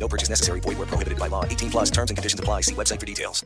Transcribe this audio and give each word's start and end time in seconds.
No 0.00 0.08
purchase 0.08 0.30
necessary. 0.30 0.60
Void 0.60 0.78
where 0.78 0.88
prohibited 0.88 1.18
by 1.18 1.28
law. 1.28 1.44
18 1.44 1.70
plus 1.70 1.90
terms 1.90 2.10
and 2.10 2.16
conditions 2.16 2.40
apply. 2.40 2.62
See 2.62 2.74
website 2.74 2.98
for 2.98 3.06
details. 3.06 3.44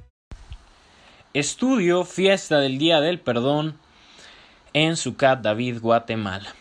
Estudio 1.34 2.04
Fiesta 2.04 2.60
del 2.60 2.78
Día 2.78 3.00
del 3.00 3.18
Perdón 3.18 3.76
en 4.72 4.96
Sucat, 4.96 5.40
David, 5.40 5.80
Guatemala. 5.80 6.54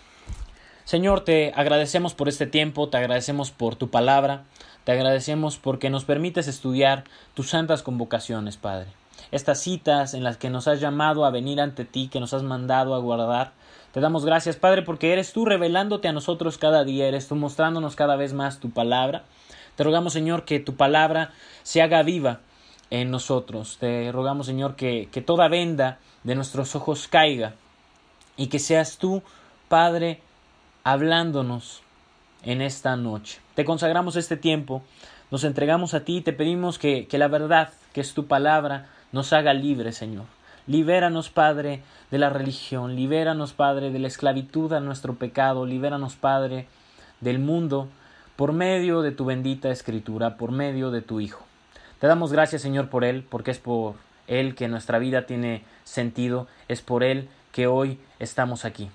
Señor, 0.84 1.22
te 1.22 1.54
agradecemos 1.56 2.16
por 2.16 2.28
este 2.28 2.48
tiempo, 2.48 2.90
te 2.90 2.98
agradecemos 2.98 3.52
por 3.52 3.76
tu 3.76 3.92
palabra, 3.92 4.46
te 4.84 4.92
agradecemos 4.92 5.58
porque 5.58 5.92
nos 5.92 6.06
permites 6.06 6.48
estudiar 6.48 7.04
tus 7.36 7.50
santas 7.50 7.84
convocaciones, 7.84 8.58
Padre. 8.58 8.88
Estas 9.32 9.62
citas 9.62 10.16
en 10.16 10.24
las 10.24 10.38
que 10.38 10.50
nos 10.50 10.68
has 10.68 10.82
llamado 10.82 11.24
a 11.24 11.30
venir 11.30 11.62
ante 11.62 11.86
ti, 11.86 12.08
que 12.08 12.20
nos 12.20 12.34
has 12.34 12.42
mandado 12.42 12.96
a 12.96 13.00
guardar. 13.00 13.52
Te 13.92 14.00
damos 14.00 14.26
gracias, 14.26 14.56
Padre, 14.56 14.82
porque 14.82 15.14
eres 15.14 15.34
tú 15.34 15.46
revelándote 15.46 16.08
a 16.08 16.14
nosotros 16.14 16.58
cada 16.58 16.84
día, 16.84 17.08
eres 17.08 17.28
tú 17.28 17.36
mostrándonos 17.36 17.96
cada 17.96 18.16
vez 18.16 18.34
más 18.34 18.60
tu 18.60 18.72
palabra. 18.72 19.24
Te 19.76 19.84
rogamos, 19.84 20.14
Señor, 20.14 20.46
que 20.46 20.60
tu 20.60 20.76
palabra 20.76 21.32
se 21.64 21.82
haga 21.82 22.04
viva 22.04 22.40
en 22.90 23.10
nosotros. 23.10 23.78
Te 23.80 24.12
rogamos, 24.12 24.46
Señor, 24.46 24.76
que, 24.76 25.10
que 25.12 25.22
toda 25.22 25.48
venda 25.48 26.00
de 26.24 26.36
nuestros 26.36 26.76
ojos 26.76 27.08
caiga 27.08 27.54
y 28.38 28.48
que 28.48 28.60
seas 28.60 28.98
tú, 28.98 29.24
Padre, 29.68 30.22
hablándonos 30.84 31.82
en 32.44 32.62
esta 32.62 32.96
noche. 32.96 33.40
Te 33.56 33.66
consagramos 33.66 34.16
este 34.16 34.38
tiempo, 34.38 34.84
nos 35.32 35.44
entregamos 35.44 35.94
a 35.94 36.02
ti 36.02 36.18
y 36.18 36.22
te 36.22 36.34
pedimos 36.34 36.78
que, 36.78 37.08
que 37.08 37.18
la 37.18 37.28
verdad, 37.28 37.72
que 37.94 38.02
es 38.02 38.14
tu 38.14 38.28
palabra, 38.28 38.90
nos 39.12 39.34
haga 39.34 39.54
libres, 39.54 39.98
Señor. 39.98 40.26
Libéranos, 40.68 41.30
Padre, 41.30 41.82
de 42.12 42.18
la 42.20 42.30
religión, 42.30 42.96
libéranos, 42.96 43.54
Padre, 43.54 43.92
de 43.92 44.00
la 44.00 44.08
esclavitud 44.08 44.72
a 44.74 44.80
nuestro 44.80 45.16
pecado, 45.16 45.66
libéranos, 45.66 46.16
Padre, 46.16 46.68
del 47.20 47.40
mundo, 47.40 47.90
por 48.36 48.54
medio 48.54 49.02
de 49.02 49.12
tu 49.12 49.26
bendita 49.26 49.70
escritura, 49.70 50.38
por 50.38 50.52
medio 50.52 50.92
de 50.92 51.02
tu 51.02 51.20
Hijo. 51.20 51.46
Te 52.00 52.08
damos 52.08 52.32
gracias, 52.32 52.62
Señor, 52.62 52.90
por 52.90 53.04
Él, 53.04 53.24
porque 53.28 53.52
es 53.52 53.60
por 53.60 53.96
Él 54.28 54.56
que 54.56 54.68
nuestra 54.68 55.00
vida 55.00 55.26
tiene 55.26 55.64
sentido, 55.84 56.48
es 56.68 56.82
por 56.82 57.04
Él 57.04 57.30
que 57.52 57.68
hoy 57.68 58.00
estamos 58.20 58.66
aquí. 58.66 58.90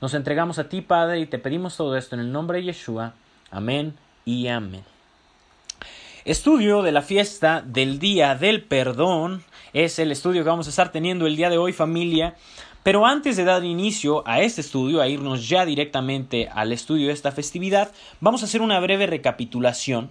Nos 0.00 0.14
entregamos 0.14 0.58
a 0.58 0.68
ti, 0.68 0.80
Padre, 0.80 1.20
y 1.20 1.26
te 1.26 1.38
pedimos 1.38 1.76
todo 1.76 1.96
esto 1.96 2.14
en 2.14 2.20
el 2.20 2.32
nombre 2.32 2.58
de 2.58 2.64
Yeshua. 2.64 3.14
Amén 3.50 3.94
y 4.24 4.48
amén. 4.48 4.84
Estudio 6.24 6.82
de 6.82 6.92
la 6.92 7.02
fiesta 7.02 7.62
del 7.64 7.98
Día 7.98 8.34
del 8.34 8.62
Perdón 8.62 9.42
es 9.74 9.98
el 9.98 10.12
estudio 10.12 10.42
que 10.42 10.48
vamos 10.48 10.66
a 10.66 10.70
estar 10.70 10.92
teniendo 10.92 11.26
el 11.26 11.36
día 11.36 11.50
de 11.50 11.58
hoy, 11.58 11.72
familia. 11.72 12.34
Pero 12.84 13.06
antes 13.06 13.38
de 13.38 13.44
dar 13.44 13.64
inicio 13.64 14.22
a 14.28 14.42
este 14.42 14.60
estudio, 14.60 15.00
a 15.00 15.08
irnos 15.08 15.48
ya 15.48 15.64
directamente 15.64 16.50
al 16.52 16.70
estudio 16.70 17.06
de 17.06 17.14
esta 17.14 17.32
festividad, 17.32 17.90
vamos 18.20 18.42
a 18.42 18.44
hacer 18.44 18.60
una 18.60 18.78
breve 18.78 19.06
recapitulación 19.06 20.10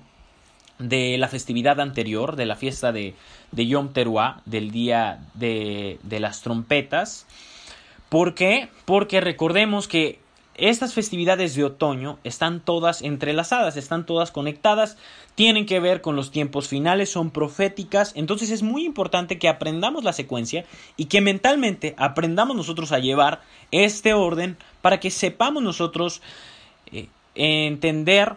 de 0.79 1.19
la 1.19 1.27
festividad 1.27 1.79
anterior, 1.79 2.35
de 2.35 2.47
la 2.47 2.55
fiesta 2.55 2.91
de, 2.91 3.13
de 3.51 3.67
Yom 3.67 3.93
Teruah, 3.93 4.41
del 4.45 4.71
día 4.71 5.19
de, 5.35 5.99
de 6.01 6.19
las 6.19 6.41
trompetas. 6.41 7.27
¿Por 8.09 8.33
qué? 8.33 8.69
Porque 8.85 9.21
recordemos 9.21 9.87
que 9.87 10.22
estas 10.55 10.93
festividades 10.93 11.55
de 11.55 11.63
otoño 11.63 12.19
están 12.23 12.59
todas 12.59 13.01
entrelazadas, 13.01 13.75
están 13.75 14.05
todas 14.05 14.31
conectadas, 14.31 14.97
tienen 15.35 15.65
que 15.65 15.79
ver 15.79 16.01
con 16.01 16.15
los 16.15 16.31
tiempos 16.31 16.67
finales, 16.67 17.11
son 17.11 17.31
proféticas, 17.31 18.13
entonces 18.15 18.51
es 18.51 18.61
muy 18.61 18.85
importante 18.85 19.39
que 19.39 19.49
aprendamos 19.49 20.03
la 20.03 20.13
secuencia 20.13 20.65
y 20.95 21.05
que 21.05 21.21
mentalmente 21.21 21.95
aprendamos 21.97 22.55
nosotros 22.55 22.91
a 22.91 22.99
llevar 22.99 23.41
este 23.71 24.13
orden 24.13 24.57
para 24.81 24.99
que 24.99 25.09
sepamos 25.09 25.63
nosotros 25.63 26.21
eh, 26.91 27.07
entender 27.35 28.35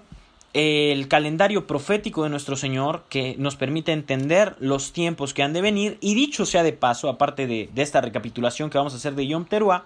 el 0.54 1.06
calendario 1.08 1.66
profético 1.66 2.22
de 2.22 2.30
nuestro 2.30 2.56
Señor 2.56 3.04
que 3.10 3.34
nos 3.36 3.56
permite 3.56 3.92
entender 3.92 4.56
los 4.58 4.94
tiempos 4.94 5.34
que 5.34 5.42
han 5.42 5.52
de 5.52 5.60
venir. 5.60 5.98
Y 6.00 6.14
dicho 6.14 6.46
sea 6.46 6.62
de 6.62 6.72
paso, 6.72 7.10
aparte 7.10 7.46
de, 7.46 7.68
de 7.74 7.82
esta 7.82 8.00
recapitulación 8.00 8.70
que 8.70 8.78
vamos 8.78 8.94
a 8.94 8.96
hacer 8.96 9.14
de 9.14 9.26
Yom 9.26 9.44
Teruah, 9.44 9.84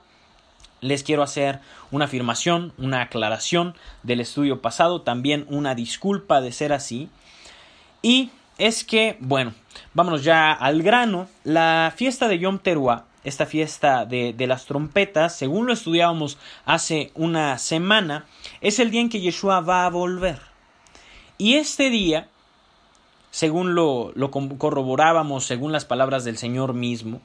les 0.80 1.02
quiero 1.02 1.22
hacer 1.22 1.60
una 1.90 2.06
afirmación, 2.06 2.72
una 2.78 3.02
aclaración 3.02 3.74
del 4.02 4.20
estudio 4.20 4.60
pasado, 4.62 5.02
también 5.02 5.46
una 5.48 5.74
disculpa 5.74 6.40
de 6.40 6.52
ser 6.52 6.72
así. 6.72 7.08
Y 8.02 8.30
es 8.58 8.84
que, 8.84 9.16
bueno, 9.20 9.54
vámonos 9.94 10.24
ya 10.24 10.52
al 10.52 10.82
grano. 10.82 11.28
La 11.44 11.92
fiesta 11.96 12.28
de 12.28 12.38
Yom 12.38 12.58
Teruah, 12.58 13.04
esta 13.24 13.46
fiesta 13.46 14.04
de, 14.06 14.34
las 14.46 14.66
trompetas, 14.66 15.36
según 15.36 15.66
lo 15.66 15.72
estudiábamos 15.72 16.38
hace 16.64 17.10
una 17.14 17.58
semana, 17.58 18.26
es 18.60 18.78
el 18.78 18.90
día 18.90 19.00
en 19.00 19.10
que 19.10 19.20
Yeshua 19.20 19.60
va 19.60 19.84
a 19.84 19.90
volver. 19.90 20.40
Y 21.36 21.54
este 21.54 21.90
día, 21.90 22.28
según 23.30 23.74
lo, 23.74 24.12
lo 24.14 24.30
corroborábamos, 24.30 25.44
según 25.44 25.72
las 25.72 25.84
palabras 25.84 26.24
del 26.24 26.38
Señor 26.38 26.74
mismo, 26.74 27.20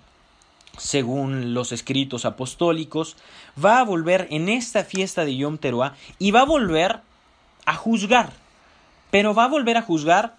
según 0.78 1.54
los 1.54 1.72
escritos 1.72 2.26
apostólicos, 2.26 3.16
va 3.64 3.80
a 3.80 3.84
volver 3.84 4.28
en 4.32 4.50
esta 4.50 4.84
fiesta 4.84 5.26
de 5.26 5.38
Yom 5.38 5.58
Teruah 5.58 5.94
y 6.20 6.32
va 6.32 6.42
a 6.42 6.46
volver 6.46 7.00
a 7.66 7.76
juzgar. 7.76 8.34
Pero 9.12 9.34
va 9.34 9.46
a 9.46 9.50
volver 9.50 9.78
a 9.78 9.82
juzgar 9.82 10.36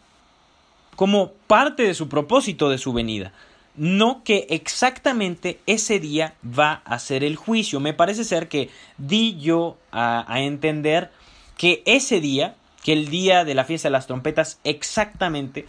como 0.96 1.32
parte 1.46 1.82
de 1.82 1.94
su 1.94 2.08
propósito 2.08 2.68
de 2.68 2.78
su 2.78 2.92
venida. 2.92 3.32
No 3.76 4.22
que 4.24 4.46
exactamente 4.48 5.60
ese 5.66 6.00
día 6.00 6.34
va 6.46 6.82
a 6.84 6.98
ser 6.98 7.24
el 7.24 7.36
juicio. 7.36 7.78
Me 7.78 7.92
parece 7.92 8.24
ser 8.24 8.48
que 8.48 8.70
di 8.96 9.38
yo 9.38 9.76
a, 9.92 10.24
a 10.32 10.40
entender 10.40 11.10
que 11.58 11.82
ese 11.84 12.20
día, 12.20 12.56
que 12.82 12.94
el 12.94 13.08
día 13.08 13.44
de 13.44 13.54
la 13.54 13.64
fiesta 13.64 13.88
de 13.88 13.92
las 13.92 14.06
trompetas, 14.06 14.60
exactamente 14.64 15.66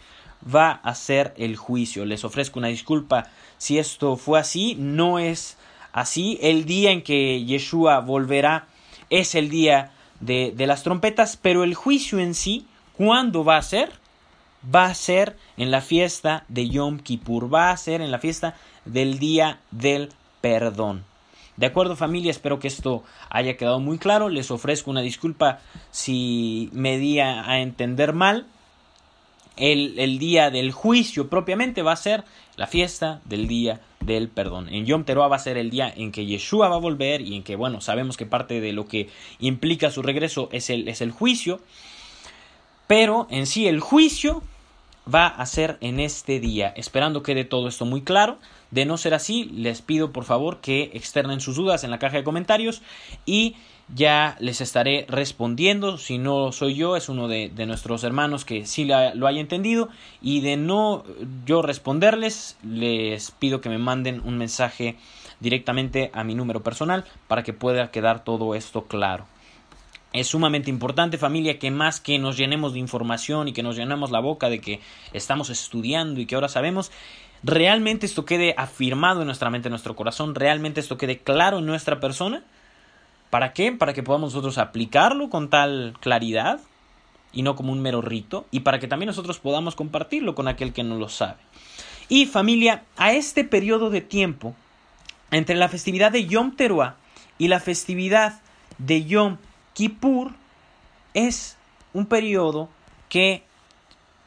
va 0.53 0.72
a 0.72 0.96
ser 0.96 1.34
el 1.38 1.56
juicio. 1.56 2.06
Les 2.06 2.24
ofrezco 2.24 2.59
una 2.59 2.69
disculpa 2.69 3.28
si 3.58 3.78
esto 3.78 4.18
fue 4.18 4.40
así, 4.40 4.75
no 4.75 5.19
es 5.19 5.58
así. 5.91 6.38
El 6.41 6.66
día 6.66 6.91
en 6.91 7.02
que 7.02 7.44
Yeshua 7.44 8.00
volverá 8.00 8.68
es 9.09 9.35
el 9.35 9.50
día 9.50 9.91
de, 10.19 10.53
de 10.56 10.68
las 10.68 10.84
trompetas, 10.84 11.38
pero 11.38 11.63
el 11.63 11.75
juicio 11.75 12.19
en 12.19 12.34
sí, 12.34 12.66
¿cuándo 12.94 13.44
va 13.44 13.58
a 13.58 13.62
ser? 13.62 13.91
Va 14.74 14.85
a 14.85 14.96
ser 14.96 15.38
en 15.56 15.72
la 15.72 15.81
fiesta 15.81 16.44
de 16.47 16.69
Yom 16.69 17.00
Kippur, 17.00 17.53
va 17.53 17.72
a 17.72 17.78
ser 17.78 18.02
en 18.02 18.12
la 18.12 18.19
fiesta 18.19 18.56
del 18.85 19.19
día 19.19 19.59
del 19.72 20.09
perdón. 20.41 21.06
De 21.58 21.66
acuerdo 21.66 21.96
familia, 21.96 22.29
espero 22.29 22.59
que 22.59 22.68
esto 22.68 23.03
haya 23.29 23.58
quedado 23.58 23.79
muy 23.79 23.97
claro. 23.97 24.29
Les 24.29 24.52
ofrezco 24.52 24.91
una 24.91 25.02
disculpa 25.02 25.59
si 25.90 26.69
me 26.72 27.00
di 27.00 27.19
a, 27.19 27.50
a 27.50 27.59
entender 27.59 28.14
mal. 28.14 28.46
El, 29.57 29.97
el, 30.00 30.19
día 30.19 30.50
del 30.50 30.72
juicio 30.72 31.29
propiamente 31.29 31.81
va 31.81 31.91
a 31.91 31.97
ser 31.97 32.23
la 32.56 32.68
fiesta 32.68 33.22
del 33.25 33.47
día 33.47 33.81
del 34.00 34.29
perdón. 34.29 34.69
En 34.69 34.85
Yom 34.85 35.03
Teruah 35.03 35.28
va 35.28 35.35
a 35.35 35.40
ser 35.40 35.57
el 35.57 35.69
día 35.69 35.91
en 35.95 36.12
que 36.12 36.25
Yeshua 36.25 36.69
va 36.69 36.75
a 36.75 36.79
volver 36.79 37.22
y 37.22 37.35
en 37.35 37.44
que, 37.44 37.56
bueno, 37.56 37.81
sabemos 37.81 38.17
que 38.17 38.25
parte 38.25 38.62
de 38.62 38.73
lo 38.73 38.88
que 38.88 39.09
implica 39.40 39.91
su 39.91 40.01
regreso 40.01 40.50
es 40.51 40.69
el, 40.69 40.88
es 40.88 41.01
el 41.01 41.12
juicio. 41.12 41.59
Pero 42.88 43.28
en 43.29 43.47
sí 43.47 43.67
el 43.67 43.79
juicio 43.79 44.41
va 45.13 45.28
a 45.28 45.46
ser 45.46 45.78
en 45.81 46.00
este 46.00 46.40
día. 46.40 46.73
Esperando 46.75 47.23
quede 47.23 47.46
todo 47.46 47.67
esto 47.67 47.85
muy 47.85 48.01
claro. 48.01 48.37
De 48.72 48.85
no 48.85 48.97
ser 48.97 49.14
así, 49.14 49.46
les 49.46 49.81
pido 49.81 50.11
por 50.11 50.26
favor 50.26 50.59
que 50.59 50.91
externen 50.93 51.40
sus 51.40 51.55
dudas 51.55 51.84
en 51.84 51.91
la 51.91 51.99
caja 51.99 52.17
de 52.17 52.23
comentarios 52.23 52.81
y 53.26 53.55
ya 53.93 54.35
les 54.39 54.61
estaré 54.61 55.05
respondiendo. 55.07 55.97
Si 55.97 56.17
no 56.17 56.51
soy 56.51 56.75
yo, 56.75 56.95
es 56.95 57.09
uno 57.09 57.28
de, 57.28 57.49
nuestros 57.66 58.03
hermanos 58.03 58.45
que 58.45 58.66
sí 58.66 58.85
lo 58.85 59.28
haya 59.28 59.39
entendido. 59.39 59.89
Y 60.22 60.41
de 60.41 60.57
no 60.57 61.03
yo 61.45 61.61
responderles, 61.61 62.57
les 62.63 63.31
pido 63.31 63.61
que 63.61 63.69
me 63.69 63.78
manden 63.78 64.22
un 64.25 64.37
mensaje 64.37 64.97
directamente 65.39 66.11
a 66.13 66.23
mi 66.23 66.35
número 66.35 66.63
personal 66.63 67.05
para 67.28 67.43
que 67.43 67.53
pueda 67.53 67.91
quedar 67.91 68.23
todo 68.23 68.55
esto 68.55 68.84
claro. 68.85 69.25
Es 70.13 70.28
sumamente 70.28 70.69
importante 70.69 71.17
familia 71.17 71.59
que 71.59 71.69
más 71.69 71.99
que 71.99 72.17
nos 72.17 72.37
llenemos 72.37 72.73
de 72.73 72.79
información 72.79 73.47
y 73.47 73.53
que 73.53 73.61
nos 73.61 73.75
llenemos 73.75 74.09
la 74.09 74.19
boca 74.19 74.49
de 74.49 74.59
que 74.59 74.79
estamos 75.13 75.49
estudiando 75.49 76.19
y 76.19 76.25
que 76.25 76.35
ahora 76.35 76.47
sabemos, 76.47 76.91
realmente 77.43 78.05
esto 78.05 78.25
quede 78.25 78.55
afirmado 78.57 79.22
en 79.22 79.28
nuestra 79.28 79.49
mente, 79.49 79.67
en 79.67 79.72
nuestro 79.72 79.95
corazón, 79.95 80.33
realmente 80.33 80.79
esto 80.79 80.97
quede 80.97 81.19
claro 81.19 81.59
en 81.59 81.66
nuestra 81.66 81.99
persona 81.99 82.43
¿Para 83.29 83.53
qué? 83.53 83.72
Para 83.72 83.94
que 83.94 84.03
podamos 84.03 84.34
nosotros 84.34 84.58
aplicarlo 84.58 85.29
con 85.29 85.50
tal 85.50 85.96
claridad 86.00 86.59
y 87.34 87.41
no 87.41 87.56
como 87.56 87.72
un 87.72 87.82
mero 87.82 88.02
rito, 88.02 88.46
y 88.52 88.62
para 88.62 88.79
que 88.79 88.88
también 88.88 89.08
nosotros 89.08 89.40
podamos 89.40 89.76
compartirlo 89.76 90.34
con 90.34 90.47
aquel 90.47 90.74
que 90.74 90.84
no 90.84 90.96
lo 90.97 91.09
sabe. 91.09 91.38
Y 92.09 92.26
familia, 92.26 92.84
a 92.96 93.12
este 93.12 93.44
periodo 93.44 93.90
de 93.90 94.02
tiempo, 94.02 94.56
entre 95.29 95.56
la 95.56 95.68
festividad 95.70 96.12
de 96.12 96.26
Yom 96.26 96.56
Teruah 96.56 96.96
y 97.38 97.50
la 97.50 97.59
festividad 97.59 98.40
de 98.78 99.06
Yom 99.06 99.38
Kippur, 99.74 100.32
es 101.14 101.58
un 101.94 102.06
periodo 102.06 102.70
que 103.09 103.44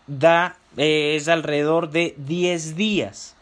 da, 0.06 0.56
eh, 0.76 1.14
es 1.16 1.28
alrededor 1.28 1.90
de 1.90 2.14
10 2.18 2.76
días. 2.76 3.34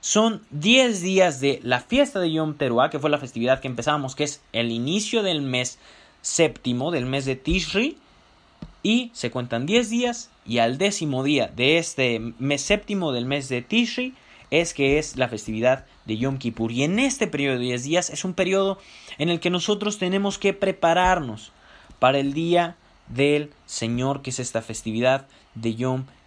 Son 0.00 0.40
10 0.50 1.02
días 1.02 1.40
de 1.40 1.60
la 1.62 1.80
fiesta 1.80 2.20
de 2.20 2.32
Yom 2.32 2.54
Teruah, 2.54 2.88
que 2.88 2.98
fue 2.98 3.10
la 3.10 3.18
festividad 3.18 3.60
que 3.60 3.68
empezamos, 3.68 4.14
que 4.14 4.24
es 4.24 4.40
el 4.52 4.72
inicio 4.72 5.22
del 5.22 5.42
mes 5.42 5.78
séptimo, 6.22 6.90
del 6.90 7.04
mes 7.04 7.26
de 7.26 7.36
Tishri, 7.36 7.98
y 8.82 9.10
se 9.12 9.30
cuentan 9.30 9.66
10 9.66 9.90
días, 9.90 10.30
y 10.46 10.58
al 10.58 10.78
décimo 10.78 11.22
día 11.22 11.48
de 11.54 11.76
este 11.76 12.18
mes 12.38 12.62
séptimo 12.62 13.12
del 13.12 13.26
mes 13.26 13.50
de 13.50 13.60
Tishri 13.60 14.14
es 14.50 14.72
que 14.72 14.98
es 14.98 15.16
la 15.16 15.28
festividad 15.28 15.84
de 16.06 16.16
Yom 16.16 16.38
Kippur. 16.38 16.72
Y 16.72 16.82
en 16.82 16.98
este 16.98 17.26
periodo 17.26 17.58
de 17.58 17.66
10 17.66 17.84
días 17.84 18.10
es 18.10 18.24
un 18.24 18.32
periodo 18.32 18.78
en 19.18 19.28
el 19.28 19.38
que 19.38 19.50
nosotros 19.50 19.98
tenemos 19.98 20.38
que 20.38 20.54
prepararnos 20.54 21.52
para 21.98 22.18
el 22.18 22.32
día 22.32 22.76
del 23.08 23.52
Señor, 23.66 24.22
que 24.22 24.30
es 24.30 24.40
esta 24.40 24.62
festividad 24.62 25.26
de 25.54 25.74
Yom 25.74 26.00
Kippur, 26.02 26.19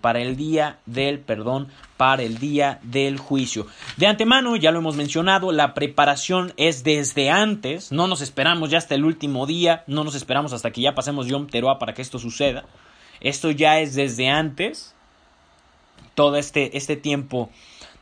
para 0.00 0.20
el 0.20 0.36
día 0.36 0.78
del 0.86 1.18
perdón, 1.20 1.68
para 1.96 2.22
el 2.22 2.38
día 2.38 2.80
del 2.82 3.18
juicio. 3.18 3.66
De 3.96 4.06
antemano, 4.06 4.56
ya 4.56 4.70
lo 4.70 4.78
hemos 4.78 4.96
mencionado, 4.96 5.52
la 5.52 5.74
preparación 5.74 6.52
es 6.56 6.84
desde 6.84 7.30
antes, 7.30 7.92
no 7.92 8.06
nos 8.06 8.20
esperamos 8.20 8.70
ya 8.70 8.78
hasta 8.78 8.94
el 8.94 9.04
último 9.04 9.46
día, 9.46 9.84
no 9.86 10.04
nos 10.04 10.14
esperamos 10.14 10.52
hasta 10.52 10.70
que 10.70 10.80
ya 10.80 10.94
pasemos 10.94 11.26
Yom 11.26 11.46
Teruah 11.46 11.78
para 11.78 11.94
que 11.94 12.02
esto 12.02 12.18
suceda. 12.18 12.64
Esto 13.20 13.50
ya 13.50 13.78
es 13.78 13.94
desde 13.94 14.28
antes, 14.28 14.94
todo 16.14 16.36
este, 16.36 16.76
este 16.76 16.96
tiempo 16.96 17.50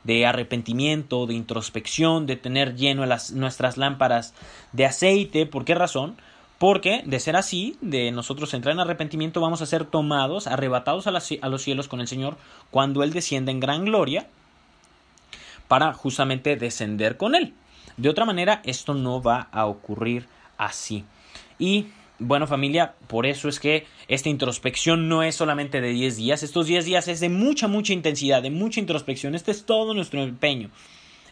de 0.05 0.26
arrepentimiento, 0.26 1.26
de 1.26 1.35
introspección, 1.35 2.26
de 2.26 2.37
tener 2.37 2.75
lleno 2.76 3.05
las, 3.06 3.32
nuestras 3.32 3.76
lámparas 3.76 4.35
de 4.73 4.87
aceite. 4.87 5.46
¿Por 5.46 5.64
qué 5.64 5.75
razón? 5.75 6.17
Porque, 6.60 7.02
de 7.06 7.18
ser 7.20 7.36
así, 7.36 7.78
de 7.80 8.10
nosotros 8.12 8.52
entrar 8.52 8.74
en 8.74 8.80
arrepentimiento, 8.80 9.40
vamos 9.40 9.62
a 9.62 9.66
ser 9.66 9.86
tomados, 9.86 10.46
arrebatados 10.46 11.06
a, 11.06 11.10
los 11.10 11.62
cielos 11.62 11.88
con 11.88 12.02
el 12.02 12.06
Señor 12.06 12.36
cuando 12.70 13.02
Él 13.02 13.14
descienda 13.14 13.50
en 13.50 13.60
gran 13.60 13.86
gloria 13.86 14.28
para 15.68 15.94
justamente 15.94 16.56
descender 16.56 17.16
con 17.16 17.34
Él. 17.34 17.54
De 17.96 18.10
otra 18.10 18.26
manera, 18.26 18.60
esto 18.66 18.92
no 18.92 19.22
va 19.22 19.48
a 19.52 19.64
ocurrir 19.64 20.26
así. 20.58 21.06
Y 21.58 21.86
bueno 22.18 22.46
familia, 22.46 22.92
por 23.06 23.24
eso 23.24 23.48
es 23.48 23.58
que 23.58 23.86
esta 24.06 24.28
introspección 24.28 25.08
no 25.08 25.22
es 25.22 25.36
solamente 25.36 25.80
de 25.80 25.88
10 25.88 26.18
días, 26.18 26.42
estos 26.42 26.66
10 26.66 26.84
días 26.84 27.08
es 27.08 27.20
de 27.20 27.30
mucha, 27.30 27.68
mucha 27.68 27.94
intensidad, 27.94 28.42
de 28.42 28.50
mucha 28.50 28.80
introspección, 28.80 29.34
este 29.34 29.50
es 29.50 29.64
todo 29.64 29.94
nuestro 29.94 30.22
empeño, 30.22 30.68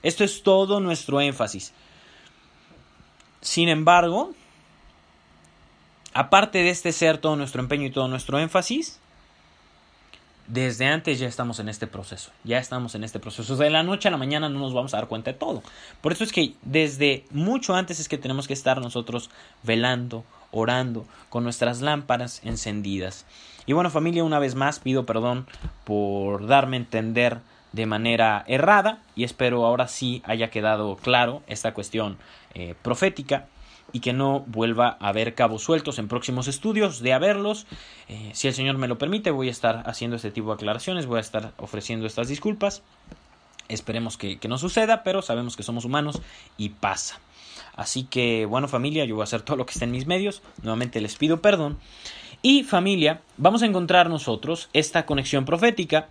esto 0.02 0.24
es 0.24 0.42
todo 0.42 0.80
nuestro 0.80 1.20
énfasis. 1.20 1.74
Sin 3.42 3.68
embargo, 3.68 4.32
aparte 6.14 6.58
de 6.58 6.70
este 6.70 6.92
ser 6.92 7.18
todo 7.18 7.36
nuestro 7.36 7.60
empeño 7.60 7.86
y 7.86 7.90
todo 7.90 8.08
nuestro 8.08 8.38
énfasis, 8.38 8.98
desde 10.48 10.86
antes 10.86 11.18
ya 11.18 11.28
estamos 11.28 11.60
en 11.60 11.68
este 11.68 11.86
proceso, 11.86 12.30
ya 12.42 12.58
estamos 12.58 12.94
en 12.94 13.04
este 13.04 13.20
proceso. 13.20 13.56
de 13.56 13.70
la 13.70 13.82
noche 13.82 14.08
a 14.08 14.10
la 14.10 14.16
mañana 14.16 14.48
no 14.48 14.58
nos 14.58 14.72
vamos 14.72 14.94
a 14.94 14.96
dar 14.96 15.06
cuenta 15.06 15.32
de 15.32 15.38
todo. 15.38 15.62
Por 16.00 16.12
eso 16.12 16.24
es 16.24 16.32
que 16.32 16.54
desde 16.62 17.24
mucho 17.30 17.74
antes 17.74 18.00
es 18.00 18.08
que 18.08 18.18
tenemos 18.18 18.48
que 18.48 18.54
estar 18.54 18.80
nosotros 18.80 19.30
velando, 19.62 20.24
orando, 20.50 21.06
con 21.28 21.44
nuestras 21.44 21.82
lámparas 21.82 22.40
encendidas. 22.44 23.26
Y 23.66 23.74
bueno 23.74 23.90
familia, 23.90 24.24
una 24.24 24.38
vez 24.38 24.54
más 24.54 24.78
pido 24.78 25.04
perdón 25.04 25.46
por 25.84 26.46
darme 26.46 26.78
a 26.78 26.80
entender 26.80 27.38
de 27.72 27.84
manera 27.84 28.44
errada 28.48 29.02
y 29.14 29.24
espero 29.24 29.66
ahora 29.66 29.88
sí 29.88 30.22
haya 30.24 30.48
quedado 30.48 30.96
claro 30.96 31.42
esta 31.46 31.74
cuestión 31.74 32.16
eh, 32.54 32.74
profética 32.80 33.46
y 33.92 34.00
que 34.00 34.12
no 34.12 34.40
vuelva 34.46 34.96
a 35.00 35.08
haber 35.08 35.34
cabos 35.34 35.62
sueltos 35.62 35.98
en 35.98 36.08
próximos 36.08 36.48
estudios, 36.48 37.00
de 37.00 37.12
haberlos. 37.12 37.66
Eh, 38.08 38.30
si 38.34 38.48
el 38.48 38.54
Señor 38.54 38.76
me 38.78 38.88
lo 38.88 38.98
permite, 38.98 39.30
voy 39.30 39.48
a 39.48 39.50
estar 39.52 39.82
haciendo 39.86 40.16
este 40.16 40.30
tipo 40.30 40.48
de 40.48 40.54
aclaraciones, 40.54 41.06
voy 41.06 41.18
a 41.18 41.20
estar 41.20 41.52
ofreciendo 41.56 42.06
estas 42.06 42.28
disculpas. 42.28 42.82
Esperemos 43.68 44.16
que, 44.16 44.38
que 44.38 44.48
no 44.48 44.58
suceda, 44.58 45.02
pero 45.02 45.22
sabemos 45.22 45.56
que 45.56 45.62
somos 45.62 45.84
humanos 45.84 46.20
y 46.56 46.70
pasa. 46.70 47.20
Así 47.76 48.04
que, 48.04 48.44
bueno 48.46 48.66
familia, 48.66 49.04
yo 49.04 49.14
voy 49.14 49.22
a 49.22 49.24
hacer 49.24 49.42
todo 49.42 49.56
lo 49.56 49.66
que 49.66 49.72
esté 49.72 49.84
en 49.84 49.92
mis 49.92 50.06
medios. 50.06 50.42
Nuevamente 50.62 51.00
les 51.00 51.16
pido 51.16 51.40
perdón. 51.40 51.78
Y 52.42 52.62
familia, 52.62 53.22
vamos 53.36 53.62
a 53.62 53.66
encontrar 53.66 54.08
nosotros 54.08 54.68
esta 54.72 55.06
conexión 55.06 55.44
profética 55.44 56.08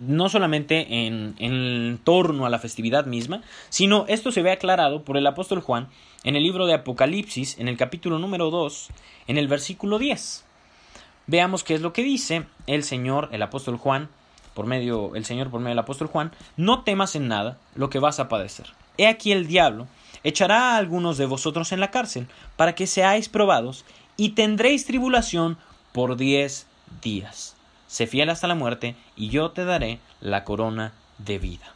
no 0.00 0.28
solamente 0.28 1.06
en, 1.06 2.00
torno 2.02 2.46
a 2.46 2.50
la 2.50 2.58
festividad 2.58 3.06
misma, 3.06 3.42
sino 3.68 4.06
esto 4.08 4.32
se 4.32 4.42
ve 4.42 4.50
aclarado 4.50 5.04
por 5.04 5.16
el 5.16 5.26
apóstol 5.26 5.60
Juan 5.60 5.88
en 6.24 6.36
el 6.36 6.42
libro 6.42 6.66
de 6.66 6.74
Apocalipsis, 6.74 7.58
en 7.58 7.68
el 7.68 7.76
capítulo 7.76 8.18
número 8.18 8.50
2, 8.50 8.88
en 9.28 9.38
el 9.38 9.46
versículo 9.46 9.98
10. 9.98 10.44
Veamos 11.26 11.62
qué 11.62 11.74
es 11.74 11.82
lo 11.82 11.92
que 11.92 12.02
dice 12.02 12.46
el 12.66 12.82
Señor, 12.82 13.28
el 13.32 13.42
apóstol 13.42 13.76
Juan, 13.76 14.08
por 14.54 14.66
medio, 14.66 15.14
el 15.14 15.24
Señor 15.24 15.50
por 15.50 15.60
medio 15.60 15.70
del 15.70 15.78
apóstol 15.78 16.08
Juan, 16.08 16.32
no 16.56 16.82
temas 16.82 17.14
en 17.14 17.28
nada 17.28 17.58
lo 17.74 17.90
que 17.90 18.00
vas 18.00 18.18
a 18.18 18.28
padecer. 18.28 18.66
He 18.96 19.06
aquí 19.06 19.32
el 19.32 19.46
diablo 19.46 19.86
echará 20.24 20.72
a 20.72 20.76
algunos 20.76 21.18
de 21.18 21.26
vosotros 21.26 21.72
en 21.72 21.80
la 21.80 21.90
cárcel, 21.90 22.26
para 22.56 22.74
que 22.74 22.86
seáis 22.86 23.28
probados, 23.28 23.84
y 24.16 24.30
tendréis 24.30 24.84
tribulación 24.86 25.56
por 25.92 26.16
diez 26.16 26.66
días 27.00 27.56
sé 27.90 28.06
fiel 28.06 28.30
hasta 28.30 28.46
la 28.46 28.54
muerte, 28.54 28.94
y 29.16 29.30
yo 29.30 29.50
te 29.50 29.64
daré 29.64 29.98
la 30.20 30.44
corona 30.44 30.92
de 31.18 31.40
vida. 31.40 31.74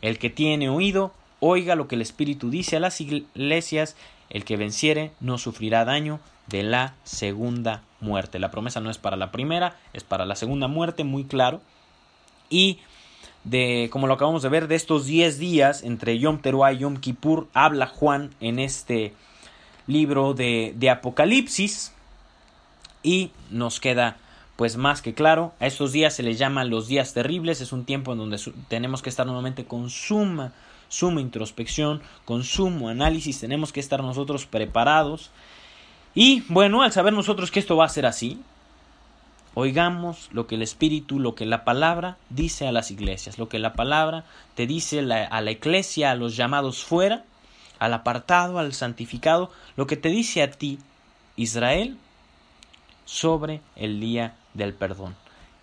El 0.00 0.20
que 0.20 0.30
tiene 0.30 0.68
oído, 0.68 1.12
oiga 1.40 1.74
lo 1.74 1.88
que 1.88 1.96
el 1.96 2.02
Espíritu 2.02 2.48
dice 2.48 2.76
a 2.76 2.80
las 2.80 3.00
iglesias, 3.00 3.96
el 4.30 4.44
que 4.44 4.56
venciere 4.56 5.10
no 5.18 5.38
sufrirá 5.38 5.84
daño 5.84 6.20
de 6.46 6.62
la 6.62 6.94
segunda 7.02 7.82
muerte. 8.00 8.38
La 8.38 8.52
promesa 8.52 8.80
no 8.80 8.88
es 8.88 8.98
para 8.98 9.16
la 9.16 9.32
primera, 9.32 9.76
es 9.92 10.04
para 10.04 10.26
la 10.26 10.36
segunda 10.36 10.68
muerte, 10.68 11.02
muy 11.02 11.24
claro. 11.24 11.60
Y 12.48 12.78
de, 13.42 13.88
como 13.90 14.06
lo 14.06 14.14
acabamos 14.14 14.42
de 14.42 14.48
ver, 14.48 14.68
de 14.68 14.76
estos 14.76 15.06
10 15.06 15.40
días 15.40 15.82
entre 15.82 16.20
Yom 16.20 16.38
Teruah 16.38 16.72
y 16.72 16.78
Yom 16.78 16.98
Kippur, 16.98 17.48
habla 17.52 17.88
Juan 17.88 18.32
en 18.38 18.60
este 18.60 19.12
libro 19.88 20.34
de, 20.34 20.72
de 20.76 20.88
Apocalipsis. 20.88 21.92
Y 23.02 23.32
nos 23.50 23.80
queda 23.80 24.18
pues 24.62 24.76
más 24.76 25.02
que 25.02 25.12
claro, 25.12 25.52
a 25.58 25.66
estos 25.66 25.90
días 25.90 26.14
se 26.14 26.22
les 26.22 26.38
llama 26.38 26.62
los 26.62 26.86
días 26.86 27.14
terribles, 27.14 27.60
es 27.60 27.72
un 27.72 27.84
tiempo 27.84 28.12
en 28.12 28.18
donde 28.18 28.40
tenemos 28.68 29.02
que 29.02 29.10
estar 29.10 29.26
nuevamente 29.26 29.64
con 29.64 29.90
suma, 29.90 30.52
suma 30.88 31.20
introspección, 31.20 32.00
con 32.24 32.44
sumo 32.44 32.88
análisis, 32.88 33.40
tenemos 33.40 33.72
que 33.72 33.80
estar 33.80 34.04
nosotros 34.04 34.46
preparados. 34.46 35.32
Y 36.14 36.42
bueno, 36.42 36.82
al 36.82 36.92
saber 36.92 37.12
nosotros 37.12 37.50
que 37.50 37.58
esto 37.58 37.76
va 37.76 37.86
a 37.86 37.88
ser 37.88 38.06
así, 38.06 38.40
oigamos 39.54 40.28
lo 40.30 40.46
que 40.46 40.54
el 40.54 40.62
Espíritu, 40.62 41.18
lo 41.18 41.34
que 41.34 41.44
la 41.44 41.64
palabra 41.64 42.16
dice 42.30 42.68
a 42.68 42.70
las 42.70 42.92
iglesias, 42.92 43.40
lo 43.40 43.48
que 43.48 43.58
la 43.58 43.72
palabra 43.72 44.26
te 44.54 44.68
dice 44.68 45.00
a 45.00 45.40
la 45.40 45.50
iglesia, 45.50 46.12
a 46.12 46.14
los 46.14 46.36
llamados 46.36 46.84
fuera, 46.84 47.24
al 47.80 47.94
apartado, 47.94 48.60
al 48.60 48.74
santificado, 48.74 49.50
lo 49.74 49.88
que 49.88 49.96
te 49.96 50.10
dice 50.10 50.40
a 50.40 50.52
ti, 50.52 50.78
Israel, 51.34 51.96
sobre 53.04 53.60
el 53.74 53.98
día 53.98 54.36
del 54.54 54.74
perdón. 54.74 55.14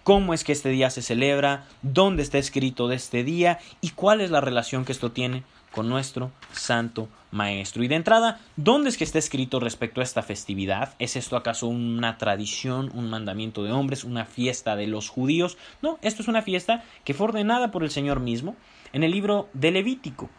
¿Cómo 0.04 0.34
es 0.34 0.44
que 0.44 0.54
este 0.54 0.70
día 0.70 0.90
se 0.90 1.02
celebra? 1.02 1.66
¿Dónde 1.82 2.24
está 2.24 2.38
escrito 2.38 2.88
de 2.88 2.96
este 2.96 3.24
día? 3.24 3.60
¿Y 3.80 3.92
cuál 3.92 4.22
es 4.22 4.32
la 4.32 4.42
relación 4.42 4.86
que 4.86 4.92
esto 4.92 5.12
tiene 5.12 5.44
con 5.72 5.88
nuestro 5.88 6.32
Santo 6.52 7.10
Maestro? 7.32 7.84
Y 7.84 7.88
de 7.90 7.96
entrada, 7.96 8.40
¿dónde 8.56 8.90
es 8.90 8.98
que 8.98 9.04
está 9.04 9.20
escrito 9.20 9.60
respecto 9.60 10.02
a 10.02 10.04
esta 10.04 10.24
festividad? 10.24 10.96
¿Es 10.98 11.16
esto 11.16 11.36
acaso 11.36 11.68
una 11.68 12.18
tradición, 12.18 12.90
un 12.96 13.10
mandamiento 13.10 13.64
de 13.64 13.72
hombres, 13.72 14.04
una 14.04 14.26
fiesta 14.26 14.76
de 14.76 14.88
los 14.88 15.10
judíos? 15.10 15.58
No, 15.84 16.00
esto 16.02 16.24
es 16.24 16.28
una 16.28 16.42
fiesta 16.42 16.84
que 17.04 17.14
fue 17.14 17.28
ordenada 17.28 17.70
por 17.70 17.84
el 17.84 17.92
Señor 17.92 18.20
mismo 18.20 18.56
en 18.94 19.04
el 19.04 19.12
libro 19.12 19.50
de 19.54 19.70
Levítico. 19.70 20.30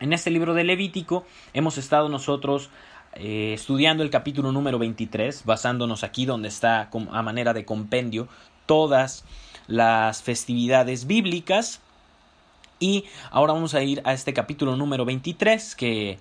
En 0.00 0.12
este 0.12 0.30
libro 0.30 0.54
de 0.54 0.64
Levítico 0.64 1.24
hemos 1.54 1.78
estado 1.78 2.08
nosotros 2.08 2.68
eh, 3.14 3.52
estudiando 3.54 4.02
el 4.02 4.10
capítulo 4.10 4.52
número 4.52 4.78
23, 4.78 5.44
basándonos 5.44 6.04
aquí 6.04 6.26
donde 6.26 6.48
está 6.48 6.88
a 7.10 7.22
manera 7.22 7.54
de 7.54 7.64
compendio 7.64 8.28
todas 8.66 9.24
las 9.66 10.22
festividades 10.22 11.06
bíblicas. 11.06 11.80
Y 12.80 13.04
ahora 13.30 13.54
vamos 13.54 13.74
a 13.74 13.82
ir 13.82 14.00
a 14.04 14.12
este 14.12 14.32
capítulo 14.32 14.76
número 14.76 15.04
23 15.04 15.74
que 15.74 16.18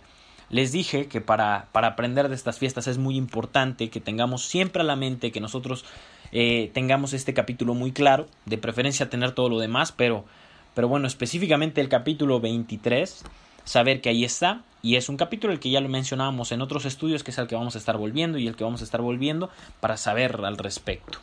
les 0.50 0.72
dije 0.72 1.08
que 1.08 1.22
para, 1.22 1.68
para 1.72 1.88
aprender 1.88 2.30
de 2.30 2.36
estas 2.36 2.58
fiestas 2.58 2.88
es 2.88 2.98
muy 2.98 3.16
importante 3.16 3.90
que 3.90 4.00
tengamos 4.00 4.46
siempre 4.46 4.82
a 4.82 4.86
la 4.86 4.96
mente 4.96 5.32
que 5.32 5.42
nosotros 5.42 5.86
eh, 6.32 6.72
tengamos 6.74 7.14
este 7.14 7.34
capítulo 7.34 7.74
muy 7.74 7.92
claro, 7.92 8.28
de 8.46 8.58
preferencia 8.58 9.10
tener 9.10 9.32
todo 9.32 9.50
lo 9.50 9.60
demás, 9.60 9.92
pero, 9.92 10.26
pero 10.74 10.88
bueno, 10.88 11.08
específicamente 11.08 11.82
el 11.82 11.90
capítulo 11.90 12.40
23 12.40 13.24
saber 13.68 14.02
que 14.02 14.10
ahí 14.10 14.24
está. 14.24 14.62
Y 14.82 14.96
es 14.96 15.10
un 15.10 15.18
capítulo 15.18 15.54
el 15.54 15.60
que 15.60 15.70
ya 15.70 15.82
lo 15.82 15.90
mencionábamos 15.90 16.52
en 16.52 16.62
otros 16.62 16.86
estudios, 16.86 17.24
que 17.24 17.32
es 17.32 17.38
el 17.38 17.48
que 17.48 17.56
vamos 17.56 17.76
a 17.76 17.78
estar 17.78 17.98
volviendo 17.98 18.38
y 18.38 18.48
el 18.48 18.56
que 18.56 18.64
vamos 18.64 18.82
a 18.82 18.86
estar 18.86 19.02
volviendo 19.02 19.50
para 19.80 19.98
saber 19.98 20.40
al 20.44 20.58
respecto. 20.58 21.20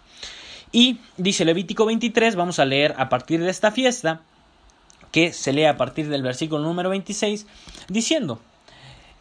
Y 0.70 0.98
dice 1.16 1.44
Levítico 1.44 1.86
23, 1.86 2.36
vamos 2.36 2.58
a 2.58 2.64
leer 2.64 2.94
a 2.98 3.08
partir 3.08 3.40
de 3.40 3.50
esta 3.50 3.70
fiesta, 3.70 4.20
que 5.12 5.32
se 5.32 5.52
lee 5.52 5.64
a 5.64 5.76
partir 5.76 6.08
del 6.08 6.22
versículo 6.22 6.62
número 6.62 6.90
26, 6.90 7.46
diciendo, 7.88 8.40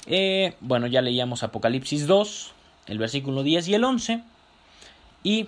eh, 0.07 0.55
bueno, 0.59 0.87
ya 0.87 1.01
leíamos 1.01 1.43
Apocalipsis 1.43 2.07
2, 2.07 2.51
el 2.87 2.97
versículo 2.97 3.43
10 3.43 3.67
y 3.67 3.75
el 3.75 3.83
11, 3.83 4.23
y 5.23 5.47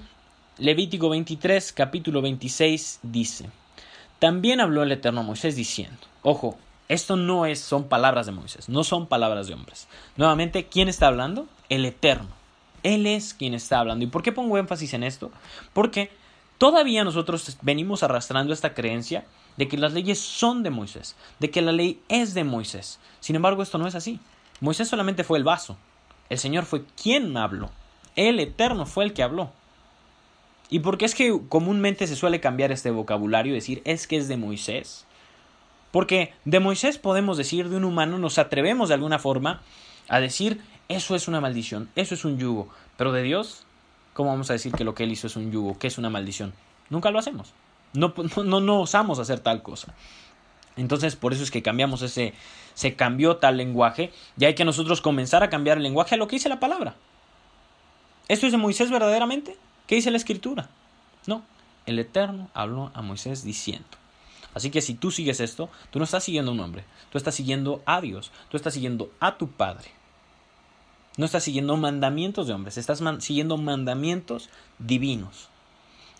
Levítico 0.60 1.10
23, 1.10 1.74
capítulo 1.74 2.22
26 2.22 3.00
dice, 3.02 3.50
también 4.20 4.62
habló 4.62 4.84
el 4.84 4.92
Eterno 4.92 5.24
Moisés 5.24 5.56
diciendo, 5.56 5.98
ojo, 6.22 6.58
esto 6.88 7.16
no 7.16 7.46
es, 7.46 7.60
son 7.60 7.86
palabras 7.86 8.26
de 8.26 8.32
Moisés, 8.32 8.70
no 8.70 8.84
son 8.84 9.08
palabras 9.08 9.48
de 9.48 9.54
hombres. 9.54 9.88
Nuevamente, 10.18 10.66
¿quién 10.66 10.88
está 10.88 11.08
hablando? 11.08 11.48
El 11.70 11.86
Eterno. 11.86 12.30
Él 12.84 13.08
es 13.08 13.34
quien 13.34 13.56
está 13.56 13.80
hablando. 13.80 14.06
¿Y 14.06 14.08
por 14.08 14.22
qué 14.22 14.32
pongo 14.32 14.60
énfasis 14.60 14.94
en 14.94 15.04
esto? 15.04 15.32
Porque 15.74 16.12
todavía 16.60 17.04
nosotros 17.04 17.58
venimos 17.64 18.04
arrastrando 18.04 18.54
esta 18.54 18.76
creencia 18.76 19.26
de 19.58 19.68
que 19.68 19.78
las 19.78 19.94
leyes 19.94 20.20
son 20.20 20.62
de 20.62 20.70
Moisés, 20.70 21.16
de 21.40 21.50
que 21.50 21.64
la 21.64 21.72
ley 21.72 22.00
es 22.10 22.36
de 22.36 22.44
Moisés. 22.44 23.00
Sin 23.20 23.36
embargo, 23.36 23.64
esto 23.64 23.80
no 23.80 23.88
es 23.88 23.96
así. 23.96 24.20
Moisés 24.60 24.88
solamente 24.88 25.24
fue 25.24 25.40
el 25.40 25.44
vaso. 25.44 25.78
El 26.30 26.38
Señor 26.38 26.66
fue 26.66 26.86
quien 27.02 27.36
habló. 27.38 27.72
El 28.16 28.40
Eterno 28.40 28.86
fue 28.86 29.04
el 29.04 29.14
que 29.14 29.24
habló. 29.24 29.52
¿Y 30.70 30.80
por 30.80 30.98
qué 30.98 31.06
es 31.06 31.16
que 31.16 31.40
comúnmente 31.50 32.08
se 32.08 32.16
suele 32.16 32.40
cambiar 32.40 32.72
este 32.72 32.92
vocabulario 32.92 33.54
y 33.54 33.56
decir 33.56 33.82
es 33.86 34.08
que 34.08 34.18
es 34.18 34.28
de 34.28 34.38
Moisés? 34.38 35.06
Porque 35.96 36.34
de 36.44 36.60
Moisés 36.60 36.98
podemos 36.98 37.38
decir, 37.38 37.70
de 37.70 37.78
un 37.78 37.86
humano 37.86 38.20
nos 38.20 38.38
atrevemos 38.38 38.90
de 38.90 38.96
alguna 38.96 39.18
forma 39.18 39.62
a 40.10 40.20
decir 40.20 40.60
eso 40.90 41.16
es 41.16 41.30
una 41.30 41.40
maldición, 41.40 41.90
eso 41.96 42.16
es 42.16 42.26
un 42.26 42.38
yugo. 42.38 42.68
Pero 42.98 43.14
de 43.14 43.24
Dios, 43.24 43.66
¿cómo 44.14 44.30
vamos 44.30 44.50
a 44.50 44.54
decir 44.54 44.74
que 44.74 44.84
lo 44.84 44.94
que 44.94 45.06
Él 45.06 45.14
hizo 45.14 45.28
es 45.28 45.38
un 45.38 45.54
yugo, 45.54 45.80
que 45.80 45.88
es 45.88 45.98
una 45.98 46.10
maldición? 46.10 46.52
Nunca 46.90 47.12
lo 47.12 47.20
hacemos. 47.20 47.54
No, 47.94 48.14
no, 48.44 48.60
no 48.60 48.82
osamos 48.82 49.20
hacer 49.20 49.40
tal 49.40 49.64
cosa. 49.64 49.94
Entonces, 50.76 51.16
por 51.16 51.32
eso 51.32 51.44
es 51.44 51.50
que 51.50 51.64
cambiamos 51.64 52.02
ese, 52.02 52.34
se 52.74 52.98
cambió 52.98 53.38
tal 53.38 53.56
lenguaje 53.56 54.12
y 54.38 54.44
hay 54.44 54.54
que 54.54 54.66
nosotros 54.66 55.00
comenzar 55.00 55.44
a 55.44 55.50
cambiar 55.50 55.78
el 55.78 55.84
lenguaje 55.84 56.16
a 56.16 56.18
lo 56.18 56.28
que 56.28 56.36
dice 56.36 56.50
la 56.50 56.60
palabra. 56.60 56.96
¿Esto 58.28 58.48
es 58.48 58.52
de 58.52 58.58
Moisés 58.58 58.92
verdaderamente? 58.92 59.56
¿Qué 59.88 59.96
dice 59.96 60.12
la 60.12 60.18
escritura? 60.18 60.68
No, 61.26 61.44
el 61.86 62.00
Eterno 62.00 62.50
habló 62.54 62.92
a 62.94 63.02
Moisés 63.02 63.46
diciendo. 63.46 63.88
Así 64.56 64.72
que 64.72 64.82
si 64.82 64.96
tú 64.96 65.12
sigues 65.12 65.42
esto, 65.42 65.70
tú 65.92 66.00
no 66.00 66.06
estás 66.06 66.24
siguiendo 66.24 66.52
a 66.52 66.54
un 66.54 66.62
hombre, 66.62 66.86
tú 67.12 67.18
estás 67.18 67.36
siguiendo 67.36 67.84
a 67.86 68.00
Dios, 68.00 68.32
tú 68.50 68.56
estás 68.56 68.74
siguiendo 68.74 69.12
a 69.20 69.38
tu 69.38 69.52
Padre. 69.52 69.92
No 71.18 71.26
estás 71.26 71.44
siguiendo 71.44 71.76
mandamientos 71.76 72.48
de 72.48 72.54
hombres, 72.54 72.78
estás 72.78 73.04
siguiendo 73.20 73.58
mandamientos 73.58 74.50
divinos. 74.80 75.50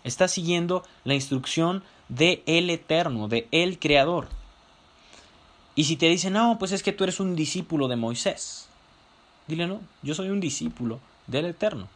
Estás 0.04 0.30
siguiendo 0.30 0.84
la 1.04 1.14
instrucción 1.14 1.82
de 2.10 2.42
el 2.46 2.68
Eterno, 2.68 3.26
de 3.26 3.48
el 3.50 3.78
Creador. 3.78 4.28
Y 5.74 5.84
si 5.84 5.96
te 5.96 6.06
dicen, 6.06 6.34
no, 6.34 6.58
pues 6.58 6.72
es 6.72 6.82
que 6.82 6.92
tú 6.92 7.04
eres 7.04 7.20
un 7.20 7.36
discípulo 7.36 7.88
de 7.88 7.96
Moisés, 7.96 8.68
dile 9.46 9.66
no, 9.66 9.80
yo 10.02 10.14
soy 10.14 10.28
un 10.28 10.40
discípulo 10.40 11.00
del 11.26 11.46
Eterno, 11.46 11.88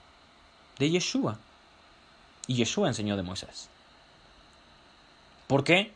de 0.78 0.90
Yeshua. 0.90 1.38
Y 2.46 2.54
Yeshua 2.54 2.88
enseñó 2.88 3.16
de 3.16 3.22
Moisés. 3.22 3.68
¿Por 5.46 5.64
qué? 5.64 5.92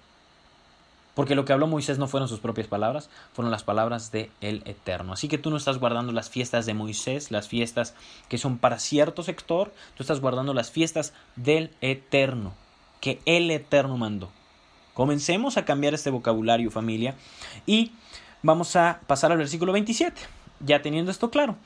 Porque 1.14 1.34
lo 1.34 1.44
que 1.44 1.52
habló 1.52 1.66
Moisés 1.66 1.98
no 1.98 2.08
fueron 2.08 2.28
sus 2.28 2.40
propias 2.40 2.66
palabras, 2.66 3.08
fueron 3.32 3.52
las 3.52 3.62
palabras 3.62 4.10
de 4.10 4.30
el 4.40 4.62
Eterno. 4.64 5.12
Así 5.12 5.28
que 5.28 5.38
tú 5.38 5.50
no 5.50 5.56
estás 5.56 5.78
guardando 5.78 6.12
las 6.12 6.28
fiestas 6.28 6.66
de 6.66 6.74
Moisés, 6.74 7.30
las 7.30 7.48
fiestas 7.48 7.94
que 8.28 8.38
son 8.38 8.58
para 8.58 8.78
cierto 8.78 9.22
sector, 9.22 9.72
tú 9.96 10.02
estás 10.02 10.20
guardando 10.20 10.54
las 10.54 10.70
fiestas 10.70 11.12
del 11.36 11.70
Eterno, 11.80 12.52
que 13.00 13.20
el 13.26 13.50
Eterno 13.50 13.96
mandó. 13.96 14.30
Comencemos 14.92 15.56
a 15.56 15.64
cambiar 15.64 15.94
este 15.94 16.10
vocabulario, 16.10 16.70
familia, 16.70 17.14
y 17.66 17.92
vamos 18.42 18.74
a 18.76 19.00
pasar 19.06 19.30
al 19.32 19.38
versículo 19.38 19.72
27. 19.72 20.20
Ya 20.60 20.82
teniendo 20.82 21.10
esto 21.10 21.30
claro, 21.30 21.56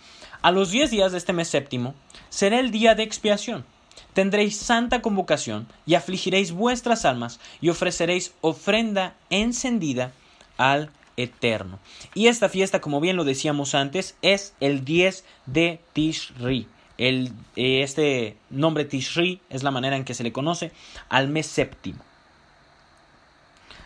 a 0.43 0.51
los 0.51 0.71
10 0.71 0.91
días 0.91 1.13
de 1.13 1.19
este 1.19 1.33
mes 1.33 1.49
séptimo 1.49 1.95
será 2.31 2.59
el 2.59 2.71
día 2.71 2.95
de 2.95 3.03
expiación 3.03 3.65
tendréis 4.19 4.57
santa 4.57 5.01
convocación 5.01 5.69
y 5.87 5.95
afligiréis 5.95 6.51
vuestras 6.51 7.05
almas 7.05 7.39
y 7.61 7.69
ofreceréis 7.69 8.35
ofrenda 8.41 9.15
encendida 9.31 10.11
al 10.57 10.91
Eterno. 11.17 11.79
Y 12.15 12.27
esta 12.27 12.49
fiesta, 12.49 12.81
como 12.81 13.01
bien 13.01 13.15
lo 13.15 13.23
decíamos 13.23 13.77
antes, 13.77 14.17
es 14.21 14.55
el 14.59 14.85
10 14.85 15.25
de 15.47 15.79
Tishri. 15.93 16.67
El, 16.97 17.31
eh, 17.55 17.85
este 17.85 18.37
nombre 18.51 18.85
Tishri 18.85 19.41
es 19.51 19.63
la 19.63 19.71
manera 19.71 19.97
en 19.97 20.05
que 20.05 20.15
se 20.15 20.25
le 20.25 20.33
conoce 20.33 20.73
al 21.09 21.29
mes 21.29 21.47
séptimo. 21.47 22.01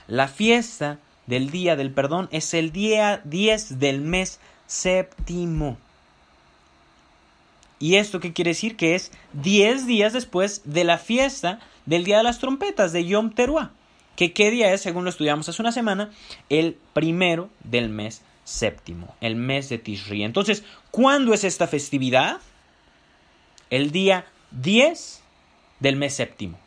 La 0.06 0.28
fiesta 0.28 0.96
del 1.26 1.50
día 1.50 1.76
del 1.76 1.90
perdón 1.90 2.30
es 2.32 2.54
el 2.54 2.72
día 2.72 3.20
10 3.26 3.80
del 3.80 4.00
mes 4.00 4.40
séptimo. 4.66 5.76
¿Y 7.82 7.96
esto 7.96 8.20
qué 8.20 8.32
quiere 8.32 8.52
decir? 8.52 8.76
Que 8.76 8.94
es 8.94 9.10
10 9.32 9.88
días 9.88 10.12
después 10.12 10.62
de 10.64 10.84
la 10.84 10.98
fiesta 10.98 11.58
del 11.84 12.04
Día 12.04 12.18
de 12.18 12.22
las 12.22 12.38
Trompetas, 12.38 12.92
de 12.92 13.04
Yom 13.04 13.32
Teruah. 13.32 13.72
¿Que 14.14 14.32
¿Qué 14.32 14.52
día 14.52 14.72
es? 14.72 14.82
Según 14.82 15.02
lo 15.02 15.10
estudiamos 15.10 15.48
hace 15.48 15.60
una 15.60 15.72
semana, 15.72 16.12
el 16.48 16.78
primero 16.92 17.50
del 17.64 17.88
mes 17.88 18.22
séptimo, 18.44 19.16
el 19.20 19.34
mes 19.34 19.68
de 19.68 19.78
Tishri. 19.78 20.22
Entonces, 20.22 20.62
¿cuándo 20.92 21.34
es 21.34 21.42
esta 21.42 21.66
festividad? 21.66 22.38
El 23.68 23.90
día 23.90 24.26
10 24.52 25.20
del 25.80 25.96
mes 25.96 26.14
séptimo. 26.14 26.60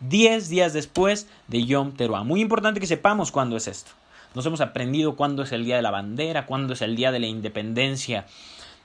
10 0.00 0.50
días 0.50 0.74
después 0.74 1.26
de 1.48 1.64
Yom 1.64 1.96
Teruah. 1.96 2.22
Muy 2.22 2.42
importante 2.42 2.80
que 2.80 2.86
sepamos 2.86 3.32
cuándo 3.32 3.56
es 3.56 3.66
esto. 3.66 3.92
Nos 4.34 4.44
hemos 4.44 4.60
aprendido 4.60 5.16
cuándo 5.16 5.42
es 5.42 5.52
el 5.52 5.64
día 5.64 5.76
de 5.76 5.82
la 5.82 5.90
bandera, 5.90 6.44
cuándo 6.44 6.74
es 6.74 6.82
el 6.82 6.96
día 6.96 7.12
de 7.12 7.18
la 7.18 7.28
independencia 7.28 8.26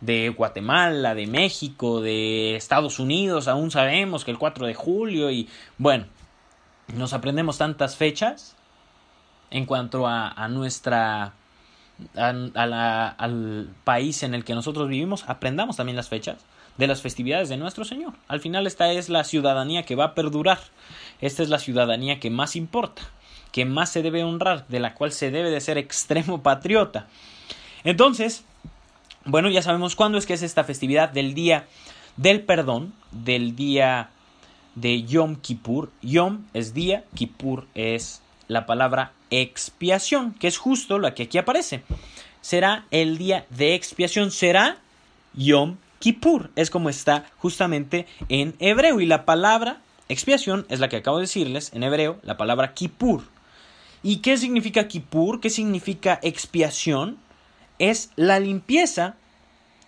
de 0.01 0.29
Guatemala, 0.29 1.15
de 1.15 1.27
México, 1.27 2.01
de 2.01 2.55
Estados 2.55 2.99
Unidos, 2.99 3.47
aún 3.47 3.71
sabemos 3.71 4.25
que 4.25 4.31
el 4.31 4.37
4 4.37 4.67
de 4.67 4.73
julio 4.73 5.31
y 5.31 5.49
bueno, 5.77 6.05
nos 6.93 7.13
aprendemos 7.13 7.57
tantas 7.57 7.95
fechas 7.95 8.55
en 9.51 9.65
cuanto 9.65 10.07
a, 10.07 10.47
nuestra 10.49 11.33
al 12.15 13.69
país 13.83 14.23
en 14.23 14.33
el 14.33 14.43
que 14.43 14.53
nosotros 14.53 14.89
vivimos, 14.89 15.23
aprendamos 15.27 15.77
también 15.77 15.95
las 15.95 16.09
fechas 16.09 16.45
de 16.77 16.87
las 16.87 17.01
festividades 17.01 17.49
de 17.49 17.57
nuestro 17.57 17.85
Señor. 17.85 18.13
Al 18.27 18.41
final 18.41 18.67
esta 18.67 18.91
es 18.91 19.09
la 19.09 19.23
ciudadanía 19.23 19.83
que 19.83 19.95
va 19.95 20.05
a 20.05 20.15
perdurar, 20.15 20.59
esta 21.21 21.41
es 21.41 21.49
la 21.49 21.59
ciudadanía 21.59 22.19
que 22.19 22.29
más 22.29 22.55
importa, 22.55 23.03
que 23.51 23.65
más 23.65 23.89
se 23.89 24.01
debe 24.01 24.23
honrar, 24.23 24.67
de 24.67 24.79
la 24.79 24.93
cual 24.93 25.11
se 25.11 25.31
debe 25.31 25.49
de 25.49 25.61
ser 25.61 25.77
extremo 25.77 26.43
patriota. 26.43 27.07
Entonces, 27.83 28.43
bueno, 29.25 29.49
ya 29.49 29.61
sabemos 29.61 29.95
cuándo 29.95 30.17
es 30.17 30.25
que 30.25 30.33
es 30.33 30.43
esta 30.43 30.63
festividad 30.63 31.09
del 31.09 31.33
día 31.33 31.65
del 32.17 32.41
perdón, 32.41 32.93
del 33.11 33.55
día 33.55 34.09
de 34.75 35.03
Yom 35.03 35.37
Kippur. 35.37 35.91
Yom 36.01 36.45
es 36.53 36.73
día, 36.73 37.03
Kippur 37.15 37.65
es 37.73 38.21
la 38.47 38.65
palabra 38.65 39.13
expiación, 39.31 40.33
que 40.33 40.47
es 40.47 40.57
justo 40.57 40.99
la 40.99 41.13
que 41.13 41.23
aquí 41.23 41.37
aparece. 41.37 41.83
Será 42.41 42.85
el 42.91 43.17
día 43.17 43.45
de 43.49 43.73
expiación, 43.73 44.31
será 44.31 44.77
Yom 45.33 45.77
Kippur, 45.99 46.51
es 46.55 46.69
como 46.69 46.89
está 46.89 47.25
justamente 47.37 48.05
en 48.29 48.55
hebreo. 48.59 49.01
Y 49.01 49.07
la 49.07 49.25
palabra 49.25 49.81
expiación 50.07 50.65
es 50.69 50.79
la 50.79 50.87
que 50.87 50.97
acabo 50.97 51.17
de 51.17 51.23
decirles 51.23 51.71
en 51.73 51.83
hebreo, 51.83 52.19
la 52.21 52.37
palabra 52.37 52.73
Kippur. 52.73 53.23
¿Y 54.03 54.17
qué 54.17 54.37
significa 54.37 54.87
Kippur? 54.87 55.41
¿Qué 55.41 55.49
significa 55.49 56.19
expiación? 56.21 57.17
Es 57.79 58.11
la 58.15 58.39
limpieza 58.39 59.15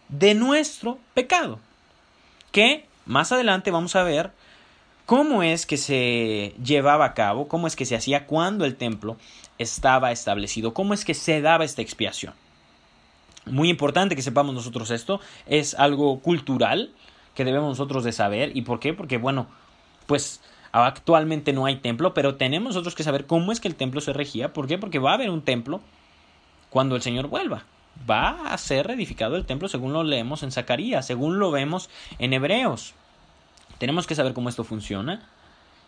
de 0.09 0.33
nuestro 0.33 0.99
pecado. 1.13 1.59
Que 2.51 2.85
más 3.05 3.31
adelante 3.31 3.71
vamos 3.71 3.95
a 3.95 4.03
ver 4.03 4.31
cómo 5.05 5.43
es 5.43 5.65
que 5.65 5.77
se 5.77 6.53
llevaba 6.63 7.05
a 7.05 7.13
cabo, 7.13 7.47
cómo 7.47 7.67
es 7.67 7.75
que 7.75 7.85
se 7.85 7.95
hacía 7.95 8.25
cuando 8.25 8.65
el 8.65 8.75
templo 8.75 9.17
estaba 9.57 10.11
establecido, 10.11 10.73
cómo 10.73 10.93
es 10.93 11.05
que 11.05 11.13
se 11.13 11.41
daba 11.41 11.65
esta 11.65 11.81
expiación. 11.81 12.33
Muy 13.45 13.69
importante 13.69 14.15
que 14.15 14.21
sepamos 14.21 14.53
nosotros 14.53 14.91
esto, 14.91 15.21
es 15.45 15.73
algo 15.75 16.19
cultural 16.19 16.91
que 17.33 17.45
debemos 17.45 17.69
nosotros 17.69 18.03
de 18.03 18.11
saber. 18.11 18.55
¿Y 18.55 18.63
por 18.63 18.79
qué? 18.79 18.93
Porque, 18.93 19.17
bueno, 19.17 19.47
pues 20.05 20.41
actualmente 20.73 21.53
no 21.53 21.65
hay 21.65 21.77
templo, 21.77 22.13
pero 22.13 22.35
tenemos 22.35 22.73
nosotros 22.73 22.93
que 22.93 23.03
saber 23.03 23.25
cómo 23.25 23.53
es 23.53 23.61
que 23.61 23.69
el 23.69 23.75
templo 23.75 24.01
se 24.01 24.11
regía. 24.11 24.51
¿Por 24.51 24.67
qué? 24.67 24.77
Porque 24.77 24.99
va 24.99 25.11
a 25.11 25.13
haber 25.13 25.29
un 25.29 25.43
templo 25.43 25.79
cuando 26.69 26.97
el 26.97 27.01
Señor 27.01 27.27
vuelva 27.27 27.63
va 28.09 28.51
a 28.51 28.57
ser 28.57 28.87
reedificado 28.87 29.35
el 29.35 29.45
templo 29.45 29.67
según 29.67 29.93
lo 29.93 30.03
leemos 30.03 30.43
en 30.43 30.51
Zacarías, 30.51 31.05
según 31.05 31.39
lo 31.39 31.51
vemos 31.51 31.89
en 32.19 32.33
Hebreos. 32.33 32.93
Tenemos 33.77 34.07
que 34.07 34.15
saber 34.15 34.33
cómo 34.33 34.49
esto 34.49 34.63
funciona 34.63 35.21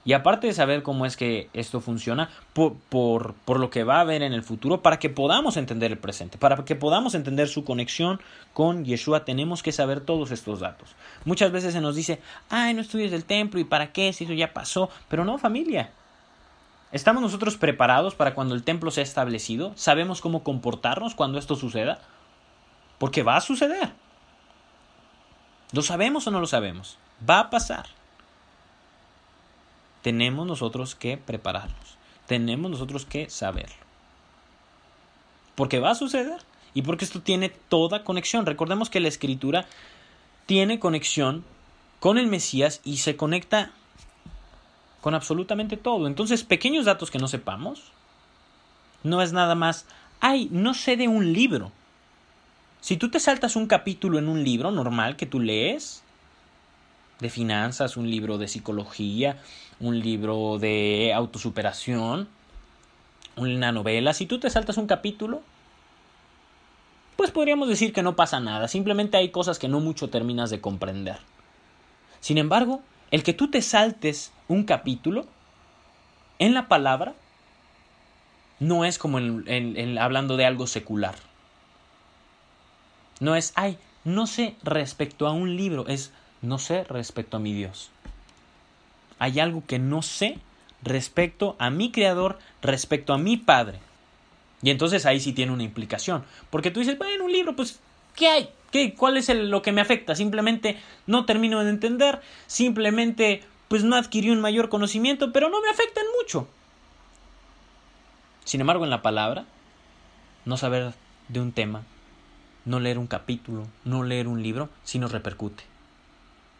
Y 0.05 0.13
aparte 0.13 0.47
de 0.47 0.53
saber 0.53 0.81
cómo 0.81 1.05
es 1.05 1.17
que 1.17 1.49
esto 1.53 1.81
funciona, 1.81 2.29
por, 2.53 2.75
por, 2.89 3.33
por, 3.45 3.59
lo 3.59 3.69
que 3.69 3.83
va 3.83 3.97
a 3.97 4.01
haber 4.01 4.21
en 4.21 4.33
el 4.33 4.43
futuro, 4.43 4.81
para 4.81 4.97
que 4.97 5.09
podamos 5.09 5.57
entender 5.57 5.91
el 5.91 5.97
presente, 5.97 6.37
para 6.37 6.63
que 6.63 6.75
podamos 6.75 7.15
entender 7.15 7.47
su 7.49 7.65
conexión 7.65 8.21
con 8.53 8.85
Yeshua, 8.85 9.25
tenemos 9.25 9.61
que 9.61 9.73
saber 9.73 9.99
todos 9.99 10.31
estos 10.31 10.61
datos. 10.61 10.95
Muchas 11.25 11.51
veces 11.51 11.73
se 11.73 11.81
nos 11.81 11.95
dice, 11.95 12.21
ay, 12.49 12.73
no 12.73 12.81
estudies 12.81 13.11
el 13.11 13.25
templo, 13.25 13.59
¿y 13.59 13.65
para 13.65 13.91
qué? 13.91 14.13
Si 14.13 14.23
eso 14.23 14.33
ya 14.33 14.53
pasó. 14.53 14.89
Pero 15.09 15.25
no, 15.25 15.37
familia. 15.37 15.91
¿Estamos 16.91 17.21
nosotros 17.21 17.57
preparados 17.57 18.15
para 18.15 18.33
cuando 18.33 18.55
el 18.55 18.63
templo 18.63 18.91
sea 18.91 19.03
establecido? 19.03 19.73
¿Sabemos 19.75 20.21
cómo 20.21 20.43
comportarnos 20.43 21.15
cuando 21.15 21.37
esto 21.37 21.55
suceda? 21.55 21.99
Porque 22.97 23.23
va 23.23 23.37
a 23.37 23.41
suceder. 23.41 23.91
¿Lo 25.71 25.81
sabemos 25.83 26.25
o 26.27 26.31
no 26.31 26.39
lo 26.39 26.47
sabemos? 26.47 26.97
Va 27.27 27.39
a 27.39 27.49
pasar 27.49 27.85
tenemos 30.01 30.47
nosotros 30.47 30.95
que 30.95 31.17
prepararnos, 31.17 31.97
tenemos 32.25 32.71
nosotros 32.71 33.05
que 33.05 33.29
saberlo. 33.29 33.75
Porque 35.55 35.79
va 35.79 35.91
a 35.91 35.95
suceder 35.95 36.37
y 36.73 36.83
porque 36.83 37.05
esto 37.05 37.21
tiene 37.21 37.49
toda 37.49 38.03
conexión. 38.03 38.45
Recordemos 38.45 38.89
que 38.89 39.01
la 39.01 39.09
escritura 39.09 39.65
tiene 40.45 40.79
conexión 40.79 41.43
con 41.99 42.17
el 42.17 42.27
Mesías 42.27 42.79
y 42.85 42.97
se 42.97 43.17
conecta 43.17 43.71
con 45.01 45.15
absolutamente 45.15 45.77
todo. 45.77 46.07
Entonces, 46.07 46.43
pequeños 46.43 46.85
datos 46.85 47.11
que 47.11 47.19
no 47.19 47.27
sepamos, 47.27 47.91
no 49.03 49.21
es 49.21 49.33
nada 49.33 49.55
más, 49.55 49.85
ay, 50.19 50.49
no 50.51 50.73
sé 50.73 50.97
de 50.97 51.07
un 51.07 51.33
libro. 51.33 51.71
Si 52.81 52.97
tú 52.97 53.09
te 53.09 53.19
saltas 53.19 53.55
un 53.55 53.67
capítulo 53.67 54.19
en 54.19 54.27
un 54.27 54.43
libro 54.43 54.71
normal 54.71 55.15
que 55.15 55.25
tú 55.25 55.39
lees, 55.39 56.03
de 57.19 57.29
finanzas, 57.29 57.97
un 57.97 58.09
libro 58.09 58.37
de 58.37 58.47
psicología, 58.47 59.37
un 59.79 59.99
libro 59.99 60.57
de 60.57 61.11
autosuperación, 61.13 62.29
una 63.35 63.71
novela, 63.71 64.13
si 64.13 64.25
tú 64.25 64.39
te 64.39 64.49
saltas 64.49 64.77
un 64.77 64.87
capítulo, 64.87 65.41
pues 67.17 67.31
podríamos 67.31 67.67
decir 67.67 67.91
que 67.91 68.03
no 68.03 68.15
pasa 68.15 68.39
nada, 68.39 68.69
simplemente 68.69 69.17
hay 69.17 69.29
cosas 69.29 69.59
que 69.59 69.67
no 69.67 69.81
mucho 69.81 70.09
terminas 70.09 70.49
de 70.49 70.61
comprender. 70.61 71.17
Sin 72.21 72.37
embargo, 72.37 72.81
el 73.11 73.23
que 73.23 73.33
tú 73.33 73.49
te 73.49 73.61
saltes 73.61 74.31
un 74.47 74.63
capítulo 74.63 75.25
en 76.37 76.53
la 76.53 76.67
palabra 76.67 77.13
no 78.59 78.85
es 78.85 78.97
como 78.97 79.19
hablando 79.99 80.37
de 80.37 80.45
algo 80.45 80.67
secular. 80.67 81.15
No 83.19 83.35
es, 83.35 83.51
ay, 83.55 83.77
no 84.03 84.27
sé 84.27 84.55
respecto 84.63 85.27
a 85.27 85.31
un 85.31 85.55
libro, 85.55 85.87
es 85.87 86.11
no 86.41 86.57
sé 86.57 86.83
respecto 86.85 87.37
a 87.37 87.39
mi 87.39 87.53
Dios. 87.53 87.91
Hay 89.17 89.39
algo 89.39 89.63
que 89.65 89.79
no 89.79 90.01
sé 90.01 90.39
respecto 90.81 91.55
a 91.59 91.69
mi 91.69 91.91
Creador, 91.91 92.39
respecto 92.61 93.13
a 93.13 93.17
mi 93.17 93.37
Padre. 93.37 93.79
Y 94.61 94.69
entonces 94.69 95.05
ahí 95.05 95.19
sí 95.19 95.33
tiene 95.33 95.51
una 95.51 95.63
implicación. 95.63 96.23
Porque 96.49 96.71
tú 96.71 96.79
dices, 96.79 96.97
bueno, 96.97 97.25
un 97.25 97.31
libro, 97.31 97.55
pues, 97.55 97.79
¿qué 98.19 98.27
hay? 98.27 98.49
¿Qué? 98.71 98.93
¿Cuál 98.93 99.17
es 99.17 99.29
lo 99.29 99.63
que 99.63 99.71
me 99.71 99.81
afecta? 99.81 100.13
Simplemente 100.13 100.77
no 101.07 101.25
termino 101.25 101.63
de 101.63 101.71
entender, 101.71 102.21
simplemente 102.45 103.43
pues 103.67 103.83
no 103.83 103.95
adquirí 103.95 104.29
un 104.29 104.41
mayor 104.41 104.69
conocimiento, 104.69 105.31
pero 105.31 105.49
no 105.49 105.61
me 105.61 105.69
afecta 105.69 106.01
en 106.01 106.07
mucho. 106.19 106.47
Sin 108.43 108.61
embargo, 108.61 108.83
en 108.83 108.89
la 108.89 109.01
palabra, 109.01 109.45
no 110.45 110.57
saber 110.57 110.93
de 111.29 111.39
un 111.39 111.51
tema, 111.51 111.83
no 112.65 112.79
leer 112.79 112.99
un 112.99 113.07
capítulo, 113.07 113.67
no 113.85 114.03
leer 114.03 114.27
un 114.27 114.43
libro, 114.43 114.69
sí 114.83 114.99
nos 114.99 115.11
repercute 115.11 115.63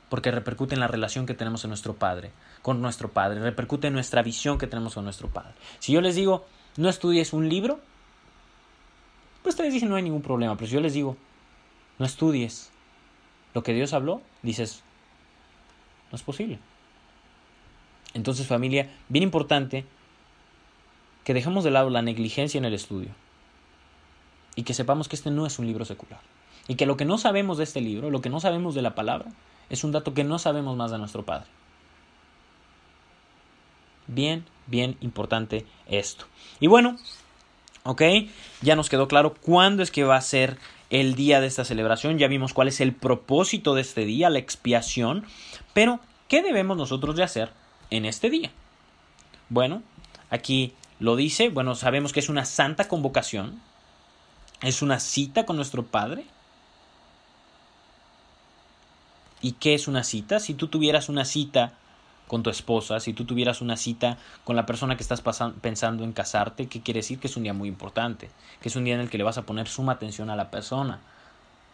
porque 0.09 0.31
repercute 0.31 0.73
en 0.73 0.79
la 0.79 0.87
relación 0.87 1.25
que 1.25 1.35
tenemos 1.35 1.63
en 1.63 1.69
nuestro 1.69 1.93
Padre, 1.93 2.31
con 2.61 2.81
nuestro 2.81 3.09
Padre, 3.09 3.39
repercute 3.41 3.87
en 3.87 3.93
nuestra 3.93 4.23
visión 4.23 4.57
que 4.57 4.67
tenemos 4.67 4.95
con 4.95 5.03
nuestro 5.03 5.29
Padre. 5.29 5.53
Si 5.77 5.93
yo 5.93 6.01
les 6.01 6.15
digo, 6.15 6.45
no 6.77 6.89
estudies 6.89 7.31
un 7.31 7.47
libro, 7.47 7.79
pues 9.43 9.53
ustedes 9.53 9.71
dicen 9.71 9.89
no 9.89 9.95
hay 9.95 10.03
ningún 10.03 10.23
problema, 10.23 10.55
pero 10.55 10.67
si 10.67 10.73
yo 10.73 10.81
les 10.81 10.93
digo, 10.93 11.15
no 12.00 12.06
estudies 12.06 12.72
lo 13.53 13.63
que 13.63 13.74
Dios 13.74 13.94
habló, 13.94 14.22
dices, 14.41 14.84
no 16.12 16.15
es 16.15 16.24
posible. 16.24 16.60
Entonces 18.13 18.48
familia, 18.48 18.89
bien 19.10 19.24
importante 19.24 19.86
que 21.24 21.34
dejemos 21.34 21.63
de 21.63 21.72
lado 21.72 21.89
la 21.89 22.01
negligencia 22.01 22.58
en 22.58 22.65
el 22.65 22.74
estudio 22.74 23.12
y 24.56 24.63
que 24.63 24.74
sepamos 24.74 25.08
que 25.08 25.15
este 25.15 25.29
no 25.29 25.46
es 25.46 25.59
un 25.59 25.68
libro 25.68 25.85
secular 25.85 26.22
y 26.68 26.75
que 26.75 26.85
lo 26.85 26.98
que 26.98 27.05
no 27.05 27.18
sabemos 27.18 27.57
de 27.57 27.66
este 27.66 27.81
libro, 27.81 28.09
lo 28.09 28.22
que 28.22 28.29
no 28.29 28.40
sabemos 28.40 28.75
de 28.75 28.81
la 28.81 28.96
palabra, 28.96 29.29
es 29.70 29.83
un 29.83 29.92
dato 29.92 30.14
que 30.14 30.24
no 30.24 30.40
sabemos 30.40 30.75
más 30.75 30.92
de 30.92 30.98
nuestro 30.98 31.25
Padre. 31.25 31.48
Bien, 34.07 34.46
bien 34.66 34.98
importante 35.01 35.66
esto. 35.88 36.25
Y 36.59 36.68
bueno, 36.68 36.98
ok, 37.83 38.01
ya 38.61 38.75
nos 38.75 38.89
quedó 38.89 39.07
claro 39.07 39.33
cuándo 39.33 39.83
es 39.83 39.92
que 39.92 40.03
va 40.03 40.15
a 40.15 40.22
ser 40.22 40.57
el 40.89 41.15
día 41.15 41.39
de 41.39 41.48
esta 41.48 41.65
celebración, 41.65 42.18
ya 42.18 42.27
vimos 42.27 42.53
cuál 42.53 42.68
es 42.68 42.81
el 42.81 42.94
propósito 42.94 43.75
de 43.75 43.81
este 43.81 44.05
día, 44.05 44.29
la 44.29 44.39
expiación, 44.39 45.25
pero 45.74 46.00
¿qué 46.27 46.42
debemos 46.42 46.77
nosotros 46.77 47.15
de 47.15 47.24
hacer 47.24 47.51
en 47.92 48.05
este 48.05 48.29
día? 48.29 48.51
Bueno, 49.50 49.83
aquí 50.29 50.74
lo 51.00 51.15
dice, 51.15 51.50
bueno, 51.50 51.75
sabemos 51.75 52.11
que 52.11 52.20
es 52.20 52.29
una 52.29 52.46
santa 52.46 52.87
convocación, 52.87 53.61
es 54.61 54.81
una 54.81 55.00
cita 55.00 55.46
con 55.46 55.55
nuestro 55.55 55.83
Padre, 55.85 56.25
¿Y 59.42 59.53
qué 59.53 59.74
es 59.74 59.87
una 59.87 60.03
cita? 60.03 60.39
Si 60.39 60.53
tú 60.53 60.68
tuvieras 60.68 61.09
una 61.09 61.25
cita 61.25 61.74
con 62.29 62.44
tu 62.44 62.50
esposa, 62.50 63.01
si 63.01 63.11
tú 63.11 63.25
tuvieras 63.25 63.59
una 63.59 63.75
cita 63.75 64.18
con 64.46 64.55
la 64.55 64.65
persona 64.65 64.96
que 64.96 65.03
estás 65.03 65.22
pensando 65.61 66.05
en 66.05 66.13
casarte, 66.13 66.68
¿qué 66.68 66.79
quiere 66.79 67.00
decir? 67.00 67.20
Que 67.20 67.27
es 67.27 67.35
un 67.35 67.44
día 67.44 67.53
muy 67.53 67.68
importante, 67.68 68.29
que 68.61 68.70
es 68.70 68.75
un 68.77 68.85
día 68.85 68.96
en 68.96 69.01
el 69.01 69.09
que 69.09 69.18
le 69.18 69.24
vas 69.24 69.37
a 69.37 69.44
poner 69.44 69.68
suma 69.68 69.94
atención 69.94 70.29
a 70.29 70.37
la 70.37 70.50
persona. 70.50 71.00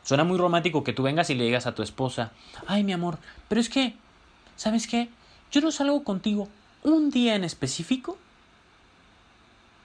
Suena 0.04 0.24
muy 0.24 0.38
romántico 0.38 0.84
que 0.84 0.94
tú 0.94 1.04
vengas 1.04 1.30
y 1.30 1.36
le 1.36 1.44
digas 1.44 1.68
a 1.68 1.76
tu 1.76 1.84
esposa, 1.84 2.32
ay 2.65 2.84
mi 2.84 2.94
amor, 2.94 3.20
pero 3.48 3.62
es 3.62 3.70
que, 3.70 3.96
¿sabes 4.56 4.88
qué? 4.88 5.10
Yo 5.52 5.62
no 5.62 5.72
salgo 5.72 6.04
contigo 6.04 6.48
un 6.84 7.12
día 7.12 7.36
en 7.36 7.44
específico 7.44 8.18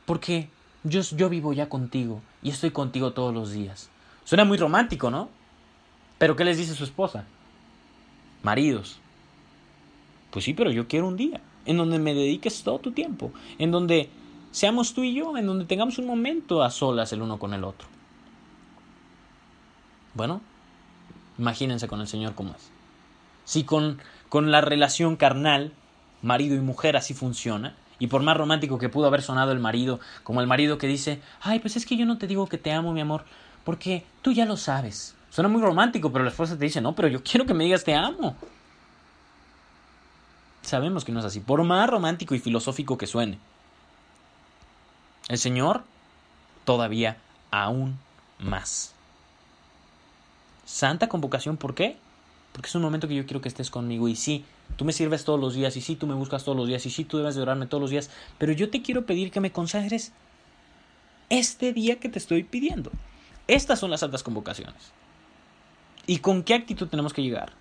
porque 0.06 0.48
yo, 0.85 1.02
yo 1.02 1.28
vivo 1.28 1.52
ya 1.52 1.68
contigo 1.68 2.22
y 2.42 2.50
estoy 2.50 2.70
contigo 2.70 3.12
todos 3.12 3.35
los 3.35 3.52
días. 3.52 3.90
Suena 4.24 4.44
muy 4.44 4.56
romántico, 4.56 5.11
¿no? 5.11 5.28
Pero 6.18 6.37
¿qué 6.37 6.44
les 6.44 6.59
dice 6.59 6.74
su 6.74 6.85
esposa? 6.85 7.24
maridos. 8.42 8.99
Pues 10.30 10.44
sí, 10.44 10.54
pero 10.54 10.70
yo 10.70 10.86
quiero 10.86 11.08
un 11.08 11.16
día 11.16 11.40
en 11.66 11.76
donde 11.76 11.98
me 11.98 12.14
dediques 12.14 12.62
todo 12.62 12.78
tu 12.78 12.92
tiempo, 12.92 13.32
en 13.58 13.70
donde 13.70 14.10
seamos 14.50 14.94
tú 14.94 15.02
y 15.02 15.14
yo, 15.14 15.36
en 15.36 15.46
donde 15.46 15.64
tengamos 15.64 15.98
un 15.98 16.06
momento 16.06 16.62
a 16.62 16.70
solas 16.70 17.12
el 17.12 17.22
uno 17.22 17.38
con 17.38 17.54
el 17.54 17.64
otro. 17.64 17.88
Bueno, 20.14 20.40
imagínense 21.38 21.88
con 21.88 22.00
el 22.00 22.08
Señor 22.08 22.34
cómo 22.34 22.54
es. 22.54 22.70
Si 23.44 23.64
con, 23.64 24.00
con 24.28 24.50
la 24.50 24.60
relación 24.60 25.16
carnal, 25.16 25.72
marido 26.22 26.56
y 26.56 26.60
mujer 26.60 26.96
así 26.96 27.14
funciona, 27.14 27.76
y 27.98 28.06
por 28.06 28.22
más 28.22 28.36
romántico 28.36 28.78
que 28.78 28.88
pudo 28.88 29.06
haber 29.06 29.22
sonado 29.22 29.52
el 29.52 29.60
marido, 29.60 30.00
como 30.22 30.40
el 30.40 30.46
marido 30.46 30.78
que 30.78 30.86
dice, 30.86 31.20
ay, 31.40 31.60
pues 31.60 31.76
es 31.76 31.84
que 31.84 31.96
yo 31.96 32.06
no 32.06 32.18
te 32.18 32.26
digo 32.26 32.46
que 32.46 32.58
te 32.58 32.72
amo, 32.72 32.92
mi 32.92 33.00
amor, 33.00 33.24
porque 33.64 34.04
tú 34.22 34.32
ya 34.32 34.46
lo 34.46 34.56
sabes. 34.56 35.14
Suena 35.28 35.48
muy 35.48 35.60
romántico, 35.60 36.10
pero 36.10 36.24
la 36.24 36.30
esposa 36.30 36.58
te 36.58 36.64
dice, 36.64 36.80
no, 36.80 36.94
pero 36.94 37.08
yo 37.08 37.22
quiero 37.22 37.46
que 37.46 37.54
me 37.54 37.64
digas 37.64 37.84
te 37.84 37.94
amo. 37.94 38.36
Sabemos 40.62 41.05
que 41.05 41.12
no 41.12 41.20
es 41.20 41.27
así, 41.27 41.40
por 41.40 41.62
más 41.64 41.88
romántico 41.88 42.35
y 42.35 42.38
filosófico 42.38 42.99
que 42.99 43.07
suene. 43.07 43.38
El 45.29 45.38
Señor 45.38 45.85
todavía 46.64 47.16
aún 47.51 47.99
más. 48.38 48.94
Santa 50.64 51.09
convocación, 51.09 51.57
¿por 51.57 51.75
qué? 51.75 51.96
Porque 52.53 52.68
es 52.68 52.75
un 52.75 52.83
momento 52.83 53.09
que 53.09 53.14
yo 53.14 53.27
quiero 53.27 53.40
que 53.40 53.49
estés 53.49 53.70
conmigo 53.70 54.09
y 54.09 54.16
sí, 54.16 54.44
tú 54.77 54.85
me 54.85 54.92
sirves 54.92 55.25
todos 55.25 55.40
los 55.40 55.55
días 55.55 55.77
y 55.77 55.81
sí, 55.81 55.96
tú 55.96 56.07
me 56.07 56.14
buscas 56.14 56.44
todos 56.44 56.57
los 56.57 56.68
días 56.68 56.85
y 56.87 56.90
sí, 56.90 57.05
tú 57.05 57.18
debes 57.18 57.35
de 57.35 57.42
orarme 57.42 57.66
todos 57.66 57.81
los 57.81 57.90
días, 57.90 58.11
pero 58.38 58.53
yo 58.53 58.70
te 58.70 58.83
quiero 58.83 59.07
pedir 59.07 59.31
que 59.31 59.40
me 59.40 59.53
consagres 59.53 60.12
este 61.29 61.73
día 61.73 62.01
que 62.01 62.09
te 62.09 62.18
estoy 62.18 62.42
pidiendo. 62.42 62.90
Estas 63.46 63.79
son 63.79 63.90
las 63.90 64.01
santas 64.01 64.23
convocaciones. 64.23 64.92
¿Y 66.07 66.18
con 66.18 66.42
qué 66.42 66.55
actitud 66.55 66.88
tenemos 66.88 67.12
que 67.12 67.23
llegar? 67.23 67.53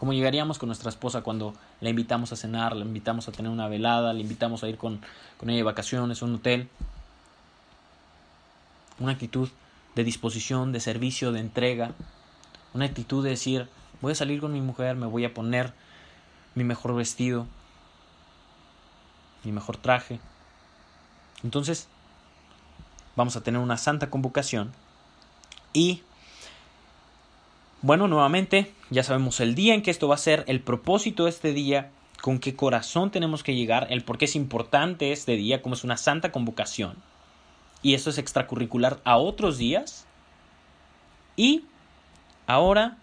Como 0.00 0.14
llegaríamos 0.14 0.58
con 0.58 0.68
nuestra 0.68 0.88
esposa 0.88 1.20
cuando 1.20 1.52
la 1.82 1.90
invitamos 1.90 2.32
a 2.32 2.36
cenar, 2.36 2.74
la 2.74 2.86
invitamos 2.86 3.28
a 3.28 3.32
tener 3.32 3.52
una 3.52 3.68
velada, 3.68 4.14
la 4.14 4.20
invitamos 4.20 4.64
a 4.64 4.68
ir 4.70 4.78
con, 4.78 4.98
con 5.36 5.50
ella 5.50 5.58
de 5.58 5.62
vacaciones, 5.62 6.22
a 6.22 6.24
un 6.24 6.36
hotel. 6.36 6.70
Una 8.98 9.12
actitud 9.12 9.50
de 9.94 10.02
disposición, 10.02 10.72
de 10.72 10.80
servicio, 10.80 11.32
de 11.32 11.40
entrega. 11.40 11.92
Una 12.72 12.86
actitud 12.86 13.22
de 13.22 13.28
decir, 13.28 13.68
voy 14.00 14.12
a 14.12 14.14
salir 14.14 14.40
con 14.40 14.54
mi 14.54 14.62
mujer, 14.62 14.96
me 14.96 15.04
voy 15.04 15.26
a 15.26 15.34
poner 15.34 15.74
mi 16.54 16.64
mejor 16.64 16.94
vestido, 16.94 17.46
mi 19.44 19.52
mejor 19.52 19.76
traje. 19.76 20.18
Entonces, 21.44 21.88
vamos 23.16 23.36
a 23.36 23.42
tener 23.42 23.60
una 23.60 23.76
santa 23.76 24.08
convocación 24.08 24.72
y 25.74 26.02
bueno, 27.82 28.08
nuevamente, 28.08 28.72
ya 28.90 29.02
sabemos 29.02 29.40
el 29.40 29.54
día 29.54 29.74
en 29.74 29.82
que 29.82 29.90
esto 29.90 30.08
va 30.08 30.14
a 30.14 30.18
ser, 30.18 30.44
el 30.46 30.60
propósito 30.60 31.24
de 31.24 31.30
este 31.30 31.52
día, 31.52 31.90
con 32.20 32.38
qué 32.38 32.54
corazón 32.54 33.10
tenemos 33.10 33.42
que 33.42 33.54
llegar, 33.54 33.86
el 33.90 34.04
por 34.04 34.18
qué 34.18 34.26
es 34.26 34.36
importante 34.36 35.12
este 35.12 35.36
día, 35.36 35.62
como 35.62 35.74
es 35.74 35.84
una 35.84 35.96
santa 35.96 36.30
convocación. 36.30 36.96
Y 37.82 37.94
esto 37.94 38.10
es 38.10 38.18
extracurricular 38.18 39.00
a 39.04 39.16
otros 39.16 39.56
días. 39.56 40.06
Y 41.36 41.64
ahora 42.46 42.98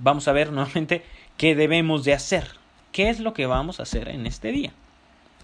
vamos 0.00 0.26
a 0.26 0.32
ver 0.32 0.50
nuevamente 0.52 1.04
qué 1.36 1.54
debemos 1.54 2.04
de 2.04 2.14
hacer. 2.14 2.56
¿Qué 2.90 3.10
es 3.10 3.20
lo 3.20 3.32
que 3.32 3.46
vamos 3.46 3.78
a 3.78 3.84
hacer 3.84 4.08
en 4.08 4.26
este 4.26 4.50
día? 4.50 4.72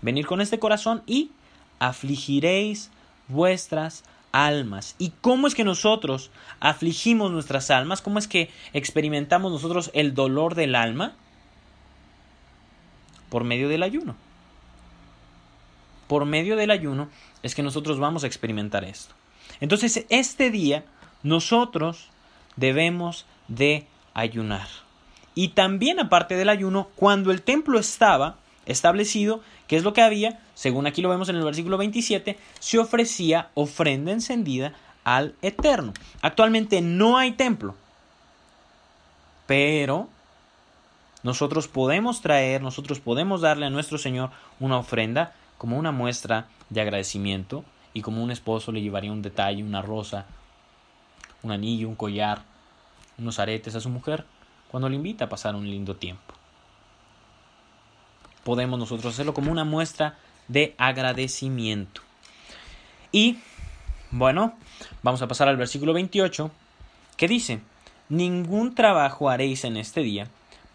Venir 0.03 0.27
con 0.27 0.41
este 0.41 0.59
corazón 0.59 1.03
y 1.07 1.31
afligiréis 1.79 2.91
vuestras 3.29 4.03
almas. 4.35 4.97
¿Y 4.99 5.13
cómo 5.21 5.47
es 5.47 5.55
que 5.55 5.63
nosotros 5.63 6.33
afligimos 6.59 7.31
nuestras 7.31 7.71
almas? 7.71 8.03
¿Cómo 8.03 8.19
es 8.19 8.27
que 8.27 8.51
experimentamos 8.73 9.53
nosotros 9.53 9.93
el 9.95 10.13
dolor 10.13 10.57
del 10.57 10.75
alma? 10.75 11.15
Por 13.31 13.45
medio 13.45 13.69
del 13.69 13.85
ayuno. 13.85 14.17
Por 16.09 16.25
medio 16.25 16.57
del 16.57 16.73
ayuno 16.73 17.09
es 17.45 17.55
que 17.55 17.63
nosotros 17.63 18.01
vamos 18.01 18.25
a 18.25 18.27
experimentar 18.27 18.85
esto. 18.85 19.15
Entonces, 19.61 20.05
este 20.09 20.51
día 20.51 20.85
nosotros 21.23 22.11
debemos 22.57 23.27
de 23.47 23.87
ayunar. 24.15 24.67
Y 25.37 25.49
también 25.49 26.01
aparte 26.01 26.35
del 26.35 26.49
ayuno, 26.49 26.89
cuando 26.97 27.31
el 27.31 27.43
templo 27.43 27.79
estaba 27.79 28.37
establecido, 28.67 29.43
¿qué 29.69 29.77
es 29.77 29.85
lo 29.85 29.93
que 29.93 30.03
había? 30.03 30.41
Según 30.55 30.87
aquí 30.87 31.03
lo 31.03 31.09
vemos 31.09 31.29
en 31.29 31.37
el 31.37 31.45
versículo 31.45 31.77
27, 31.79 32.39
se 32.59 32.79
ofrecía 32.79 33.51
ofrenda 33.55 34.13
encendida 34.13 34.75
al 35.03 35.35
Eterno. 35.43 35.93
Actualmente 36.23 36.81
no 36.81 37.19
hay 37.19 37.33
templo, 37.33 37.75
pero 39.47 40.09
nosotros 41.23 41.69
podemos 41.69 42.21
traer, 42.21 42.63
nosotros 42.63 43.01
podemos 43.01 43.41
darle 43.41 43.67
a 43.67 43.71
nuestro 43.71 43.99
Señor 43.99 44.31
una 44.61 44.79
ofrenda 44.79 45.35
como 45.59 45.79
una 45.79 45.93
muestra 45.93 46.49
de 46.71 46.81
agradecimiento 46.81 47.65
y 47.93 48.03
como 48.03 48.23
un 48.23 48.31
esposo 48.31 48.73
le 48.73 48.83
llevaría 48.83 49.13
un 49.13 49.23
detalle, 49.23 49.63
una 49.63 49.83
rosa, 49.83 50.27
un 51.43 51.53
anillo, 51.53 51.89
un 51.89 51.95
collar, 51.95 52.43
unos 53.19 53.39
aretes 53.39 53.75
a 53.75 53.81
su 53.81 53.89
mujer 53.89 54.25
cuando 54.71 54.89
le 54.89 54.97
invita 54.97 55.27
a 55.27 55.29
pasar 55.29 55.55
un 55.55 55.69
lindo 55.71 55.97
tiempo. 55.97 56.35
Podemos 58.43 58.79
nosotros 58.79 59.15
hacerlo 59.15 59.33
como 59.33 59.53
una 59.53 59.65
muestra 59.65 60.19
de 60.49 60.75
agradecimiento. 60.79 62.03
Y, 63.13 63.39
bueno, 64.11 64.55
vamos 65.03 65.23
a 65.23 65.29
pasar 65.29 65.49
al 65.49 65.57
versículo 65.57 65.93
28, 65.93 66.51
que 67.17 67.29
dice, 67.29 67.61
ningún 68.09 68.75
trabajo 68.75 69.31
haréis 69.31 69.65
en 69.65 69.77
este 69.77 70.01
día, 70.01 70.29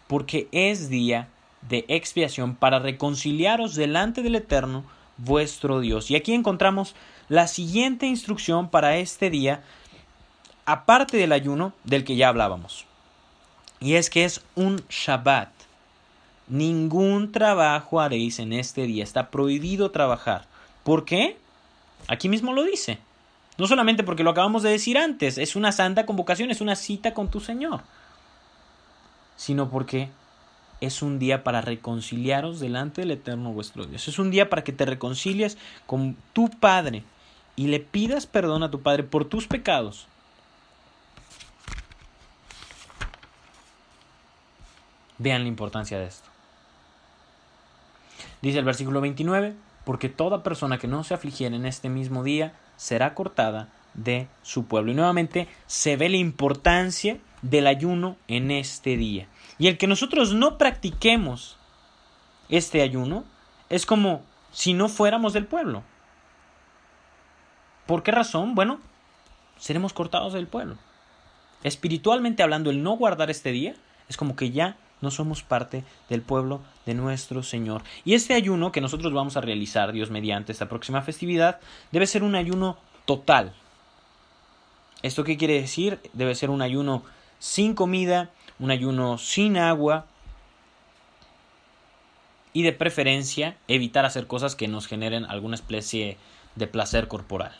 porque 0.06 0.48
es 0.52 0.88
día 0.88 1.28
de 1.68 1.84
expiación 1.88 2.54
para 2.54 2.78
reconciliaros 2.78 3.74
delante 3.74 4.22
del 4.22 4.36
Eterno 4.36 4.84
vuestro 5.18 5.80
Dios. 5.80 6.10
Y 6.10 6.16
aquí 6.16 6.32
encontramos 6.32 6.94
la 7.28 7.46
siguiente 7.46 8.06
instrucción 8.06 8.70
para 8.70 8.96
este 8.96 9.30
día, 9.30 9.62
aparte 10.64 11.16
del 11.16 11.32
ayuno 11.32 11.72
del 11.84 12.04
que 12.04 12.16
ya 12.16 12.28
hablábamos. 12.28 12.86
Y 13.80 13.94
es 13.94 14.10
que 14.10 14.24
es 14.24 14.42
un 14.54 14.82
Shabbat. 14.88 15.59
Ningún 16.50 17.32
trabajo 17.32 18.00
haréis 18.00 18.38
en 18.38 18.52
este 18.52 18.82
día. 18.82 19.02
Está 19.02 19.30
prohibido 19.30 19.90
trabajar. 19.90 20.46
¿Por 20.84 21.04
qué? 21.04 21.38
Aquí 22.08 22.28
mismo 22.28 22.52
lo 22.52 22.64
dice. 22.64 22.98
No 23.56 23.66
solamente 23.66 24.04
porque 24.04 24.24
lo 24.24 24.30
acabamos 24.30 24.62
de 24.62 24.70
decir 24.70 24.98
antes, 24.98 25.38
es 25.38 25.56
una 25.56 25.72
santa 25.72 26.06
convocación, 26.06 26.50
es 26.50 26.60
una 26.60 26.76
cita 26.76 27.14
con 27.14 27.30
tu 27.30 27.40
Señor, 27.40 27.80
sino 29.36 29.68
porque 29.68 30.08
es 30.80 31.02
un 31.02 31.18
día 31.18 31.44
para 31.44 31.60
reconciliaros 31.60 32.58
delante 32.58 33.02
del 33.02 33.10
Eterno 33.10 33.52
vuestro 33.52 33.84
Dios. 33.84 34.08
Es 34.08 34.18
un 34.18 34.30
día 34.30 34.48
para 34.48 34.64
que 34.64 34.72
te 34.72 34.86
reconcilies 34.86 35.58
con 35.86 36.16
tu 36.32 36.48
Padre 36.48 37.04
y 37.54 37.66
le 37.66 37.80
pidas 37.80 38.26
perdón 38.26 38.62
a 38.62 38.70
tu 38.70 38.80
Padre 38.80 39.02
por 39.02 39.26
tus 39.26 39.46
pecados 39.46 40.06
Vean 45.20 45.42
la 45.42 45.48
importancia 45.48 45.98
de 45.98 46.06
esto. 46.06 46.30
Dice 48.42 48.58
el 48.58 48.64
versículo 48.64 49.00
29, 49.00 49.54
porque 49.84 50.08
toda 50.08 50.42
persona 50.42 50.78
que 50.78 50.88
no 50.88 51.04
se 51.04 51.14
afligiera 51.14 51.56
en 51.56 51.66
este 51.66 51.88
mismo 51.88 52.24
día 52.24 52.54
será 52.76 53.14
cortada 53.14 53.68
de 53.94 54.28
su 54.42 54.66
pueblo. 54.66 54.92
Y 54.92 54.94
nuevamente 54.94 55.48
se 55.66 55.96
ve 55.96 56.08
la 56.08 56.16
importancia 56.16 57.18
del 57.42 57.66
ayuno 57.66 58.16
en 58.28 58.50
este 58.50 58.96
día. 58.96 59.28
Y 59.58 59.68
el 59.68 59.78
que 59.78 59.86
nosotros 59.86 60.34
no 60.34 60.58
practiquemos 60.58 61.58
este 62.48 62.82
ayuno 62.82 63.24
es 63.68 63.86
como 63.86 64.22
si 64.52 64.74
no 64.74 64.88
fuéramos 64.88 65.32
del 65.32 65.46
pueblo. 65.46 65.82
¿Por 67.86 68.02
qué 68.02 68.10
razón? 68.10 68.54
Bueno, 68.54 68.80
seremos 69.58 69.92
cortados 69.92 70.32
del 70.32 70.46
pueblo. 70.46 70.76
Espiritualmente 71.62 72.42
hablando, 72.42 72.70
el 72.70 72.82
no 72.82 72.96
guardar 72.96 73.30
este 73.30 73.52
día 73.52 73.74
es 74.08 74.16
como 74.16 74.34
que 74.34 74.50
ya 74.50 74.76
no 75.00 75.10
somos 75.10 75.42
parte 75.42 75.84
del 76.08 76.22
pueblo 76.22 76.60
de 76.86 76.94
nuestro 76.94 77.42
Señor. 77.42 77.82
Y 78.04 78.14
este 78.14 78.34
ayuno 78.34 78.72
que 78.72 78.80
nosotros 78.80 79.12
vamos 79.12 79.36
a 79.36 79.40
realizar, 79.40 79.92
Dios 79.92 80.10
mediante 80.10 80.52
esta 80.52 80.68
próxima 80.68 81.02
festividad, 81.02 81.60
debe 81.92 82.06
ser 82.06 82.22
un 82.22 82.34
ayuno 82.34 82.78
total. 83.04 83.54
¿Esto 85.02 85.24
qué 85.24 85.36
quiere 85.36 85.60
decir? 85.60 85.98
Debe 86.12 86.34
ser 86.34 86.50
un 86.50 86.62
ayuno 86.62 87.02
sin 87.38 87.74
comida, 87.74 88.30
un 88.58 88.70
ayuno 88.70 89.18
sin 89.18 89.56
agua 89.56 90.06
y 92.52 92.62
de 92.62 92.72
preferencia 92.72 93.56
evitar 93.68 94.04
hacer 94.04 94.26
cosas 94.26 94.56
que 94.56 94.68
nos 94.68 94.86
generen 94.86 95.24
alguna 95.24 95.54
especie 95.54 96.18
de 96.56 96.66
placer 96.66 97.08
corporal. 97.08 97.52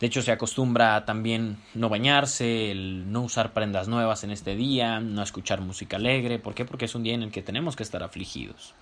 De 0.00 0.06
hecho, 0.08 0.22
se 0.22 0.32
acostumbra 0.32 1.04
también 1.04 1.56
no 1.74 1.88
bañarse, 1.88 2.74
no 2.74 3.22
usar 3.22 3.52
prendas 3.52 3.88
nuevas 3.88 4.24
en 4.24 4.32
este 4.32 4.56
día, 4.56 5.00
no 5.00 5.22
escuchar 5.22 5.60
música 5.60 5.96
alegre. 5.96 6.38
¿Por 6.38 6.54
qué? 6.54 6.64
Porque 6.64 6.86
es 6.86 6.94
un 6.94 7.04
día 7.04 7.14
en 7.14 7.22
el 7.22 7.30
que 7.30 7.42
tenemos 7.42 7.76
que 7.76 7.84
estar 7.84 8.02
afligidos. 8.02 8.74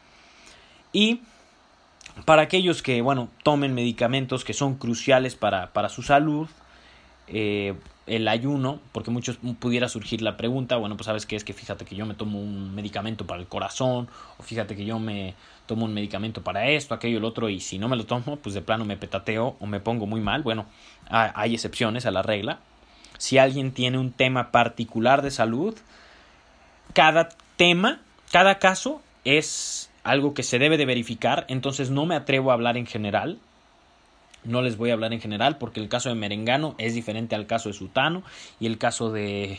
Y 0.93 1.21
para 2.25 2.43
aquellos 2.43 2.83
que, 2.83 3.03
bueno, 3.03 3.29
tomen 3.43 3.75
medicamentos 3.75 4.45
que 4.45 4.55
son 4.55 4.77
cruciales 4.77 5.35
para, 5.35 5.73
para 5.73 5.89
su 5.89 6.03
salud, 6.03 6.49
eh, 7.29 7.75
el 8.07 8.27
ayuno, 8.27 8.81
porque 8.91 9.11
muchos 9.11 9.39
pudiera 9.61 9.89
surgir 9.89 10.23
la 10.23 10.37
pregunta, 10.37 10.77
bueno, 10.77 10.97
pues 10.97 11.07
sabes 11.07 11.25
que 11.25 11.37
es 11.37 11.45
que 11.45 11.53
fíjate 11.53 11.85
que 11.85 11.95
yo 11.95 12.05
me 12.05 12.15
tomo 12.15 12.41
un 12.41 12.75
medicamento 12.75 13.27
para 13.27 13.41
el 13.41 13.47
corazón, 13.47 14.09
o 14.39 14.43
fíjate 14.43 14.75
que 14.75 14.85
yo 14.85 14.99
me 14.99 15.35
tomo 15.73 15.87
un 15.87 15.95
medicamento 15.95 16.43
para 16.43 16.69
esto, 16.69 16.93
aquello, 16.93 17.17
el 17.17 17.25
otro, 17.25 17.49
y 17.49 17.59
si 17.59 17.79
no 17.79 17.89
me 17.89 17.97
lo 17.97 18.05
tomo, 18.05 18.37
pues 18.37 18.55
de 18.55 18.61
plano 18.61 18.85
me 18.85 18.99
petateo 18.99 19.57
o 19.59 19.67
me 19.67 19.81
pongo 19.81 20.07
muy 20.07 20.21
mal. 20.21 20.43
Bueno, 20.43 20.67
hay 21.09 21.55
excepciones 21.55 22.05
a 22.05 22.11
la 22.11 22.21
regla. 22.21 22.61
Si 23.17 23.39
alguien 23.39 23.73
tiene 23.73 23.97
un 23.97 24.13
tema 24.13 24.51
particular 24.51 25.23
de 25.23 25.31
salud, 25.31 25.75
cada 26.93 27.31
tema, 27.57 28.03
cada 28.31 28.59
caso 28.59 29.01
es 29.25 29.91
algo 30.05 30.35
que 30.35 30.43
se 30.43 30.59
debe 30.59 30.77
de 30.77 30.85
verificar, 30.85 31.47
entonces 31.49 31.89
no 31.89 32.05
me 32.05 32.17
atrevo 32.17 32.51
a 32.51 32.55
hablar 32.55 32.77
en 32.77 32.85
general, 32.85 33.39
no 34.45 34.61
les 34.61 34.77
voy 34.77 34.91
a 34.91 34.93
hablar 34.93 35.15
en 35.15 35.23
general 35.23 35.57
porque 35.57 35.81
el 35.81 35.89
caso 35.89 36.11
de 36.11 36.17
Merengano 36.17 36.75
es 36.77 36.95
diferente 36.95 37.35
al 37.35 37.47
caso 37.47 37.71
de 37.71 37.75
Sutano 37.75 38.25
y 38.61 38.67
el 38.67 38.77
caso 38.77 39.11
de, 39.11 39.59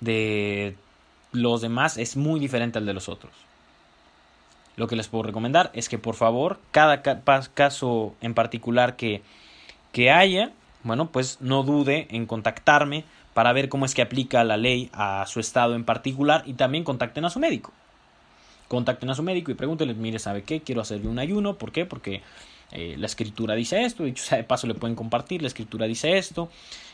de 0.00 0.74
los 1.30 1.60
demás 1.60 1.96
es 1.96 2.16
muy 2.16 2.40
diferente 2.40 2.78
al 2.78 2.86
de 2.86 2.94
los 2.94 3.08
otros. 3.08 3.47
Lo 4.78 4.86
que 4.86 4.96
les 4.96 5.08
puedo 5.08 5.24
recomendar 5.24 5.70
es 5.74 5.88
que 5.88 5.98
por 5.98 6.14
favor, 6.14 6.60
cada 6.70 7.02
caso 7.02 8.14
en 8.20 8.32
particular 8.32 8.94
que, 8.94 9.22
que 9.92 10.10
haya, 10.12 10.52
bueno, 10.84 11.10
pues 11.10 11.38
no 11.40 11.64
dude 11.64 12.06
en 12.10 12.26
contactarme 12.26 13.04
para 13.34 13.52
ver 13.52 13.68
cómo 13.68 13.86
es 13.86 13.94
que 13.94 14.02
aplica 14.02 14.44
la 14.44 14.56
ley 14.56 14.88
a 14.92 15.24
su 15.26 15.40
estado 15.40 15.74
en 15.74 15.84
particular 15.84 16.44
y 16.46 16.54
también 16.54 16.84
contacten 16.84 17.24
a 17.24 17.30
su 17.30 17.40
médico. 17.40 17.72
Contacten 18.68 19.10
a 19.10 19.14
su 19.16 19.24
médico 19.24 19.50
y 19.50 19.54
pregúntenle, 19.54 19.94
mire, 19.94 20.20
¿sabe 20.20 20.42
qué? 20.42 20.60
Quiero 20.60 20.80
hacerle 20.80 21.08
un 21.08 21.18
ayuno, 21.18 21.56
¿por 21.56 21.72
qué? 21.72 21.84
Porque 21.84 22.22
eh, 22.70 22.94
la 22.98 23.06
escritura 23.06 23.56
dice 23.56 23.84
esto, 23.84 24.04
dicho 24.04 24.22
sea 24.22 24.38
de 24.38 24.44
paso 24.44 24.68
le 24.68 24.74
pueden 24.74 24.94
compartir, 24.94 25.42
la 25.42 25.48
escritura 25.48 25.86
dice 25.86 26.18
esto, 26.18 26.50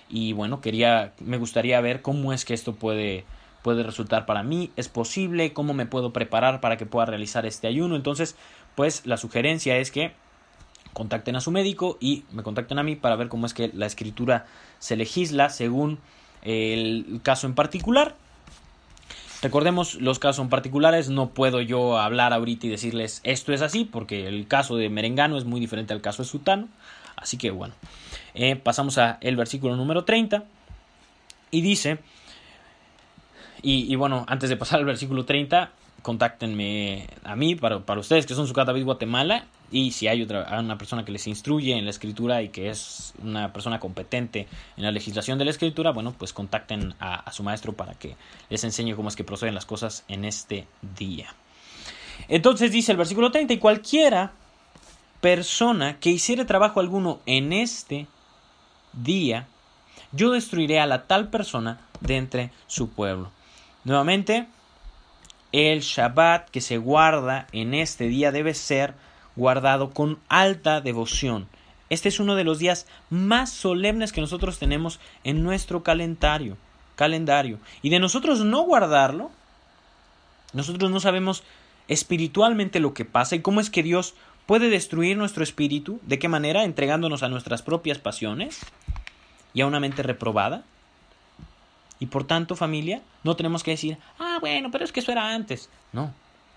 y 0.09 0.33
bueno, 0.33 0.63
quería, 0.63 1.13
me 1.21 1.37
gustaría 1.37 1.81
ver 1.83 2.01
cómo 2.01 2.33
es 2.33 2.47
que 2.47 2.55
esto 2.55 2.75
puede, 2.75 3.25
puede 3.65 3.83
resultar 3.83 4.27
para 4.27 4.45
mí, 4.45 4.71
es 4.77 4.89
posible, 4.89 5.53
cómo 5.53 5.75
me 5.75 5.87
puedo 5.87 6.13
preparar 6.13 6.61
para 6.61 6.77
que 6.77 6.87
pueda 6.87 7.07
realizar 7.07 7.47
este 7.47 7.67
ayuno, 7.67 7.97
entonces, 7.97 8.37
pues 8.77 9.07
la 9.07 9.17
sugerencia 9.17 9.79
es 9.79 9.91
que 9.91 10.13
contacten 10.93 11.35
a 11.35 11.41
su 11.41 11.51
médico 11.51 11.99
y 11.99 12.23
me 12.31 12.45
contacten 12.45 12.79
a 12.79 12.85
mí 12.85 12.95
para 12.95 13.17
ver 13.17 13.29
cómo 13.29 13.47
es 13.47 13.55
que 13.55 13.73
la 13.75 13.87
escritura 13.87 14.47
se 14.79 14.95
legisla 14.95 15.49
según 15.49 15.99
el 16.43 17.21
caso 17.25 17.49
en 17.49 17.55
particular 17.55 18.15
Recordemos 19.45 19.97
los 19.97 20.19
casos 20.19 20.43
en 20.43 20.49
particulares, 20.49 21.11
no 21.11 21.29
puedo 21.29 21.61
yo 21.61 21.99
hablar 21.99 22.33
ahorita 22.33 22.67
y 22.67 22.71
decirles 22.71 23.21
esto 23.25 23.53
es 23.53 23.61
así, 23.61 23.85
porque 23.85 24.27
el 24.27 24.49
caso 24.49 24.77
de 24.77 24.89
Merengano 24.89 25.37
es 25.37 25.45
muy 25.45 25.61
diferente 25.61 25.93
al 25.93 26.01
caso 26.01 26.23
de 26.23 26.29
Sutano. 26.31 26.67
Así 27.15 27.37
que 27.37 27.51
bueno, 27.51 27.75
eh, 28.33 28.57
pasamos 28.57 28.97
a 28.97 29.19
el 29.21 29.37
versículo 29.37 29.77
número 29.77 30.07
30 30.07 30.45
y 31.51 31.61
dice, 31.61 31.99
y, 33.65 33.95
bueno, 33.97 34.25
antes 34.29 34.51
de 34.51 34.57
pasar 34.57 34.81
al 34.81 34.85
versículo 34.85 35.25
30, 35.25 35.71
contáctenme 36.03 37.09
a 37.25 37.35
mí, 37.35 37.55
para, 37.55 37.81
para 37.81 38.01
ustedes 38.01 38.27
que 38.27 38.35
son 38.35 38.47
Sucat 38.47 38.67
David 38.67 38.85
Guatemala, 38.85 39.47
y 39.73 39.93
si 39.93 40.07
hay 40.07 40.23
otra 40.23 40.61
una 40.61 40.77
persona 40.77 41.05
que 41.05 41.13
les 41.13 41.27
instruye 41.27 41.77
en 41.77 41.85
la 41.85 41.91
escritura 41.91 42.43
y 42.43 42.51
que 42.51 42.69
es 42.69 43.15
una 43.23 43.53
persona 43.53 43.81
competente 43.81 44.47
en 44.77 44.85
la 44.85 44.91
legislación 44.91 45.39
de 45.39 45.47
la 45.47 45.51
escritura, 45.51 45.93
bueno, 45.93 46.15
pues 46.17 46.33
contacten 46.33 46.95
a, 47.01 47.15
a 47.17 47.33
su 47.33 47.43
maestro 47.43 47.73
para 47.73 47.95
que 47.95 48.17
les 48.51 48.63
enseñe 48.65 48.95
cómo 48.95 49.09
es 49.09 49.17
que 49.17 49.25
proceden 49.25 49.55
las 49.55 49.65
cosas 49.65 50.05
en 50.09 50.27
este 50.27 50.67
día. 50.97 51.35
Entonces 52.29 52.71
dice 52.71 52.93
el 52.93 52.99
versículo 52.99 53.31
30, 53.31 53.55
y 53.55 53.59
cualquiera 53.59 54.33
persona 55.21 55.99
que 56.01 56.11
hiciere 56.11 56.45
trabajo 56.45 56.81
alguno 56.81 57.21
en 57.25 57.55
este 57.55 58.07
día, 58.93 59.49
yo 60.13 60.31
destruiré 60.31 60.81
a 60.81 60.87
la 60.87 61.05
tal 61.05 61.29
persona 61.29 61.81
de 62.01 62.19
entre 62.19 62.53
su 62.67 62.91
pueblo. 62.91 63.31
Nuevamente, 63.85 64.47
el 65.53 65.81
Shabbat 65.81 66.49
que 66.49 66.61
se 66.61 66.79
guarda 66.79 67.47
en 67.53 67.75
este 67.75 68.09
día 68.09 68.33
debe 68.33 68.55
ser 68.55 68.95
guardado 69.37 69.91
con 69.91 70.19
alta 70.29 70.81
devoción. 70.81 71.49
Este 71.91 72.09
es 72.09 72.19
uno 72.19 72.35
de 72.35 72.45
los 72.45 72.59
días 72.59 72.87
más 73.11 73.51
solemnes 73.51 74.13
que 74.13 74.21
nosotros 74.21 74.59
tenemos 74.59 75.01
en 75.23 75.43
nuestro 75.43 75.83
calendario, 75.83 76.57
calendario. 76.97 77.59
Y 77.83 77.91
de 77.91 78.01
nosotros 78.01 78.41
no 78.41 78.63
guardarlo, 78.63 79.31
nosotros 80.55 80.91
no 80.91 80.99
sabemos 80.99 81.45
espiritualmente 81.87 82.81
lo 82.81 82.95
que 82.95 83.05
pasa 83.05 83.37
y 83.37 83.43
cómo 83.43 83.61
es 83.61 83.69
que 83.69 83.83
Dios 83.83 84.15
puede 84.47 84.71
destruir 84.71 85.17
nuestro 85.17 85.45
espíritu, 85.45 86.01
de 86.03 86.19
qué 86.19 86.29
manera, 86.29 86.65
entregándonos 86.65 87.23
a 87.23 87.29
nuestras 87.29 87.63
propias 87.63 87.99
pasiones 87.99 88.61
y 89.53 89.61
a 89.61 89.67
una 89.67 89.81
mente 89.81 90.03
reprobada. 90.03 90.65
Y 92.01 92.07
por 92.07 92.25
tanto, 92.27 92.57
familia, 92.57 93.03
no 93.23 93.37
tenemos 93.37 93.63
que 93.63 93.73
decir, 93.73 93.99
ah, 94.19 94.39
bueno, 94.41 94.71
pero 94.71 94.85
es 94.85 94.93
que 94.93 95.01
eso 95.01 95.13
era 95.13 95.35
antes. 95.35 95.71
No, 95.93 96.13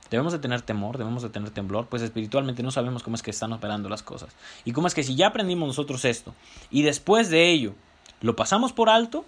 debemos 0.10 0.34
de 0.34 0.40
tener 0.40 0.62
temor, 0.62 0.98
debemos 0.98 1.24
de 1.24 1.30
tener 1.30 1.52
temblor, 1.52 1.88
pues 1.88 2.02
espiritualmente 2.02 2.64
no 2.64 2.72
sabemos 2.72 3.04
cómo 3.04 3.16
es 3.16 3.24
que 3.24 3.32
están 3.32 3.54
operando 3.54 3.90
las 3.90 4.04
cosas. 4.04 4.30
Y 4.66 4.72
cómo 4.72 4.88
es 4.88 4.94
que 4.94 5.04
si 5.04 5.16
ya 5.16 5.28
aprendimos 5.28 5.68
nosotros 5.68 6.06
esto 6.06 6.34
y 6.72 6.82
después 6.82 7.30
de 7.30 7.50
ello 7.50 7.76
lo 8.22 8.36
pasamos 8.36 8.74
por 8.74 8.90
alto, 8.90 9.26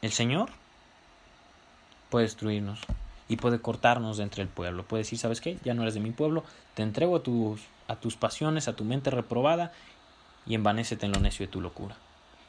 el 0.00 0.12
Señor 0.12 0.50
puede 2.10 2.26
destruirnos 2.26 2.80
y 3.28 3.36
puede 3.36 3.60
cortarnos 3.60 4.18
de 4.18 4.24
entre 4.24 4.42
el 4.42 4.48
pueblo. 4.48 4.84
Puede 4.84 5.02
decir, 5.02 5.18
¿sabes 5.18 5.40
qué? 5.40 5.58
Ya 5.64 5.74
no 5.74 5.82
eres 5.82 5.94
de 5.94 6.00
mi 6.00 6.10
pueblo, 6.10 6.44
te 6.74 6.82
entrego 6.82 7.16
a 7.16 7.22
tus, 7.22 7.62
a 7.88 7.96
tus 7.96 8.16
pasiones, 8.16 8.68
a 8.68 8.74
tu 8.74 8.84
mente 8.84 9.10
reprobada 9.10 9.72
y 10.46 10.54
envanécete 10.54 11.06
en 11.06 11.12
lo 11.12 11.20
necio 11.20 11.46
de 11.46 11.52
tu 11.52 11.60
locura. 11.60 11.96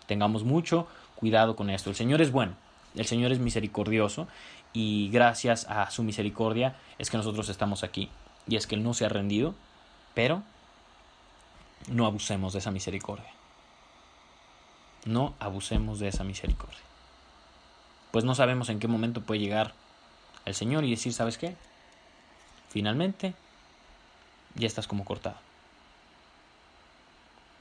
Tengamos 0.05 0.43
mucho 0.43 0.87
cuidado 1.15 1.55
con 1.55 1.69
esto. 1.69 1.89
El 1.89 1.95
Señor 1.95 2.21
es 2.21 2.31
bueno, 2.31 2.53
el 2.95 3.05
Señor 3.05 3.31
es 3.31 3.39
misericordioso 3.39 4.27
y 4.73 5.09
gracias 5.09 5.65
a 5.69 5.89
su 5.91 6.03
misericordia 6.03 6.75
es 6.97 7.09
que 7.09 7.17
nosotros 7.17 7.49
estamos 7.49 7.83
aquí 7.83 8.09
y 8.47 8.55
es 8.55 8.67
que 8.67 8.75
Él 8.75 8.83
no 8.83 8.93
se 8.93 9.05
ha 9.05 9.09
rendido, 9.09 9.55
pero 10.13 10.43
no 11.87 12.05
abusemos 12.05 12.53
de 12.53 12.59
esa 12.59 12.71
misericordia. 12.71 13.31
No 15.05 15.33
abusemos 15.39 15.99
de 15.99 16.07
esa 16.07 16.23
misericordia 16.23 16.93
pues 18.13 18.25
no 18.25 18.35
sabemos 18.35 18.69
en 18.69 18.79
qué 18.79 18.87
momento 18.87 19.21
puede 19.21 19.39
llegar 19.39 19.73
el 20.45 20.53
Señor 20.53 20.83
y 20.83 20.91
decir, 20.91 21.13
¿sabes 21.13 21.39
qué? 21.39 21.55
Finalmente, 22.69 23.33
ya 24.53 24.67
estás 24.67 24.87
como 24.87 25.03
cortado. 25.03 25.35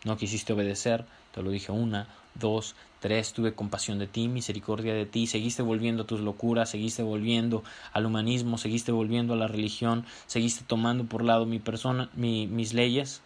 No 0.05 0.17
quisiste 0.17 0.53
obedecer, 0.53 1.05
te 1.33 1.43
lo 1.43 1.51
dije 1.51 1.71
una, 1.73 2.09
dos, 2.35 2.75
tres, 3.01 3.33
tuve 3.33 3.55
compasión 3.55 3.99
de 3.99 4.07
ti, 4.07 4.29
misericordia 4.29 4.95
de 4.95 5.07
ti, 5.07 5.27
seguiste 5.27 5.63
volviendo 5.63 6.05
a 6.05 6.07
tus 6.07 6.21
locuras, 6.21 6.71
seguiste 6.71 7.03
volviendo 7.03 7.63
al 7.93 8.07
humanismo, 8.07 8.59
seguiste 8.59 8.93
volviendo 8.93 9.35
a 9.35 9.37
la 9.37 9.49
religión, 9.49 10.05
seguiste 10.27 10.65
tomando 10.67 11.05
por 11.05 11.25
lado 11.25 11.47
mi 11.47 11.59
persona, 11.59 12.09
mi, 12.15 12.47
mis 12.47 12.73
leyes. 12.73 13.21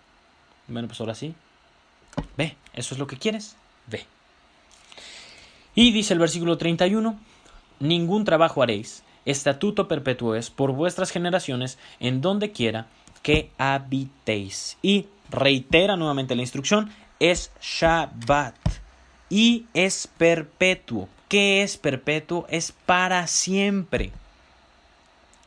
Bueno, 0.68 0.88
pues 0.88 1.00
ahora 1.00 1.14
sí. 1.14 1.34
Ve, 2.36 2.56
eso 2.74 2.94
es 2.94 2.98
lo 2.98 3.06
que 3.06 3.16
quieres, 3.16 3.56
ve. 3.86 4.04
Y 5.74 5.92
dice 5.92 6.14
el 6.14 6.20
versículo 6.20 6.56
31, 6.56 7.18
ningún 7.80 8.24
trabajo 8.24 8.62
haréis, 8.62 9.02
estatuto 9.26 9.88
perpetuo 9.88 10.34
es 10.34 10.50
por 10.50 10.72
vuestras 10.72 11.10
generaciones 11.10 11.78
en 12.00 12.22
donde 12.22 12.52
quiera 12.52 12.86
que 13.22 13.50
habitéis. 13.58 14.78
Y 14.82 15.06
reitera 15.30 15.96
nuevamente 15.96 16.34
la 16.34 16.42
instrucción, 16.42 16.90
es 17.20 17.50
Shabbat 17.60 18.54
y 19.28 19.66
es 19.74 20.08
perpetuo. 20.18 21.08
¿Qué 21.28 21.62
es 21.62 21.76
perpetuo? 21.76 22.46
Es 22.48 22.72
para 22.72 23.26
siempre. 23.26 24.12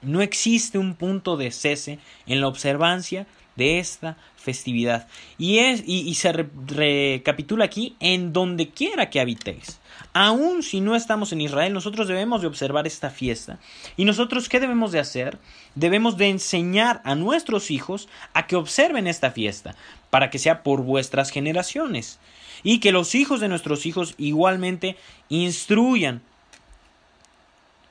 No 0.02 0.22
existe 0.22 0.78
un 0.78 0.96
punto 0.96 1.38
de 1.38 1.52
cese 1.52 2.00
en 2.26 2.42
la 2.42 2.48
observancia 2.48 3.28
de 3.60 3.78
esta 3.78 4.18
festividad. 4.38 5.08
Y, 5.38 5.60
es, 5.60 5.84
y, 5.86 6.16
se 6.16 6.32
recapitula 6.32 7.66
aquí 7.66 7.96
en 8.00 8.34
donde 8.34 8.70
quiera 8.70 9.10
que 9.10 9.20
habitéis. 9.20 9.80
Aun 10.14 10.64
si 10.64 10.80
no 10.80 10.96
estamos 10.96 11.34
en 11.34 11.42
Israel, 11.42 11.74
nosotros 11.74 12.08
debemos 12.08 12.42
de 12.42 12.48
observar 12.48 12.88
esta 12.88 13.10
fiesta. 13.10 13.60
¿Y 13.98 14.06
nosotros 14.06 14.50
qué 14.50 14.60
debemos 14.60 14.92
de 14.92 15.00
hacer? 15.00 15.38
Debemos 15.76 16.18
de 16.18 16.30
enseñar 16.30 17.02
a 17.04 17.16
nuestros 17.16 17.70
hijos 17.70 18.08
a 18.34 18.48
que 18.48 18.56
observen 18.56 19.06
esta 19.06 19.30
fiesta, 19.30 19.76
para 20.10 20.30
que 20.30 20.40
sea 20.40 20.64
por 20.64 20.82
vuestras 20.82 21.30
generaciones. 21.30 22.18
Y 22.64 22.80
que 22.80 22.92
los 22.92 23.14
hijos 23.14 23.42
de 23.42 23.50
nuestros 23.50 23.86
hijos 23.86 24.16
igualmente 24.18 24.96
instruyan, 25.28 26.22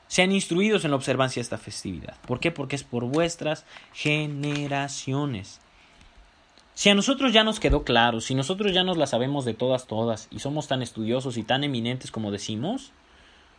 sean 0.09 0.33
instruidos 0.33 0.85
en 0.85 0.91
la 0.91 0.97
observancia 0.97 1.41
de 1.41 1.45
esta 1.45 1.59
festividad. 1.59 2.17
¿Por 2.27 2.41
qué? 2.41 2.51
Porque 2.51 2.77
es 2.77 2.83
por 2.83 3.05
vuestras 3.05 3.65
generaciones. 3.93 5.61
Si 6.75 6.89
a 6.89 6.95
nosotros 6.95 7.33
ya 7.33 7.45
nos 7.45 7.61
quedó 7.61 7.85
claro, 7.85 8.21
si 8.21 8.35
nosotros 8.35 8.73
ya 8.73 8.85
nos 8.85 8.97
la 8.97 9.07
sabemos 9.07 9.45
de 9.45 9.55
todas, 9.55 9.87
todas, 9.87 10.29
y 10.31 10.39
somos 10.39 10.69
tan 10.69 10.81
estudiosos 10.81 11.37
y 11.37 11.43
tan 11.43 11.65
eminentes 11.65 12.11
como 12.11 12.31
decimos, 12.31 12.93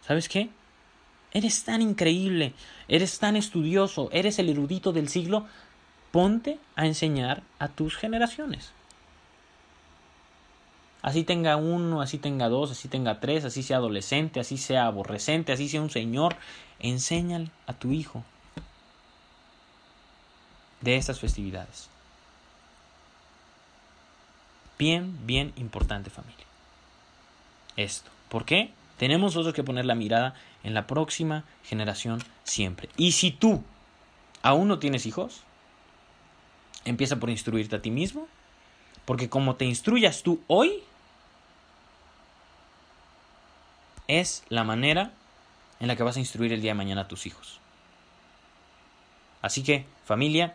¿sabes 0.05 0.29
qué? 0.29 0.49
Eres 1.33 1.63
tan 1.63 1.81
increíble, 1.81 2.53
eres 2.87 3.19
tan 3.19 3.35
estudioso, 3.35 4.09
eres 4.11 4.39
el 4.39 4.49
erudito 4.49 4.93
del 4.93 5.09
siglo, 5.09 5.45
ponte 6.11 6.59
a 6.75 6.87
enseñar 6.87 7.43
a 7.59 7.67
tus 7.67 7.97
generaciones. 7.97 8.71
Así 11.01 11.23
tenga 11.23 11.55
uno, 11.55 12.01
así 12.01 12.17
tenga 12.17 12.49
dos, 12.49 12.71
así 12.71 12.89
tenga 12.89 13.19
tres, 13.19 13.45
así 13.45 13.63
sea 13.63 13.77
adolescente, 13.77 14.39
así 14.39 14.57
sea 14.57 14.85
aborrecente, 14.85 15.53
así 15.53 15.69
sea 15.69 15.81
un 15.81 15.89
señor, 15.89 16.35
enséñale 16.79 17.49
a 17.67 17.73
tu 17.73 17.91
hijo 17.91 18.23
de 20.81 20.97
estas 20.97 21.19
festividades. 21.19 21.89
Bien, 24.77 25.17
bien 25.25 25.53
importante 25.55 26.09
familia. 26.09 26.45
Esto. 27.75 28.11
¿Por 28.29 28.45
qué? 28.45 28.71
Tenemos 28.97 29.33
nosotros 29.33 29.53
que 29.53 29.63
poner 29.63 29.85
la 29.85 29.95
mirada 29.95 30.35
en 30.63 30.73
la 30.73 30.87
próxima 30.87 31.45
generación 31.63 32.21
siempre. 32.43 32.89
Y 32.97 33.13
si 33.13 33.31
tú 33.31 33.63
aún 34.41 34.67
no 34.67 34.79
tienes 34.79 35.05
hijos, 35.05 35.41
empieza 36.85 37.17
por 37.17 37.29
instruirte 37.29 37.77
a 37.77 37.81
ti 37.81 37.91
mismo, 37.91 38.27
porque 39.05 39.29
como 39.29 39.55
te 39.55 39.65
instruyas 39.65 40.23
tú 40.23 40.41
hoy, 40.47 40.83
es 44.09 44.43
la 44.49 44.65
manera 44.65 45.11
en 45.79 45.87
la 45.87 45.95
que 45.95 46.03
vas 46.03 46.17
a 46.17 46.19
instruir 46.19 46.51
el 46.51 46.61
día 46.61 46.71
de 46.71 46.75
mañana 46.75 47.01
a 47.01 47.07
tus 47.07 47.25
hijos. 47.25 47.61
Así 49.41 49.63
que, 49.63 49.85
familia, 50.03 50.53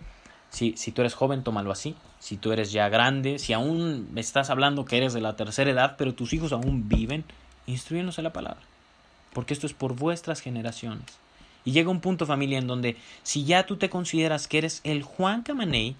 si, 0.50 0.76
si 0.76 0.92
tú 0.92 1.00
eres 1.00 1.14
joven, 1.14 1.42
tómalo 1.42 1.70
así. 1.70 1.94
Si 2.18 2.36
tú 2.36 2.52
eres 2.52 2.72
ya 2.72 2.88
grande, 2.88 3.38
si 3.38 3.52
aún 3.52 4.10
estás 4.16 4.50
hablando 4.50 4.84
que 4.84 4.98
eres 4.98 5.14
de 5.14 5.20
la 5.20 5.36
tercera 5.36 5.70
edad, 5.70 5.94
pero 5.96 6.14
tus 6.14 6.32
hijos 6.32 6.52
aún 6.52 6.88
viven, 6.88 7.24
instruyenos 7.66 8.18
en 8.18 8.24
la 8.24 8.32
palabra. 8.32 8.60
Porque 9.32 9.54
esto 9.54 9.66
es 9.66 9.72
por 9.72 9.94
vuestras 9.94 10.40
generaciones. 10.40 11.06
Y 11.64 11.72
llega 11.72 11.90
un 11.90 12.00
punto, 12.00 12.26
familia, 12.26 12.58
en 12.58 12.66
donde 12.66 12.96
si 13.22 13.44
ya 13.44 13.64
tú 13.66 13.76
te 13.76 13.88
consideras 13.88 14.48
que 14.48 14.58
eres 14.58 14.80
el 14.84 15.02
Juan 15.02 15.42
Camaney, 15.42 15.96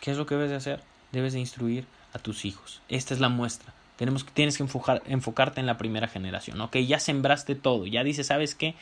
¿qué 0.00 0.12
es 0.12 0.16
lo 0.16 0.26
que 0.26 0.36
debes 0.36 0.50
de 0.50 0.56
hacer? 0.56 0.82
Debes 1.12 1.34
de 1.34 1.40
instruir 1.40 1.86
a 2.14 2.18
tus 2.18 2.46
hijos. 2.46 2.80
Esta 2.88 3.12
es 3.12 3.20
la 3.20 3.28
muestra. 3.28 3.74
Tenemos, 3.96 4.24
tienes 4.26 4.56
que 4.56 4.64
enfocarte 5.06 5.60
en 5.60 5.66
la 5.66 5.76
primera 5.76 6.08
generación. 6.08 6.60
Ok, 6.60 6.78
ya 6.78 6.98
sembraste 6.98 7.54
todo. 7.54 7.86
Ya 7.86 8.02
dices, 8.02 8.26
¿sabes 8.26 8.54
qué? 8.54 8.74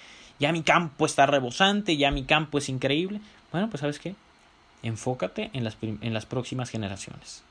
ya 0.43 0.53
mi 0.53 0.63
campo 0.63 1.07
está 1.07 1.25
rebosante, 1.27 1.97
ya 1.97 2.11
mi 2.11 2.25
campo 2.25 2.59
es 2.59 2.69
increíble. 2.69 3.21
Bueno, 3.53 3.71
pues 3.71 3.81
sabes 3.81 4.01
qué, 4.01 4.17
enfócate 4.83 5.51
en 5.53 5.63
las, 5.63 5.77
en 5.81 6.13
las 6.13 6.27
próximas 6.27 6.69
generaciones. 6.69 7.45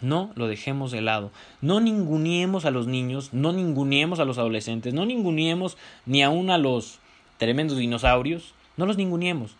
No 0.00 0.32
lo 0.34 0.46
dejemos 0.46 0.92
de 0.92 1.02
lado. 1.02 1.30
No 1.60 1.80
ninguniemos 1.80 2.64
a 2.64 2.70
los 2.70 2.86
niños, 2.86 3.34
no 3.34 3.52
ninguniemos 3.52 4.18
a 4.18 4.24
los 4.24 4.38
adolescentes, 4.38 4.94
no 4.94 5.04
ninguniemos 5.04 5.76
ni 6.06 6.22
aún 6.22 6.50
a 6.50 6.56
los 6.56 7.00
tremendos 7.36 7.76
dinosaurios. 7.76 8.54
No 8.78 8.86
los 8.86 8.96
ninguniemos. 8.96 9.56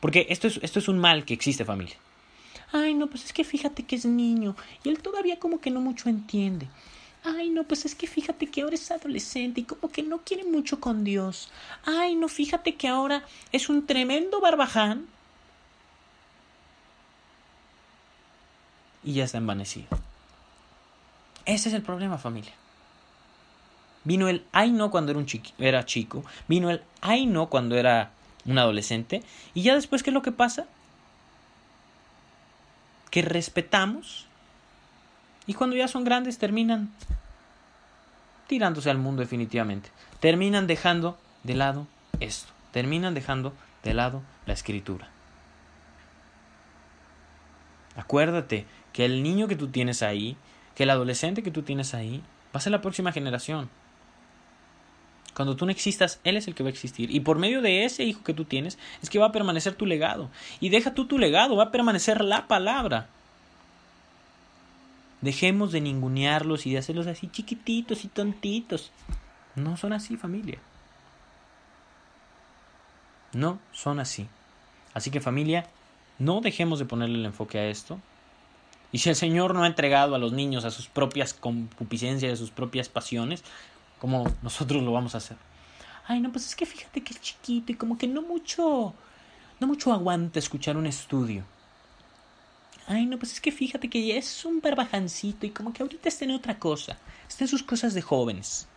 Porque 0.00 0.26
esto 0.28 0.46
es, 0.46 0.60
esto 0.62 0.78
es 0.78 0.88
un 0.88 0.98
mal 0.98 1.24
que 1.24 1.34
existe, 1.34 1.64
familia. 1.64 1.96
Ay, 2.72 2.94
no, 2.94 3.06
pues 3.06 3.24
es 3.24 3.32
que 3.32 3.44
fíjate 3.44 3.84
que 3.84 3.96
es 3.96 4.04
niño 4.04 4.56
y 4.84 4.88
él 4.88 4.98
todavía 5.00 5.38
como 5.38 5.60
que 5.60 5.70
no 5.70 5.80
mucho 5.80 6.08
entiende 6.08 6.68
Ay, 7.28 7.50
no, 7.50 7.64
pues 7.64 7.84
es 7.84 7.96
que 7.96 8.06
fíjate 8.06 8.46
que 8.46 8.62
ahora 8.62 8.76
es 8.76 8.88
adolescente 8.92 9.60
y 9.60 9.64
como 9.64 9.90
que 9.90 10.04
no 10.04 10.18
quiere 10.18 10.44
mucho 10.44 10.78
con 10.78 11.02
Dios. 11.02 11.50
Ay, 11.84 12.14
no, 12.14 12.28
fíjate 12.28 12.76
que 12.76 12.86
ahora 12.86 13.24
es 13.50 13.68
un 13.68 13.84
tremendo 13.84 14.40
barbaján. 14.40 15.06
Y 19.02 19.14
ya 19.14 19.24
está 19.24 19.38
envanecido. 19.38 19.88
Ese 21.46 21.68
es 21.68 21.74
el 21.74 21.82
problema, 21.82 22.16
familia. 22.16 22.52
Vino 24.04 24.28
el 24.28 24.44
ay 24.52 24.70
no 24.70 24.92
cuando 24.92 25.10
era, 25.10 25.18
un 25.18 25.26
era 25.58 25.84
chico. 25.84 26.24
Vino 26.46 26.70
el 26.70 26.80
ay 27.00 27.26
no 27.26 27.48
cuando 27.48 27.74
era 27.74 28.12
un 28.44 28.56
adolescente. 28.56 29.24
Y 29.52 29.62
ya 29.62 29.74
después, 29.74 30.04
¿qué 30.04 30.10
es 30.10 30.14
lo 30.14 30.22
que 30.22 30.30
pasa? 30.30 30.66
Que 33.16 33.22
respetamos. 33.22 34.26
Y 35.46 35.54
cuando 35.54 35.74
ya 35.74 35.88
son 35.88 36.04
grandes 36.04 36.36
terminan 36.36 36.90
tirándose 38.46 38.90
al 38.90 38.98
mundo 38.98 39.22
definitivamente. 39.22 39.88
Terminan 40.20 40.66
dejando 40.66 41.16
de 41.42 41.54
lado 41.54 41.86
esto. 42.20 42.52
Terminan 42.72 43.14
dejando 43.14 43.54
de 43.82 43.94
lado 43.94 44.20
la 44.44 44.52
escritura. 44.52 45.08
Acuérdate 47.96 48.66
que 48.92 49.06
el 49.06 49.22
niño 49.22 49.48
que 49.48 49.56
tú 49.56 49.68
tienes 49.68 50.02
ahí, 50.02 50.36
que 50.74 50.82
el 50.82 50.90
adolescente 50.90 51.42
que 51.42 51.50
tú 51.50 51.62
tienes 51.62 51.94
ahí, 51.94 52.22
va 52.54 52.58
a 52.58 52.60
ser 52.60 52.72
la 52.72 52.82
próxima 52.82 53.12
generación. 53.12 53.70
Cuando 55.36 55.54
tú 55.54 55.66
no 55.66 55.70
existas, 55.70 56.18
Él 56.24 56.38
es 56.38 56.48
el 56.48 56.54
que 56.54 56.62
va 56.62 56.70
a 56.70 56.72
existir. 56.72 57.14
Y 57.14 57.20
por 57.20 57.38
medio 57.38 57.60
de 57.60 57.84
ese 57.84 58.04
hijo 58.04 58.24
que 58.24 58.32
tú 58.32 58.46
tienes, 58.46 58.78
es 59.02 59.10
que 59.10 59.18
va 59.18 59.26
a 59.26 59.32
permanecer 59.32 59.74
tu 59.74 59.84
legado. 59.84 60.30
Y 60.60 60.70
deja 60.70 60.94
tú 60.94 61.04
tu 61.04 61.18
legado, 61.18 61.56
va 61.56 61.64
a 61.64 61.70
permanecer 61.70 62.24
la 62.24 62.48
palabra. 62.48 63.08
Dejemos 65.20 65.72
de 65.72 65.82
ningunearlos 65.82 66.64
y 66.64 66.72
de 66.72 66.78
hacerlos 66.78 67.06
así 67.06 67.28
chiquititos 67.28 68.06
y 68.06 68.08
tontitos. 68.08 68.90
No 69.56 69.76
son 69.76 69.92
así, 69.92 70.16
familia. 70.16 70.58
No 73.34 73.58
son 73.72 74.00
así. 74.00 74.26
Así 74.94 75.10
que 75.10 75.20
familia, 75.20 75.66
no 76.18 76.40
dejemos 76.40 76.78
de 76.78 76.86
ponerle 76.86 77.18
el 77.18 77.26
enfoque 77.26 77.58
a 77.58 77.66
esto. 77.66 78.00
Y 78.90 79.00
si 79.00 79.10
el 79.10 79.16
Señor 79.16 79.52
no 79.52 79.64
ha 79.64 79.66
entregado 79.66 80.14
a 80.14 80.18
los 80.18 80.32
niños 80.32 80.64
a 80.64 80.70
sus 80.70 80.88
propias 80.88 81.34
concupiscencias, 81.34 82.32
a 82.32 82.36
sus 82.36 82.50
propias 82.50 82.88
pasiones, 82.88 83.44
como 83.98 84.24
nosotros 84.42 84.82
lo 84.82 84.92
vamos 84.92 85.14
a 85.14 85.18
hacer. 85.18 85.36
Ay, 86.06 86.20
no, 86.20 86.30
pues 86.30 86.46
es 86.46 86.56
que 86.56 86.66
fíjate 86.66 87.02
que 87.02 87.12
es 87.12 87.20
chiquito 87.20 87.72
y 87.72 87.74
como 87.74 87.98
que 87.98 88.06
no 88.06 88.22
mucho, 88.22 88.94
no 89.58 89.66
mucho 89.66 89.92
aguanta 89.92 90.38
escuchar 90.38 90.76
un 90.76 90.86
estudio. 90.86 91.44
Ay, 92.86 93.06
no, 93.06 93.18
pues 93.18 93.32
es 93.32 93.40
que 93.40 93.50
fíjate 93.50 93.90
que 93.90 94.06
ya 94.06 94.14
es 94.14 94.44
un 94.44 94.60
barbajancito 94.60 95.46
y 95.46 95.50
como 95.50 95.72
que 95.72 95.82
ahorita 95.82 96.08
está 96.08 96.24
en 96.24 96.30
otra 96.30 96.58
cosa. 96.58 96.96
Está 97.28 97.44
en 97.44 97.48
sus 97.48 97.64
cosas 97.64 97.94
de 97.94 98.02
jóvenes. 98.02 98.68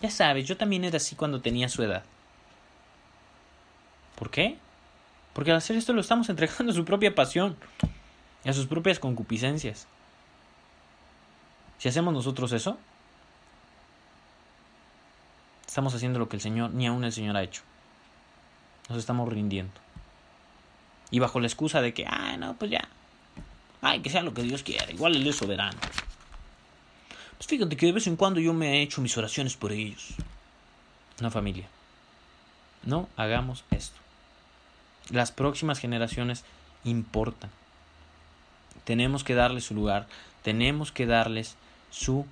Ya 0.00 0.10
sabes, 0.10 0.46
yo 0.46 0.56
también 0.56 0.84
era 0.84 0.96
así 0.96 1.16
cuando 1.16 1.42
tenía 1.42 1.68
su 1.68 1.82
edad. 1.82 2.02
¿Por 4.18 4.30
qué? 4.30 4.56
Porque 5.34 5.50
al 5.50 5.58
hacer 5.58 5.76
esto 5.76 5.92
lo 5.92 6.00
estamos 6.00 6.28
entregando 6.30 6.72
a 6.72 6.74
su 6.74 6.84
propia 6.86 7.14
pasión 7.14 7.56
y 8.42 8.48
a 8.48 8.54
sus 8.54 8.66
propias 8.66 8.98
concupiscencias. 8.98 9.86
Si 11.78 11.88
hacemos 11.88 12.14
nosotros 12.14 12.52
eso, 12.52 12.78
estamos 15.76 15.94
haciendo 15.94 16.18
lo 16.18 16.30
que 16.30 16.36
el 16.36 16.40
Señor, 16.40 16.70
ni 16.70 16.86
aún 16.86 17.04
el 17.04 17.12
Señor 17.12 17.36
ha 17.36 17.42
hecho. 17.42 17.60
Nos 18.88 18.96
estamos 18.96 19.28
rindiendo. 19.28 19.74
Y 21.10 21.18
bajo 21.18 21.38
la 21.38 21.48
excusa 21.48 21.82
de 21.82 21.92
que, 21.92 22.06
ah, 22.06 22.34
no, 22.38 22.56
pues 22.56 22.70
ya. 22.70 22.88
Ay, 23.82 24.00
que 24.00 24.08
sea 24.08 24.22
lo 24.22 24.32
que 24.32 24.40
Dios 24.40 24.62
quiera. 24.62 24.90
Igual 24.90 25.16
Él 25.16 25.26
es 25.26 25.36
soberano. 25.36 25.76
Pues 27.36 27.46
fíjate 27.46 27.76
que 27.76 27.84
de 27.84 27.92
vez 27.92 28.06
en 28.06 28.16
cuando 28.16 28.40
yo 28.40 28.54
me 28.54 28.78
he 28.78 28.82
hecho 28.82 29.02
mis 29.02 29.18
oraciones 29.18 29.54
por 29.54 29.70
ellos. 29.70 30.14
No, 31.20 31.30
familia. 31.30 31.68
No 32.82 33.10
hagamos 33.18 33.62
esto. 33.70 33.98
Las 35.10 35.30
próximas 35.30 35.78
generaciones 35.78 36.46
importan. 36.84 37.50
Tenemos 38.84 39.24
que 39.24 39.34
darles 39.34 39.64
su 39.64 39.74
lugar. 39.74 40.06
Tenemos 40.42 40.90
que 40.90 41.04
darles 41.04 41.54
su 41.90 42.24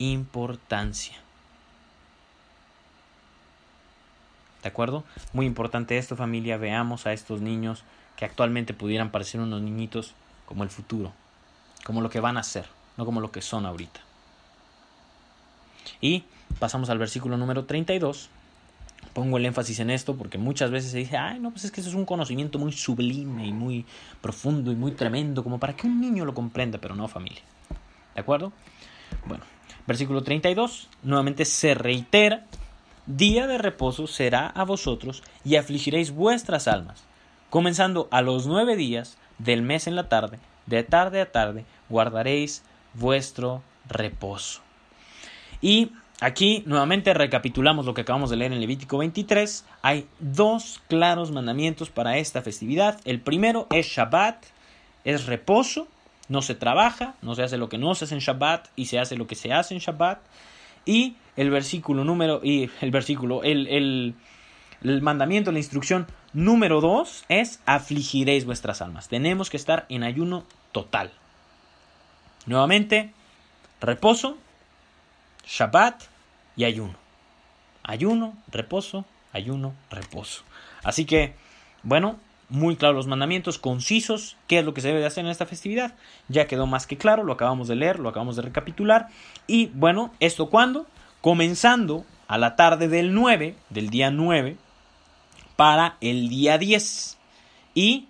importancia. 0.00 1.25
¿De 4.66 4.70
acuerdo? 4.70 5.04
Muy 5.32 5.46
importante 5.46 5.96
esto 5.96 6.16
familia, 6.16 6.56
veamos 6.56 7.06
a 7.06 7.12
estos 7.12 7.40
niños 7.40 7.84
que 8.16 8.24
actualmente 8.24 8.74
pudieran 8.74 9.12
parecer 9.12 9.40
unos 9.40 9.62
niñitos 9.62 10.12
como 10.44 10.64
el 10.64 10.70
futuro, 10.70 11.12
como 11.84 12.00
lo 12.00 12.10
que 12.10 12.18
van 12.18 12.36
a 12.36 12.42
ser, 12.42 12.66
no 12.96 13.04
como 13.04 13.20
lo 13.20 13.30
que 13.30 13.42
son 13.42 13.64
ahorita. 13.64 14.00
Y 16.00 16.24
pasamos 16.58 16.90
al 16.90 16.98
versículo 16.98 17.36
número 17.36 17.64
32. 17.64 18.28
Pongo 19.12 19.36
el 19.36 19.46
énfasis 19.46 19.78
en 19.78 19.90
esto 19.90 20.16
porque 20.16 20.36
muchas 20.36 20.72
veces 20.72 20.90
se 20.90 20.98
dice, 20.98 21.16
ay, 21.16 21.38
no, 21.38 21.52
pues 21.52 21.64
es 21.64 21.70
que 21.70 21.80
eso 21.80 21.90
es 21.90 21.94
un 21.94 22.04
conocimiento 22.04 22.58
muy 22.58 22.72
sublime 22.72 23.46
y 23.46 23.52
muy 23.52 23.86
profundo 24.20 24.72
y 24.72 24.74
muy 24.74 24.90
tremendo, 24.90 25.44
como 25.44 25.60
para 25.60 25.76
que 25.76 25.86
un 25.86 26.00
niño 26.00 26.24
lo 26.24 26.34
comprenda, 26.34 26.78
pero 26.78 26.96
no 26.96 27.06
familia. 27.06 27.42
¿De 28.16 28.20
acuerdo? 28.20 28.52
Bueno, 29.26 29.44
versículo 29.86 30.24
32, 30.24 30.88
nuevamente 31.04 31.44
se 31.44 31.74
reitera 31.74 32.46
día 33.06 33.46
de 33.46 33.58
reposo 33.58 34.06
será 34.06 34.48
a 34.48 34.64
vosotros 34.64 35.22
y 35.44 35.56
afligiréis 35.56 36.10
vuestras 36.10 36.68
almas. 36.68 37.04
Comenzando 37.50 38.08
a 38.10 38.22
los 38.22 38.46
nueve 38.46 38.76
días 38.76 39.16
del 39.38 39.62
mes 39.62 39.86
en 39.86 39.96
la 39.96 40.08
tarde, 40.08 40.38
de 40.66 40.82
tarde 40.82 41.20
a 41.20 41.30
tarde, 41.30 41.64
guardaréis 41.88 42.62
vuestro 42.94 43.62
reposo. 43.88 44.60
Y 45.60 45.92
aquí 46.20 46.62
nuevamente 46.66 47.14
recapitulamos 47.14 47.86
lo 47.86 47.94
que 47.94 48.02
acabamos 48.02 48.30
de 48.30 48.36
leer 48.36 48.52
en 48.52 48.60
Levítico 48.60 48.98
23. 48.98 49.64
Hay 49.82 50.08
dos 50.18 50.82
claros 50.88 51.30
mandamientos 51.30 51.90
para 51.90 52.18
esta 52.18 52.42
festividad. 52.42 53.00
El 53.04 53.20
primero 53.20 53.66
es 53.70 53.86
Shabbat, 53.86 54.44
es 55.04 55.26
reposo, 55.26 55.88
no 56.28 56.42
se 56.42 56.54
trabaja, 56.54 57.14
no 57.22 57.34
se 57.34 57.44
hace 57.44 57.56
lo 57.56 57.68
que 57.68 57.78
no 57.78 57.94
se 57.94 58.06
hace 58.06 58.14
en 58.14 58.20
Shabbat 58.20 58.68
y 58.74 58.86
se 58.86 58.98
hace 58.98 59.16
lo 59.16 59.26
que 59.26 59.36
se 59.36 59.52
hace 59.52 59.74
en 59.74 59.80
Shabbat. 59.80 60.18
Y 60.86 61.16
el 61.36 61.50
versículo 61.50 62.04
número, 62.04 62.40
y 62.42 62.70
el 62.80 62.90
versículo, 62.90 63.42
el, 63.42 63.66
el, 63.66 64.14
el 64.82 65.02
mandamiento, 65.02 65.52
la 65.52 65.58
instrucción 65.58 66.06
número 66.32 66.80
dos 66.80 67.24
es 67.28 67.60
afligiréis 67.66 68.46
vuestras 68.46 68.80
almas. 68.80 69.08
Tenemos 69.08 69.50
que 69.50 69.58
estar 69.58 69.84
en 69.90 70.04
ayuno 70.04 70.44
total. 70.72 71.12
Nuevamente, 72.46 73.12
reposo, 73.80 74.38
Shabbat 75.44 76.02
y 76.56 76.64
ayuno. 76.64 76.94
Ayuno, 77.82 78.34
reposo, 78.50 79.04
ayuno, 79.32 79.74
reposo. 79.90 80.42
Así 80.82 81.04
que, 81.04 81.34
bueno, 81.82 82.18
muy 82.48 82.76
claros 82.76 82.96
los 82.96 83.06
mandamientos, 83.06 83.58
concisos, 83.58 84.36
qué 84.46 84.60
es 84.60 84.64
lo 84.64 84.74
que 84.74 84.80
se 84.80 84.88
debe 84.88 85.00
de 85.00 85.06
hacer 85.06 85.24
en 85.24 85.30
esta 85.30 85.46
festividad. 85.46 85.94
Ya 86.28 86.46
quedó 86.46 86.66
más 86.66 86.86
que 86.86 86.96
claro, 86.96 87.24
lo 87.24 87.32
acabamos 87.32 87.68
de 87.68 87.76
leer, 87.76 87.98
lo 87.98 88.08
acabamos 88.08 88.36
de 88.36 88.42
recapitular. 88.42 89.08
Y 89.46 89.66
bueno, 89.74 90.12
¿esto 90.20 90.48
cuándo? 90.48 90.86
Comenzando 91.20 92.04
a 92.28 92.38
la 92.38 92.56
tarde 92.56 92.88
del 92.88 93.14
9, 93.14 93.54
del 93.70 93.90
día 93.90 94.10
9, 94.10 94.56
para 95.56 95.96
el 96.00 96.28
día 96.28 96.58
10. 96.58 97.18
Y 97.74 98.06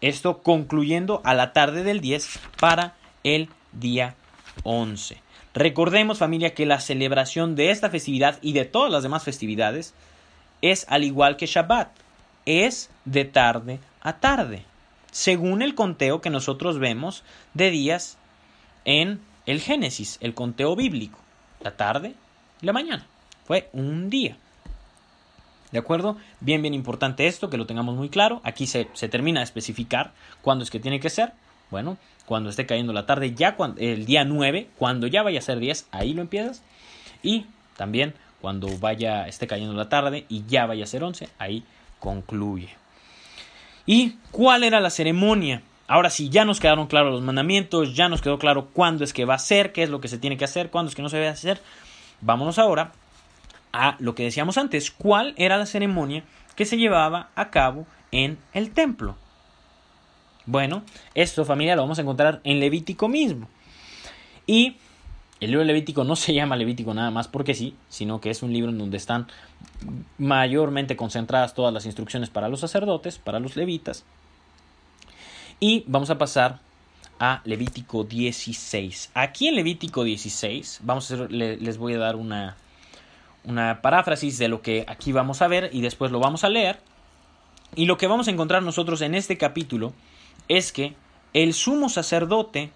esto 0.00 0.42
concluyendo 0.42 1.20
a 1.24 1.34
la 1.34 1.52
tarde 1.52 1.82
del 1.82 2.00
10 2.00 2.40
para 2.58 2.94
el 3.24 3.48
día 3.72 4.14
11. 4.62 5.20
Recordemos 5.54 6.18
familia 6.18 6.54
que 6.54 6.66
la 6.66 6.80
celebración 6.80 7.56
de 7.56 7.70
esta 7.70 7.90
festividad 7.90 8.38
y 8.42 8.52
de 8.52 8.64
todas 8.64 8.92
las 8.92 9.02
demás 9.02 9.24
festividades 9.24 9.94
es 10.62 10.86
al 10.88 11.04
igual 11.04 11.36
que 11.36 11.46
Shabbat 11.46 11.88
es 12.48 12.90
de 13.04 13.24
tarde 13.26 13.78
a 14.00 14.20
tarde, 14.20 14.64
según 15.10 15.60
el 15.60 15.74
conteo 15.74 16.20
que 16.20 16.30
nosotros 16.30 16.78
vemos 16.78 17.24
de 17.52 17.70
días 17.70 18.16
en 18.84 19.20
el 19.44 19.60
Génesis, 19.60 20.18
el 20.20 20.34
conteo 20.34 20.74
bíblico, 20.74 21.18
la 21.60 21.76
tarde 21.76 22.14
y 22.62 22.66
la 22.66 22.72
mañana. 22.72 23.06
Fue 23.44 23.68
un 23.72 24.08
día. 24.08 24.36
¿De 25.72 25.78
acuerdo? 25.78 26.16
Bien, 26.40 26.62
bien 26.62 26.74
importante 26.74 27.26
esto, 27.26 27.50
que 27.50 27.58
lo 27.58 27.66
tengamos 27.66 27.96
muy 27.96 28.08
claro. 28.08 28.40
Aquí 28.44 28.66
se, 28.66 28.84
termina 28.84 29.40
de 29.40 29.44
especificar 29.44 30.12
cuándo 30.40 30.64
es 30.64 30.70
que 30.70 30.80
tiene 30.80 31.00
que 31.00 31.10
ser. 31.10 31.32
Bueno, 31.70 31.98
cuando 32.24 32.48
esté 32.48 32.64
cayendo 32.64 32.94
la 32.94 33.04
tarde, 33.04 33.34
ya 33.34 33.56
cuando, 33.56 33.80
el 33.80 34.06
día 34.06 34.24
9, 34.24 34.68
cuando 34.78 35.06
ya 35.06 35.22
vaya 35.22 35.38
a 35.40 35.42
ser 35.42 35.58
10, 35.58 35.88
ahí 35.90 36.14
lo 36.14 36.22
empiezas. 36.22 36.62
Y 37.22 37.44
también 37.76 38.14
cuando 38.40 38.68
vaya, 38.78 39.26
esté 39.28 39.46
cayendo 39.46 39.74
la 39.74 39.88
tarde 39.88 40.24
y 40.28 40.44
ya 40.46 40.64
vaya 40.66 40.84
a 40.84 40.86
ser 40.86 41.04
11, 41.04 41.28
ahí 41.38 41.64
concluye. 41.98 42.68
¿Y 43.86 44.16
cuál 44.30 44.64
era 44.64 44.80
la 44.80 44.90
ceremonia? 44.90 45.62
Ahora 45.86 46.10
sí, 46.10 46.28
ya 46.28 46.44
nos 46.44 46.60
quedaron 46.60 46.86
claros 46.86 47.12
los 47.12 47.22
mandamientos, 47.22 47.94
ya 47.94 48.08
nos 48.08 48.20
quedó 48.20 48.38
claro 48.38 48.68
cuándo 48.72 49.04
es 49.04 49.14
que 49.14 49.24
va 49.24 49.34
a 49.34 49.38
ser, 49.38 49.72
qué 49.72 49.82
es 49.82 49.90
lo 49.90 50.00
que 50.00 50.08
se 50.08 50.18
tiene 50.18 50.36
que 50.36 50.44
hacer, 50.44 50.70
cuándo 50.70 50.90
es 50.90 50.94
que 50.94 51.02
no 51.02 51.08
se 51.08 51.16
debe 51.16 51.28
hacer. 51.28 51.60
Vámonos 52.20 52.58
ahora 52.58 52.92
a 53.72 53.96
lo 53.98 54.14
que 54.14 54.24
decíamos 54.24 54.58
antes, 54.58 54.90
cuál 54.90 55.34
era 55.36 55.56
la 55.56 55.66
ceremonia 55.66 56.24
que 56.56 56.66
se 56.66 56.76
llevaba 56.76 57.30
a 57.34 57.50
cabo 57.50 57.86
en 58.12 58.38
el 58.52 58.72
templo. 58.72 59.16
Bueno, 60.44 60.82
esto 61.14 61.44
familia 61.44 61.76
lo 61.76 61.82
vamos 61.82 61.98
a 61.98 62.02
encontrar 62.02 62.40
en 62.44 62.60
Levítico 62.60 63.08
mismo. 63.08 63.48
Y 64.46 64.76
El 65.40 65.50
libro 65.50 65.64
Levítico 65.64 66.02
no 66.02 66.16
se 66.16 66.34
llama 66.34 66.56
Levítico 66.56 66.94
nada 66.94 67.10
más 67.10 67.28
porque 67.28 67.54
sí, 67.54 67.74
sino 67.88 68.20
que 68.20 68.30
es 68.30 68.42
un 68.42 68.52
libro 68.52 68.70
en 68.70 68.78
donde 68.78 68.96
están 68.96 69.28
mayormente 70.18 70.96
concentradas 70.96 71.54
todas 71.54 71.72
las 71.72 71.86
instrucciones 71.86 72.28
para 72.28 72.48
los 72.48 72.60
sacerdotes, 72.60 73.18
para 73.18 73.38
los 73.38 73.54
levitas. 73.56 74.04
Y 75.60 75.84
vamos 75.86 76.10
a 76.10 76.18
pasar 76.18 76.58
a 77.20 77.40
Levítico 77.44 78.04
16. 78.04 79.10
Aquí 79.14 79.48
en 79.48 79.56
Levítico 79.56 80.04
16, 80.04 80.80
vamos 80.82 81.10
a 81.10 81.16
les 81.28 81.78
voy 81.78 81.94
a 81.94 81.98
dar 81.98 82.16
una, 82.16 82.56
una 83.44 83.80
paráfrasis 83.80 84.38
de 84.38 84.48
lo 84.48 84.62
que 84.62 84.84
aquí 84.88 85.12
vamos 85.12 85.42
a 85.42 85.48
ver 85.48 85.70
y 85.72 85.80
después 85.80 86.10
lo 86.10 86.20
vamos 86.20 86.44
a 86.44 86.48
leer. 86.48 86.80
Y 87.76 87.86
lo 87.86 87.96
que 87.96 88.06
vamos 88.06 88.28
a 88.28 88.30
encontrar 88.30 88.62
nosotros 88.62 89.02
en 89.02 89.14
este 89.14 89.36
capítulo 89.36 89.92
es 90.48 90.72
que 90.72 90.94
el 91.34 91.52
sumo 91.54 91.88
sacerdote, 91.88 92.70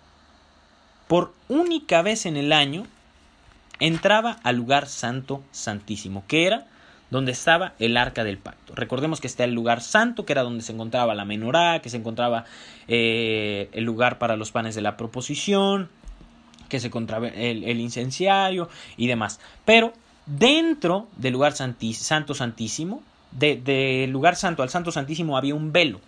por 1.13 1.35
única 1.51 2.01
vez 2.01 2.25
en 2.25 2.39
el 2.39 2.55
año, 2.55 2.87
entraba 3.81 4.39
al 4.45 4.57
lugar 4.57 4.89
santo 4.89 5.43
santísimo, 5.51 6.25
que 6.27 6.47
era 6.47 6.67
donde 7.11 7.33
estaba 7.33 7.75
el 7.79 7.99
arca 7.99 8.25
del 8.25 8.39
pacto. 8.39 8.75
Recordemos 8.75 9.21
que 9.21 9.27
está 9.27 9.45
el 9.45 9.53
lugar 9.53 9.83
santo, 9.83 10.25
que 10.25 10.33
era 10.33 10.43
donde 10.43 10.65
se 10.65 10.73
encontraba 10.73 11.15
la 11.15 11.27
menorá, 11.27 11.83
que 11.83 11.91
se 11.91 11.99
encontraba 11.99 12.47
eh, 12.89 13.69
el 13.75 13.85
lugar 13.85 14.17
para 14.17 14.37
los 14.37 14.53
panes 14.53 14.75
de 14.75 14.81
la 14.81 14.97
proposición, 14.97 15.91
que 16.71 16.81
se 16.81 16.87
encontraba 16.87 17.29
el, 17.29 17.63
el 17.65 17.81
incenciario 17.81 18.71
y 18.97 19.07
demás. 19.07 19.39
Pero 19.67 19.93
dentro 20.25 21.09
del 21.19 21.35
lugar 21.35 21.53
santo 21.53 22.33
santísimo, 22.33 23.03
del 23.33 23.63
de 23.63 24.07
lugar 24.09 24.35
santo 24.35 24.63
al 24.63 24.71
santo 24.71 24.91
santísimo 24.91 25.37
había 25.37 25.55
un 25.55 25.73
velo. 25.73 26.01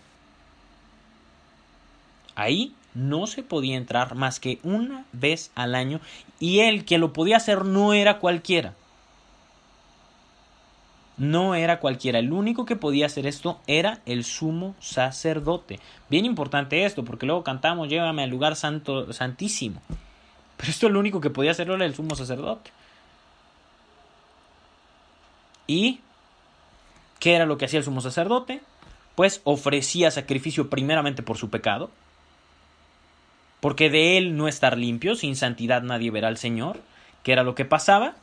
Ahí 2.36 2.74
no 2.95 3.26
se 3.26 3.42
podía 3.42 3.76
entrar 3.76 4.14
más 4.14 4.40
que 4.40 4.59
una 4.62 5.05
vez 5.12 5.51
al 5.55 5.74
año 5.74 6.01
y 6.40 6.61
él 6.61 6.84
que 6.84 6.99
lo 6.99 7.12
podía 7.12 7.36
hacer 7.36 7.64
no 7.64 7.92
era 7.92 8.18
cualquiera 8.18 8.74
no 11.16 11.55
era 11.55 11.80
cualquiera. 11.80 12.18
El 12.18 12.32
único 12.32 12.64
que 12.64 12.76
podía 12.76 13.07
hacer 13.07 13.26
esto 13.26 13.61
era 13.66 14.01
el 14.07 14.24
sumo 14.24 14.74
sacerdote. 14.80 15.78
Bien 16.09 16.24
importante 16.24 16.84
esto, 16.84 17.05
porque 17.05 17.26
luego 17.26 17.45
cantamos, 17.45 17.88
llévame 17.88 18.24
al 18.24 18.30
lugar 18.30 18.57
santo, 18.57 19.12
santísimo. 19.12 19.80
Pero 20.57 20.70
esto 20.70 20.86
es 20.86 20.92
lo 20.92 21.01
único 21.01 21.20
que 21.20 21.30
podía 21.30 21.53
hacer 21.53 21.70
era 21.70 21.84
el 21.84 21.95
sumo 21.95 22.14
sacerdote. 22.14 22.70
¿Y 25.66 26.01
qué 27.18 27.34
era 27.34 27.47
lo 27.47 27.59
que 27.59 27.64
hacía 27.64 27.78
el 27.78 27.84
sumo 27.84 28.01
sacerdote? 28.01 28.61
Pues 29.14 29.40
ofrecía 29.45 30.11
sacrificio 30.11 30.68
primeramente 30.68 31.22
por 31.22 31.38
su 31.38 31.49
pecado, 31.49 31.90
porque 33.65 33.89
de 33.89 34.19
él 34.19 34.37
no 34.37 34.47
estar 34.47 34.77
limpio, 34.77 35.15
sin 35.15 35.37
santidad 35.37 35.81
nadie 35.81 36.11
verá 36.11 36.29
al 36.29 36.37
Señor, 36.37 36.83
¿Qué 37.23 37.33
era 37.33 37.45
lo 37.45 37.55
que 37.55 37.65
pasaba, 37.65 38.15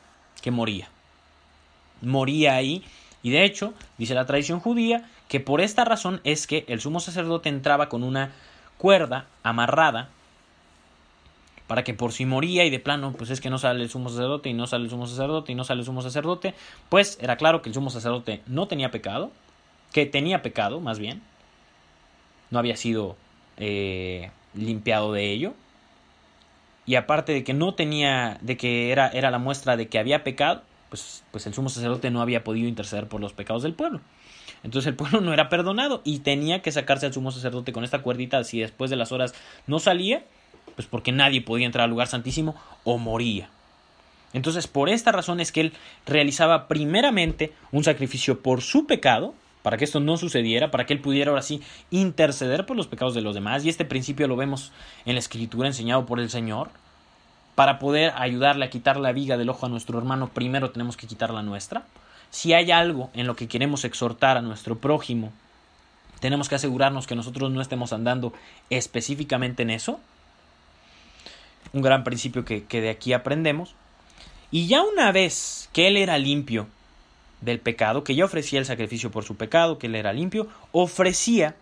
que 0.43 0.51
moría 0.51 0.87
moría 2.01 2.53
ahí. 2.53 2.83
Y 3.23 3.31
de 3.31 3.43
hecho, 3.43 3.73
dice 3.97 4.13
la 4.13 4.27
tradición 4.27 4.59
judía, 4.59 5.09
que 5.29 5.39
por 5.39 5.59
esta 5.59 5.83
razón 5.83 6.21
es 6.25 6.45
que 6.45 6.63
el 6.67 6.79
sumo 6.79 6.99
sacerdote 6.99 7.49
entraba 7.49 7.89
con 7.89 8.03
una 8.03 8.33
cuerda 8.77 9.25
amarrada 9.41 10.09
para 11.65 11.83
que 11.83 11.95
por 11.95 12.11
si 12.11 12.27
moría 12.27 12.63
y 12.63 12.69
de 12.69 12.77
plano, 12.77 13.11
pues 13.17 13.31
es 13.31 13.41
que 13.41 13.49
no 13.49 13.57
sale 13.57 13.81
el 13.81 13.89
sumo 13.89 14.09
sacerdote 14.09 14.47
y 14.47 14.53
no 14.53 14.67
sale 14.67 14.83
el 14.83 14.91
sumo 14.91 15.07
sacerdote 15.07 15.53
y 15.53 15.55
no 15.55 15.63
sale 15.63 15.79
el 15.79 15.87
sumo 15.87 16.03
sacerdote, 16.03 16.53
pues 16.87 17.17
era 17.19 17.35
claro 17.35 17.63
que 17.63 17.69
el 17.69 17.73
sumo 17.73 17.89
sacerdote 17.89 18.43
no 18.45 18.67
tenía 18.67 18.91
pecado, 18.91 19.31
que 19.91 20.05
tenía 20.05 20.43
pecado 20.43 20.81
más 20.81 20.99
bien, 20.99 21.23
no 22.51 22.59
había 22.59 22.77
sido 22.77 23.17
eh, 23.57 24.29
limpiado 24.53 25.13
de 25.13 25.31
ello, 25.31 25.53
y 26.85 26.95
aparte 26.95 27.31
de 27.31 27.43
que 27.43 27.53
no 27.53 27.73
tenía, 27.73 28.37
de 28.41 28.57
que 28.57 28.91
era, 28.91 29.09
era 29.09 29.31
la 29.31 29.37
muestra 29.37 29.77
de 29.77 29.87
que 29.87 29.99
había 29.99 30.23
pecado, 30.23 30.63
pues, 30.89 31.23
pues 31.31 31.45
el 31.47 31.53
sumo 31.53 31.69
sacerdote 31.69 32.11
no 32.11 32.21
había 32.21 32.43
podido 32.43 32.67
interceder 32.67 33.07
por 33.07 33.21
los 33.21 33.33
pecados 33.33 33.63
del 33.63 33.73
pueblo. 33.73 34.01
Entonces 34.63 34.87
el 34.87 34.95
pueblo 34.95 35.21
no 35.21 35.33
era 35.33 35.49
perdonado 35.49 36.01
y 36.03 36.19
tenía 36.19 36.61
que 36.61 36.71
sacarse 36.71 37.05
al 37.05 37.13
sumo 37.13 37.31
sacerdote 37.31 37.71
con 37.71 37.83
esta 37.83 38.01
cuerdita 38.01 38.43
si 38.43 38.59
después 38.59 38.89
de 38.89 38.97
las 38.97 39.11
horas 39.11 39.33
no 39.67 39.79
salía, 39.79 40.23
pues 40.75 40.87
porque 40.87 41.11
nadie 41.11 41.41
podía 41.41 41.65
entrar 41.65 41.85
al 41.85 41.89
lugar 41.89 42.07
santísimo 42.07 42.55
o 42.83 42.97
moría. 42.97 43.49
Entonces 44.33 44.67
por 44.67 44.89
esta 44.89 45.11
razón 45.11 45.39
es 45.39 45.51
que 45.51 45.61
él 45.61 45.73
realizaba 46.05 46.67
primeramente 46.67 47.53
un 47.71 47.83
sacrificio 47.83 48.41
por 48.41 48.61
su 48.61 48.85
pecado, 48.85 49.33
para 49.63 49.77
que 49.77 49.85
esto 49.85 49.99
no 49.99 50.17
sucediera, 50.17 50.71
para 50.71 50.85
que 50.85 50.93
él 50.93 51.01
pudiera 51.01 51.29
ahora 51.29 51.41
sí 51.41 51.61
interceder 51.89 52.65
por 52.65 52.77
los 52.77 52.87
pecados 52.87 53.13
de 53.13 53.21
los 53.21 53.35
demás. 53.35 53.63
Y 53.63 53.69
este 53.69 53.85
principio 53.85 54.27
lo 54.27 54.35
vemos 54.35 54.71
en 55.05 55.15
la 55.15 55.19
escritura 55.19 55.67
enseñado 55.67 56.05
por 56.05 56.19
el 56.19 56.29
Señor 56.29 56.69
para 57.55 57.79
poder 57.79 58.13
ayudarle 58.15 58.65
a 58.65 58.69
quitar 58.69 58.97
la 58.97 59.11
viga 59.11 59.37
del 59.37 59.49
ojo 59.49 59.65
a 59.65 59.69
nuestro 59.69 59.97
hermano, 59.97 60.29
primero 60.29 60.71
tenemos 60.71 60.97
que 60.97 61.07
quitar 61.07 61.31
la 61.31 61.43
nuestra. 61.43 61.83
Si 62.29 62.53
hay 62.53 62.71
algo 62.71 63.09
en 63.13 63.27
lo 63.27 63.35
que 63.35 63.47
queremos 63.47 63.83
exhortar 63.83 64.37
a 64.37 64.41
nuestro 64.41 64.79
prójimo, 64.79 65.33
tenemos 66.19 66.47
que 66.47 66.55
asegurarnos 66.55 67.07
que 67.07 67.15
nosotros 67.15 67.51
no 67.51 67.61
estemos 67.61 67.93
andando 67.93 68.33
específicamente 68.69 69.63
en 69.63 69.69
eso. 69.69 69.99
Un 71.73 71.81
gran 71.81 72.03
principio 72.03 72.45
que, 72.45 72.63
que 72.63 72.79
de 72.79 72.89
aquí 72.89 73.13
aprendemos. 73.13 73.75
Y 74.49 74.67
ya 74.67 74.81
una 74.81 75.11
vez 75.11 75.69
que 75.73 75.87
él 75.87 75.97
era 75.97 76.17
limpio 76.17 76.67
del 77.41 77.59
pecado, 77.59 78.03
que 78.03 78.15
ya 78.15 78.25
ofrecía 78.25 78.59
el 78.59 78.65
sacrificio 78.65 79.11
por 79.11 79.23
su 79.23 79.35
pecado, 79.35 79.77
que 79.77 79.87
él 79.87 79.95
era 79.95 80.13
limpio, 80.13 80.47
ofrecía 80.71 81.55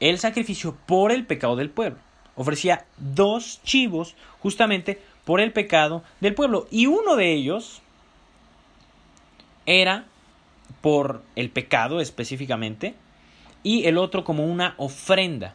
el 0.00 0.18
sacrificio 0.18 0.76
por 0.86 1.12
el 1.12 1.26
pecado 1.26 1.54
del 1.56 1.70
pueblo. 1.70 1.98
Ofrecía 2.34 2.86
dos 2.96 3.60
chivos 3.62 4.16
justamente 4.40 5.00
por 5.24 5.40
el 5.40 5.52
pecado 5.52 6.02
del 6.20 6.34
pueblo. 6.34 6.66
Y 6.70 6.86
uno 6.86 7.14
de 7.16 7.32
ellos 7.32 7.82
era 9.66 10.06
por 10.80 11.22
el 11.36 11.50
pecado 11.50 12.00
específicamente 12.00 12.94
y 13.62 13.84
el 13.84 13.98
otro 13.98 14.24
como 14.24 14.44
una 14.46 14.74
ofrenda. 14.78 15.54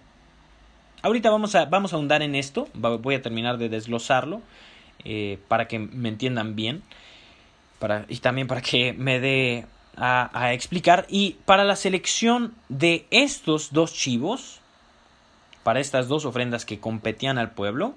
Ahorita 1.01 1.29
vamos 1.29 1.55
a, 1.55 1.65
vamos 1.65 1.93
a 1.93 1.97
ahondar 1.97 2.21
en 2.21 2.35
esto, 2.35 2.67
voy 2.73 3.15
a 3.15 3.21
terminar 3.21 3.57
de 3.57 3.69
desglosarlo 3.69 4.41
eh, 5.03 5.39
para 5.47 5.67
que 5.67 5.79
me 5.79 6.09
entiendan 6.09 6.55
bien 6.55 6.83
y 8.07 8.17
también 8.17 8.47
para 8.47 8.61
que 8.61 8.93
me 8.93 9.19
dé 9.19 9.65
a, 9.95 10.29
a 10.33 10.53
explicar. 10.53 11.05
Y 11.09 11.37
para 11.45 11.63
la 11.63 11.75
selección 11.75 12.53
de 12.69 13.05
estos 13.11 13.73
dos 13.73 13.93
chivos, 13.93 14.59
para 15.63 15.79
estas 15.79 16.07
dos 16.07 16.25
ofrendas 16.25 16.65
que 16.65 16.79
competían 16.79 17.37
al 17.37 17.51
pueblo, 17.51 17.95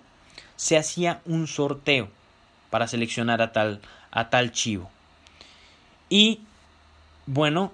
se 0.57 0.77
hacía 0.77 1.21
un 1.25 1.47
sorteo 1.47 2.09
para 2.69 2.87
seleccionar 2.87 3.43
a 3.43 3.53
tal, 3.53 3.81
a 4.11 4.31
tal 4.31 4.53
chivo. 4.53 4.91
Y 6.09 6.41
bueno, 7.27 7.73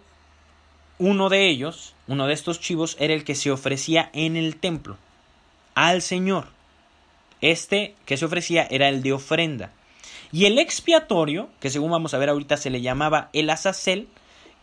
uno 0.99 1.29
de 1.29 1.49
ellos, 1.49 1.95
uno 2.07 2.27
de 2.27 2.35
estos 2.35 2.61
chivos, 2.61 2.97
era 3.01 3.15
el 3.15 3.25
que 3.25 3.35
se 3.35 3.51
ofrecía 3.51 4.11
en 4.13 4.37
el 4.37 4.57
templo 4.57 4.97
al 5.75 6.03
Señor. 6.03 6.49
Este 7.41 7.95
que 8.07 8.17
se 8.17 8.25
ofrecía 8.25 8.67
era 8.71 8.89
el 8.89 9.03
de 9.03 9.13
ofrenda. 9.13 9.71
Y 10.33 10.47
el 10.47 10.59
expiatorio, 10.59 11.49
que 11.61 11.71
según 11.71 11.91
vamos 11.91 12.15
a 12.15 12.19
ver 12.19 12.29
ahorita 12.29 12.57
se 12.57 12.71
le 12.71 12.81
llamaba 12.81 13.31
el 13.33 13.49
azazel, 13.51 14.09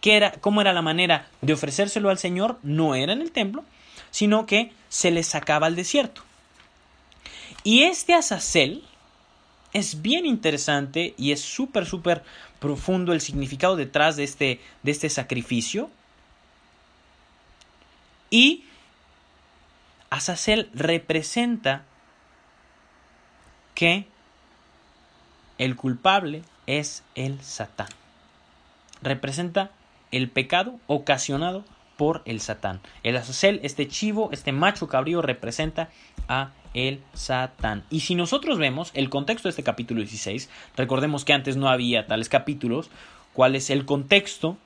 que 0.01 0.17
era, 0.17 0.33
¿cómo 0.33 0.61
era 0.61 0.73
la 0.73 0.81
manera 0.81 1.27
de 1.41 1.53
ofrecérselo 1.53 2.09
al 2.09 2.17
Señor? 2.17 2.59
No 2.61 2.95
era 2.95 3.13
en 3.13 3.21
el 3.21 3.31
templo, 3.31 3.63
sino 4.11 4.45
que 4.45 4.71
se 4.89 5.11
le 5.11 5.23
sacaba 5.23 5.67
al 5.67 5.75
desierto. 5.75 6.23
Y 7.63 7.83
este 7.83 8.13
Azazel 8.13 8.83
es 9.71 10.01
bien 10.01 10.25
interesante 10.25 11.13
y 11.17 11.31
es 11.31 11.41
súper, 11.41 11.85
súper 11.85 12.23
profundo 12.59 13.13
el 13.13 13.21
significado 13.21 13.75
detrás 13.75 14.15
de 14.15 14.23
este, 14.23 14.59
de 14.83 14.91
este 14.91 15.09
sacrificio. 15.09 15.89
Y 18.29 18.65
Azazel 20.09 20.69
representa 20.73 21.85
que 23.73 24.07
el 25.57 25.75
culpable 25.75 26.43
es 26.67 27.03
el 27.15 27.41
Satán. 27.41 27.89
Representa 29.01 29.71
el 30.11 30.29
pecado 30.29 30.79
ocasionado 30.87 31.63
por 31.97 32.21
el 32.25 32.39
Satán. 32.39 32.81
El 33.03 33.17
Azazel, 33.17 33.59
este 33.63 33.87
chivo, 33.87 34.29
este 34.31 34.51
macho 34.51 34.87
cabrío, 34.87 35.21
representa 35.21 35.89
a 36.27 36.51
el 36.73 37.01
Satán. 37.13 37.83
Y 37.89 38.01
si 38.01 38.15
nosotros 38.15 38.57
vemos 38.57 38.91
el 38.93 39.09
contexto 39.09 39.47
de 39.47 39.51
este 39.51 39.63
capítulo 39.63 40.01
16, 40.01 40.49
recordemos 40.75 41.25
que 41.25 41.33
antes 41.33 41.57
no 41.57 41.69
había 41.69 42.07
tales 42.07 42.29
capítulos, 42.29 42.89
¿cuál 43.33 43.55
es 43.55 43.69
el 43.69 43.85
contexto 43.85 44.57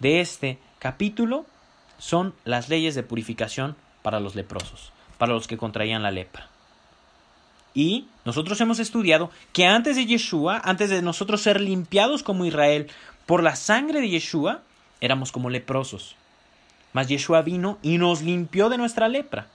de 0.00 0.20
este 0.20 0.58
capítulo? 0.78 1.46
Son 1.98 2.34
las 2.44 2.68
leyes 2.68 2.94
de 2.94 3.04
purificación 3.04 3.76
para 4.02 4.18
los 4.18 4.34
leprosos, 4.34 4.92
para 5.18 5.32
los 5.32 5.46
que 5.46 5.56
contraían 5.56 6.02
la 6.02 6.10
lepra. 6.10 6.51
Y 7.74 8.06
nosotros 8.24 8.60
hemos 8.60 8.78
estudiado 8.78 9.30
que 9.52 9.66
antes 9.66 9.96
de 9.96 10.06
Yeshua, 10.06 10.60
antes 10.64 10.90
de 10.90 11.02
nosotros 11.02 11.40
ser 11.40 11.60
limpiados 11.60 12.22
como 12.22 12.44
Israel 12.44 12.90
por 13.26 13.42
la 13.42 13.56
sangre 13.56 14.00
de 14.00 14.10
Yeshua, 14.10 14.62
éramos 15.00 15.32
como 15.32 15.50
leprosos. 15.50 16.16
Mas 16.92 17.08
Yeshua 17.08 17.42
vino 17.42 17.78
y 17.82 17.98
nos 17.98 18.22
limpió 18.22 18.68
de 18.68 18.78
nuestra 18.78 19.08
lepra. 19.08 19.46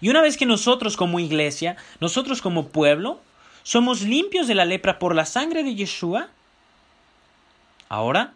Y 0.00 0.08
una 0.08 0.22
vez 0.22 0.36
que 0.36 0.46
nosotros 0.46 0.96
como 0.96 1.20
iglesia, 1.20 1.76
nosotros 2.00 2.42
como 2.42 2.68
pueblo, 2.68 3.20
somos 3.62 4.02
limpios 4.02 4.48
de 4.48 4.54
la 4.54 4.64
lepra 4.64 4.98
por 4.98 5.14
la 5.14 5.24
sangre 5.26 5.62
de 5.62 5.74
Yeshua. 5.74 6.28
Ahora, 7.88 8.32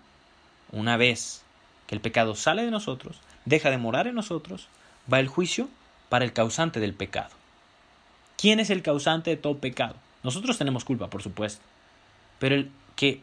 una 0.71 0.97
vez 0.97 1.43
que 1.87 1.95
el 1.95 2.01
pecado 2.01 2.35
sale 2.35 2.65
de 2.65 2.71
nosotros, 2.71 3.17
deja 3.45 3.71
de 3.71 3.79
morar 3.79 4.07
en 4.07 4.15
nosotros, 4.15 4.69
va 5.13 5.21
el 5.21 5.29
juicio 5.29 5.69
para 6.09 6.25
el 6.25 6.33
causante 6.33 6.81
del 6.81 6.95
pecado. 6.95 7.42
¿Quién 8.43 8.59
es 8.59 8.71
el 8.71 8.83
causante 8.83 9.31
de 9.31 9.37
todo 9.37 9.59
pecado? 9.59 9.95
Nosotros 10.25 10.59
tenemos 10.59 10.85
culpa, 10.85 11.09
por 11.09 11.23
supuesto, 11.23 11.63
pero 12.41 12.57
el 12.57 12.73
que 12.97 13.23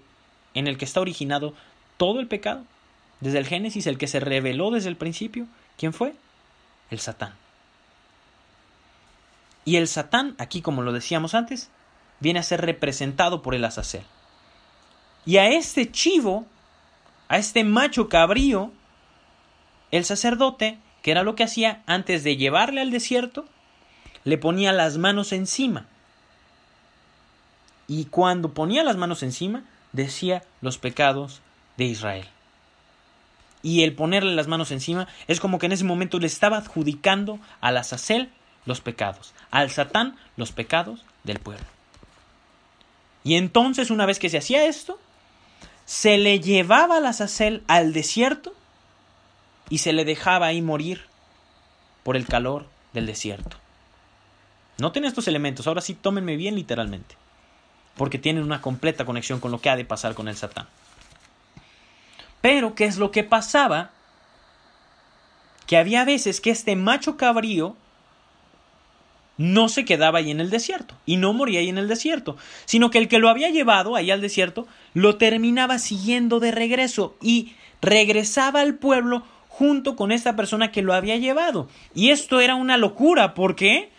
en 0.53 0.65
el 0.65 0.77
que 0.77 0.85
está 0.85 1.01
originado 1.01 1.53
todo 1.97 2.21
el 2.21 2.27
pecado, 2.27 2.63
desde 3.19 3.37
el 3.37 3.45
Génesis, 3.45 3.85
el 3.85 3.97
que 3.97 4.07
se 4.07 4.21
reveló 4.21 4.71
desde 4.71 4.87
el 4.87 4.95
principio, 4.95 5.45
¿quién 5.77 5.91
fue? 5.91 6.13
El 6.89 7.01
Satán. 7.01 7.33
Y 9.65 9.75
el 9.75 9.89
Satán, 9.89 10.35
aquí 10.37 10.61
como 10.61 10.83
lo 10.83 10.93
decíamos 10.93 11.35
antes, 11.35 11.69
viene 12.21 12.39
a 12.39 12.43
ser 12.43 12.61
representado 12.61 13.41
por 13.41 13.55
el 13.55 13.65
Azazel. 13.65 14.05
Y 15.25 15.35
a 15.35 15.49
este 15.49 15.91
chivo, 15.91 16.45
a 17.27 17.37
este 17.39 17.65
macho 17.65 18.07
cabrío, 18.07 18.71
el 19.91 20.05
sacerdote, 20.05 20.77
que 21.01 21.11
era 21.11 21.23
lo 21.23 21.35
que 21.35 21.43
hacía 21.43 21.83
antes 21.87 22.23
de 22.23 22.37
llevarle 22.37 22.79
al 22.79 22.89
desierto, 22.89 23.49
le 24.23 24.37
ponía 24.37 24.71
las 24.73 24.97
manos 24.97 25.31
encima. 25.31 25.85
Y 27.87 28.05
cuando 28.05 28.53
ponía 28.53 28.83
las 28.83 28.97
manos 28.97 29.23
encima, 29.23 29.63
decía 29.91 30.43
los 30.61 30.77
pecados 30.77 31.41
de 31.77 31.85
Israel. 31.85 32.27
Y 33.61 33.83
el 33.83 33.93
ponerle 33.93 34.35
las 34.35 34.47
manos 34.47 34.71
encima 34.71 35.07
es 35.27 35.39
como 35.39 35.59
que 35.59 35.65
en 35.65 35.73
ese 35.73 35.83
momento 35.83 36.19
le 36.19 36.27
estaba 36.27 36.57
adjudicando 36.57 37.39
al 37.61 37.77
Azazel 37.77 38.29
los 38.65 38.81
pecados, 38.81 39.33
al 39.51 39.69
Satán 39.71 40.17
los 40.37 40.51
pecados 40.51 41.03
del 41.23 41.39
pueblo. 41.39 41.65
Y 43.23 43.35
entonces, 43.35 43.91
una 43.91 44.05
vez 44.05 44.19
que 44.19 44.29
se 44.29 44.37
hacía 44.37 44.65
esto, 44.65 44.99
se 45.85 46.17
le 46.17 46.39
llevaba 46.39 46.97
al 46.97 47.05
Azazel 47.05 47.63
al 47.67 47.93
desierto 47.93 48.53
y 49.69 49.79
se 49.79 49.91
le 49.93 50.05
dejaba 50.05 50.47
ahí 50.47 50.61
morir 50.61 51.05
por 52.03 52.15
el 52.15 52.27
calor 52.27 52.67
del 52.93 53.05
desierto. 53.05 53.57
Noten 54.79 55.05
estos 55.05 55.27
elementos, 55.27 55.67
ahora 55.67 55.81
sí 55.81 55.93
tómenme 55.93 56.37
bien 56.37 56.55
literalmente, 56.55 57.15
porque 57.95 58.17
tienen 58.17 58.43
una 58.43 58.61
completa 58.61 59.05
conexión 59.05 59.39
con 59.39 59.51
lo 59.51 59.59
que 59.59 59.69
ha 59.69 59.75
de 59.75 59.85
pasar 59.85 60.13
con 60.13 60.27
el 60.27 60.35
Satán. 60.35 60.67
Pero, 62.41 62.75
¿qué 62.75 62.85
es 62.85 62.97
lo 62.97 63.11
que 63.11 63.23
pasaba? 63.23 63.91
Que 65.67 65.77
había 65.77 66.05
veces 66.05 66.39
que 66.41 66.49
este 66.49 66.75
macho 66.75 67.17
cabrío 67.17 67.75
no 69.37 69.69
se 69.69 69.85
quedaba 69.85 70.19
ahí 70.19 70.31
en 70.31 70.41
el 70.41 70.49
desierto 70.49 70.95
y 71.05 71.15
no 71.15 71.31
moría 71.31 71.59
ahí 71.61 71.69
en 71.69 71.77
el 71.77 71.87
desierto, 71.87 72.37
sino 72.65 72.89
que 72.89 72.97
el 72.97 73.07
que 73.07 73.19
lo 73.19 73.29
había 73.29 73.49
llevado 73.49 73.95
ahí 73.95 74.11
al 74.11 74.19
desierto 74.19 74.67
lo 74.93 75.15
terminaba 75.17 75.79
siguiendo 75.79 76.39
de 76.41 76.51
regreso 76.51 77.15
y 77.21 77.53
regresaba 77.81 78.59
al 78.59 78.75
pueblo 78.75 79.23
junto 79.47 79.95
con 79.95 80.11
esta 80.11 80.35
persona 80.35 80.71
que 80.71 80.81
lo 80.81 80.93
había 80.93 81.15
llevado. 81.17 81.69
Y 81.95 82.09
esto 82.09 82.41
era 82.41 82.55
una 82.55 82.77
locura, 82.77 83.33
¿por 83.33 83.55
qué? 83.55 83.91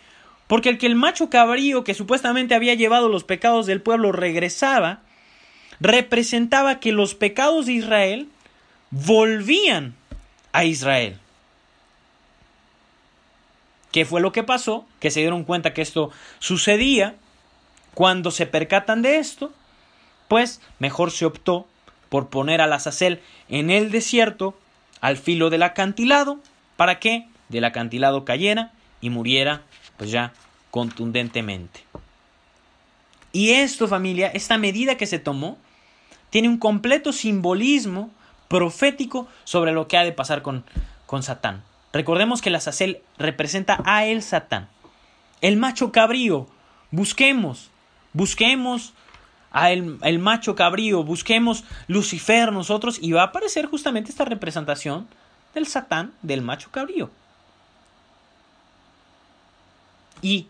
Porque 0.51 0.67
el 0.67 0.77
que 0.77 0.85
el 0.85 0.95
macho 0.95 1.29
cabrío 1.29 1.85
que 1.85 1.93
supuestamente 1.93 2.55
había 2.55 2.73
llevado 2.73 3.07
los 3.07 3.23
pecados 3.23 3.67
del 3.67 3.81
pueblo 3.81 4.11
regresaba, 4.11 4.99
representaba 5.79 6.81
que 6.81 6.91
los 6.91 7.15
pecados 7.15 7.67
de 7.67 7.71
Israel 7.71 8.27
volvían 8.89 9.95
a 10.51 10.65
Israel. 10.65 11.17
¿Qué 13.93 14.03
fue 14.03 14.19
lo 14.19 14.33
que 14.33 14.43
pasó? 14.43 14.85
Que 14.99 15.09
se 15.09 15.21
dieron 15.21 15.45
cuenta 15.45 15.73
que 15.73 15.81
esto 15.81 16.11
sucedía. 16.39 17.15
Cuando 17.93 18.29
se 18.29 18.45
percatan 18.45 19.01
de 19.01 19.19
esto, 19.19 19.53
pues 20.27 20.59
mejor 20.79 21.11
se 21.11 21.23
optó 21.23 21.65
por 22.09 22.27
poner 22.27 22.59
a 22.59 22.65
Azazel 22.65 23.21
en 23.47 23.69
el 23.69 23.89
desierto, 23.89 24.59
al 24.99 25.15
filo 25.15 25.49
del 25.49 25.63
acantilado, 25.63 26.39
para 26.75 26.99
que 26.99 27.25
del 27.47 27.63
acantilado 27.63 28.25
cayera 28.25 28.73
y 28.99 29.11
muriera, 29.11 29.61
pues 30.01 30.09
ya 30.09 30.33
contundentemente. 30.71 31.81
Y 33.31 33.51
esto, 33.51 33.87
familia, 33.87 34.31
esta 34.33 34.57
medida 34.57 34.97
que 34.97 35.05
se 35.05 35.19
tomó, 35.19 35.59
tiene 36.31 36.49
un 36.49 36.57
completo 36.57 37.13
simbolismo 37.13 38.09
profético 38.47 39.27
sobre 39.43 39.73
lo 39.73 39.87
que 39.87 39.99
ha 39.99 40.03
de 40.03 40.11
pasar 40.11 40.41
con, 40.41 40.65
con 41.05 41.21
Satán. 41.21 41.61
Recordemos 41.93 42.41
que 42.41 42.49
la 42.49 42.57
Azazel 42.57 43.03
representa 43.19 43.79
a 43.85 44.03
el 44.05 44.23
Satán. 44.23 44.69
El 45.39 45.57
macho 45.57 45.91
cabrío. 45.91 46.47
Busquemos, 46.89 47.69
busquemos 48.13 48.93
a 49.51 49.69
el, 49.69 49.99
el, 50.01 50.17
macho 50.17 50.55
cabrío, 50.55 51.03
busquemos 51.03 51.63
Lucifer 51.85 52.51
nosotros 52.51 52.97
y 52.99 53.11
va 53.11 53.21
a 53.21 53.25
aparecer 53.25 53.67
justamente 53.67 54.09
esta 54.09 54.25
representación 54.25 55.07
del 55.53 55.67
Satán, 55.67 56.11
del 56.23 56.41
macho 56.41 56.71
cabrío. 56.71 57.11
Y 60.21 60.47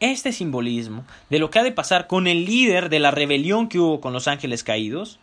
este 0.00 0.32
simbolismo 0.32 1.04
de 1.30 1.38
lo 1.38 1.50
que 1.50 1.58
ha 1.58 1.62
de 1.62 1.72
pasar 1.72 2.06
con 2.06 2.26
el 2.26 2.44
líder 2.44 2.88
de 2.88 2.98
la 2.98 3.10
rebelión 3.10 3.68
que 3.68 3.78
hubo 3.78 4.00
con 4.00 4.12
los 4.12 4.28
ángeles 4.28 4.64
caídos, 4.64 5.18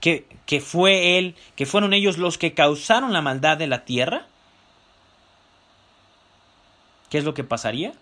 que, 0.00 0.26
que 0.46 0.60
fue 0.60 1.18
él, 1.18 1.34
que 1.56 1.66
fueron 1.66 1.94
ellos 1.94 2.18
los 2.18 2.38
que 2.38 2.54
causaron 2.54 3.12
la 3.12 3.22
maldad 3.22 3.56
de 3.56 3.66
la 3.66 3.84
tierra, 3.84 4.26
¿Qué 7.14 7.18
es 7.18 7.24
lo 7.24 7.32
que 7.32 7.44
pasaría? 7.44 7.92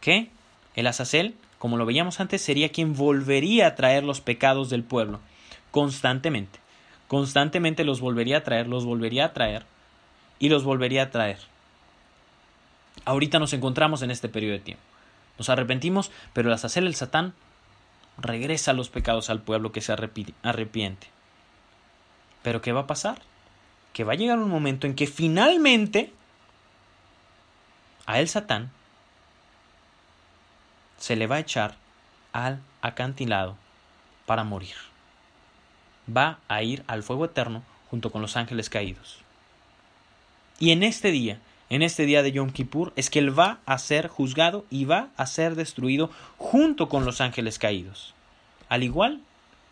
Que 0.00 0.28
el 0.76 0.86
Azazel, 0.86 1.34
como 1.58 1.76
lo 1.76 1.86
veíamos 1.86 2.20
antes, 2.20 2.40
sería 2.40 2.68
quien 2.68 2.94
volvería 2.94 3.66
a 3.66 3.74
traer 3.74 4.04
los 4.04 4.20
pecados 4.20 4.70
del 4.70 4.84
pueblo 4.84 5.18
constantemente. 5.72 6.60
Constantemente 7.08 7.82
los 7.82 8.00
volvería 8.00 8.36
a 8.36 8.44
traer, 8.44 8.68
los 8.68 8.84
volvería 8.84 9.24
a 9.24 9.32
traer 9.32 9.66
y 10.38 10.50
los 10.50 10.62
volvería 10.62 11.02
a 11.02 11.10
traer. 11.10 11.38
Ahorita 13.04 13.38
nos 13.38 13.52
encontramos 13.52 14.02
en 14.02 14.10
este 14.10 14.28
periodo 14.28 14.54
de 14.54 14.60
tiempo. 14.60 14.82
Nos 15.38 15.48
arrepentimos, 15.48 16.10
pero 16.32 16.48
el 16.48 16.54
Azazel, 16.54 16.86
el 16.86 16.94
Satán, 16.94 17.34
regresa 18.18 18.72
los 18.72 18.88
pecados 18.88 19.30
al 19.30 19.42
pueblo 19.42 19.72
que 19.72 19.80
se 19.80 19.92
arrepiente. 19.92 21.08
Pero 22.42 22.60
¿qué 22.60 22.72
va 22.72 22.82
a 22.82 22.86
pasar? 22.86 23.20
Que 23.92 24.04
va 24.04 24.12
a 24.12 24.16
llegar 24.16 24.38
un 24.38 24.50
momento 24.50 24.86
en 24.86 24.94
que 24.94 25.06
finalmente 25.06 26.12
a 28.06 28.20
el 28.20 28.28
Satán 28.28 28.70
se 30.98 31.16
le 31.16 31.26
va 31.26 31.36
a 31.36 31.40
echar 31.40 31.74
al 32.32 32.60
acantilado 32.82 33.56
para 34.26 34.44
morir. 34.44 34.76
Va 36.14 36.38
a 36.48 36.62
ir 36.62 36.84
al 36.86 37.02
fuego 37.02 37.24
eterno 37.24 37.62
junto 37.90 38.10
con 38.10 38.22
los 38.22 38.36
ángeles 38.36 38.68
caídos. 38.68 39.18
Y 40.58 40.70
en 40.70 40.82
este 40.82 41.10
día, 41.10 41.40
en 41.74 41.82
este 41.82 42.06
día 42.06 42.22
de 42.22 42.30
Yom 42.30 42.50
Kippur, 42.50 42.92
es 42.94 43.10
que 43.10 43.18
él 43.18 43.36
va 43.36 43.58
a 43.66 43.78
ser 43.78 44.06
juzgado 44.06 44.64
y 44.70 44.84
va 44.84 45.08
a 45.16 45.26
ser 45.26 45.56
destruido 45.56 46.08
junto 46.38 46.88
con 46.88 47.04
los 47.04 47.20
ángeles 47.20 47.58
caídos. 47.58 48.14
Al 48.68 48.84
igual 48.84 49.22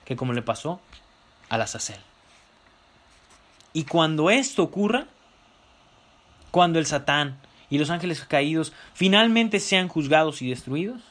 que 0.04 0.16
como 0.16 0.32
le 0.32 0.42
pasó 0.42 0.80
a 1.48 1.58
la 1.58 1.64
Azazel. 1.64 2.00
Y 3.72 3.84
cuando 3.84 4.30
esto 4.30 4.64
ocurra, 4.64 5.06
cuando 6.50 6.80
el 6.80 6.86
Satán 6.86 7.38
y 7.70 7.78
los 7.78 7.88
ángeles 7.88 8.24
caídos 8.24 8.72
finalmente 8.94 9.60
sean 9.60 9.86
juzgados 9.86 10.42
y 10.42 10.50
destruidos? 10.50 11.02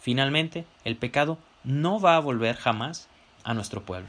Finalmente, 0.00 0.66
el 0.82 0.96
pecado 0.96 1.38
no 1.62 2.00
va 2.00 2.16
a 2.16 2.20
volver 2.20 2.56
jamás 2.56 3.06
a 3.44 3.54
nuestro 3.54 3.84
pueblo. 3.84 4.08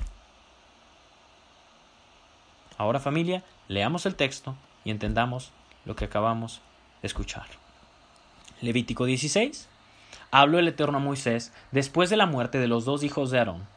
Ahora 2.80 3.00
familia, 3.00 3.44
leamos 3.68 4.08
el 4.08 4.16
texto 4.16 4.56
y 4.90 4.92
entendamos 4.92 5.52
lo 5.86 5.96
que 5.96 6.06
acabamos 6.06 6.62
de 7.04 7.08
escuchar. 7.08 7.46
Levítico 8.60 9.06
16. 9.06 9.70
Habló 10.32 10.58
el 10.58 10.68
Eterno 10.68 10.98
a 10.98 11.02
Moisés 11.02 11.54
después 11.72 12.10
de 12.10 12.18
la 12.18 12.26
muerte 12.26 12.58
de 12.58 12.68
los 12.68 12.86
dos 12.86 13.04
hijos 13.04 13.30
de 13.30 13.38
Aarón, 13.38 13.68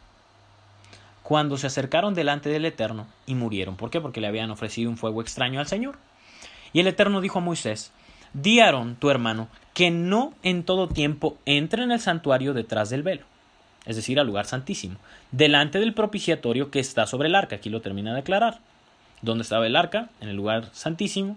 cuando 1.22 1.58
se 1.58 1.66
acercaron 1.66 2.14
delante 2.14 2.48
del 2.48 2.64
Eterno 2.64 3.06
y 3.26 3.34
murieron. 3.34 3.76
¿Por 3.76 3.90
qué? 3.90 4.00
Porque 4.00 4.22
le 4.22 4.26
habían 4.26 4.50
ofrecido 4.50 4.90
un 4.90 4.96
fuego 4.96 5.20
extraño 5.20 5.60
al 5.60 5.66
Señor. 5.66 5.98
Y 6.72 6.80
el 6.80 6.86
Eterno 6.86 7.20
dijo 7.20 7.38
a 7.38 7.42
Moisés, 7.42 7.92
Di 8.32 8.60
a 8.60 8.66
Aarón, 8.66 8.96
tu 8.96 9.10
hermano, 9.10 9.48
que 9.74 9.90
no 9.90 10.32
en 10.42 10.64
todo 10.64 10.88
tiempo 10.88 11.36
entre 11.44 11.82
en 11.82 11.92
el 11.92 12.00
santuario 12.00 12.54
detrás 12.54 12.88
del 12.88 13.02
velo, 13.02 13.26
es 13.84 13.96
decir, 13.96 14.18
al 14.18 14.26
lugar 14.26 14.46
santísimo, 14.46 14.96
delante 15.30 15.78
del 15.78 15.92
propiciatorio 15.92 16.70
que 16.70 16.80
está 16.80 17.06
sobre 17.06 17.28
el 17.28 17.34
arca. 17.34 17.56
Aquí 17.56 17.68
lo 17.68 17.82
termina 17.82 18.14
de 18.14 18.20
aclarar. 18.20 18.60
¿Dónde 19.22 19.42
estaba 19.42 19.66
el 19.66 19.76
arca? 19.76 20.10
En 20.20 20.28
el 20.28 20.36
lugar 20.36 20.68
santísimo. 20.72 21.36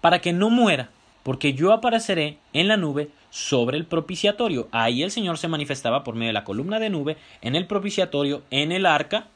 Para 0.00 0.20
que 0.20 0.32
no 0.32 0.50
muera, 0.50 0.88
porque 1.24 1.54
yo 1.54 1.72
apareceré 1.72 2.38
en 2.52 2.68
la 2.68 2.76
nube 2.76 3.10
sobre 3.30 3.76
el 3.76 3.86
propiciatorio. 3.86 4.68
Ahí 4.70 5.02
el 5.02 5.10
Señor 5.10 5.38
se 5.38 5.48
manifestaba 5.48 6.04
por 6.04 6.14
medio 6.14 6.28
de 6.28 6.34
la 6.34 6.44
columna 6.44 6.78
de 6.78 6.90
nube 6.90 7.16
en 7.42 7.56
el 7.56 7.66
propiciatorio, 7.66 8.42
en 8.50 8.70
el 8.70 8.86
arca. 8.86 9.26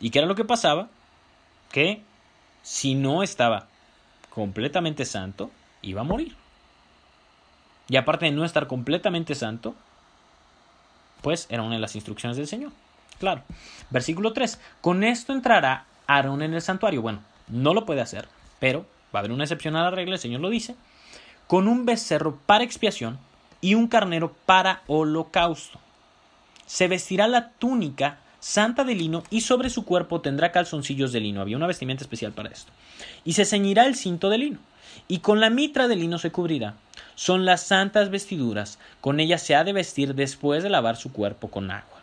¿Y 0.00 0.10
qué 0.10 0.20
era 0.20 0.28
lo 0.28 0.34
que 0.34 0.44
pasaba? 0.44 0.88
Que 1.70 2.00
si 2.62 2.94
no 2.94 3.22
estaba 3.22 3.66
completamente 4.30 5.04
santo, 5.04 5.50
iba 5.82 6.00
a 6.00 6.04
morir. 6.04 6.34
y 7.90 7.96
aparte 7.96 8.26
de 8.26 8.32
no 8.32 8.44
estar 8.44 8.66
completamente 8.66 9.34
santo, 9.34 9.74
pues 11.22 11.46
era 11.48 11.62
una 11.62 11.74
de 11.76 11.80
las 11.80 11.94
instrucciones 11.94 12.36
del 12.36 12.46
Señor. 12.46 12.70
Claro. 13.18 13.42
Versículo 13.90 14.32
3. 14.32 14.60
Con 14.80 15.02
esto 15.02 15.32
entrará 15.32 15.84
Aarón 16.08 16.42
en 16.42 16.54
el 16.54 16.62
santuario. 16.62 17.02
Bueno, 17.02 17.22
no 17.46 17.74
lo 17.74 17.86
puede 17.86 18.00
hacer, 18.00 18.26
pero 18.58 18.84
va 19.14 19.18
a 19.18 19.20
haber 19.20 19.30
una 19.30 19.44
excepción 19.44 19.76
a 19.76 19.84
la 19.84 19.90
regla, 19.90 20.14
el 20.14 20.20
Señor 20.20 20.40
lo 20.40 20.50
dice. 20.50 20.74
Con 21.46 21.68
un 21.68 21.86
becerro 21.86 22.38
para 22.46 22.64
expiación 22.64 23.18
y 23.60 23.74
un 23.74 23.86
carnero 23.86 24.34
para 24.46 24.82
holocausto. 24.86 25.78
Se 26.66 26.88
vestirá 26.88 27.28
la 27.28 27.50
túnica 27.50 28.18
santa 28.40 28.84
de 28.84 28.94
lino 28.94 29.22
y 29.30 29.42
sobre 29.42 29.70
su 29.70 29.84
cuerpo 29.84 30.20
tendrá 30.20 30.52
calzoncillos 30.52 31.12
de 31.12 31.20
lino. 31.20 31.40
Había 31.40 31.56
una 31.56 31.66
vestimenta 31.66 32.04
especial 32.04 32.32
para 32.32 32.50
esto. 32.50 32.72
Y 33.24 33.34
se 33.34 33.44
ceñirá 33.44 33.86
el 33.86 33.94
cinto 33.94 34.30
de 34.30 34.38
lino. 34.38 34.58
Y 35.06 35.18
con 35.18 35.40
la 35.40 35.50
mitra 35.50 35.88
de 35.88 35.96
lino 35.96 36.18
se 36.18 36.30
cubrirá. 36.30 36.74
Son 37.14 37.44
las 37.44 37.62
santas 37.62 38.10
vestiduras. 38.10 38.78
Con 39.00 39.20
ellas 39.20 39.42
se 39.42 39.54
ha 39.54 39.64
de 39.64 39.72
vestir 39.72 40.14
después 40.14 40.62
de 40.62 40.70
lavar 40.70 40.96
su 40.96 41.12
cuerpo 41.12 41.48
con 41.48 41.70
agua. 41.70 42.00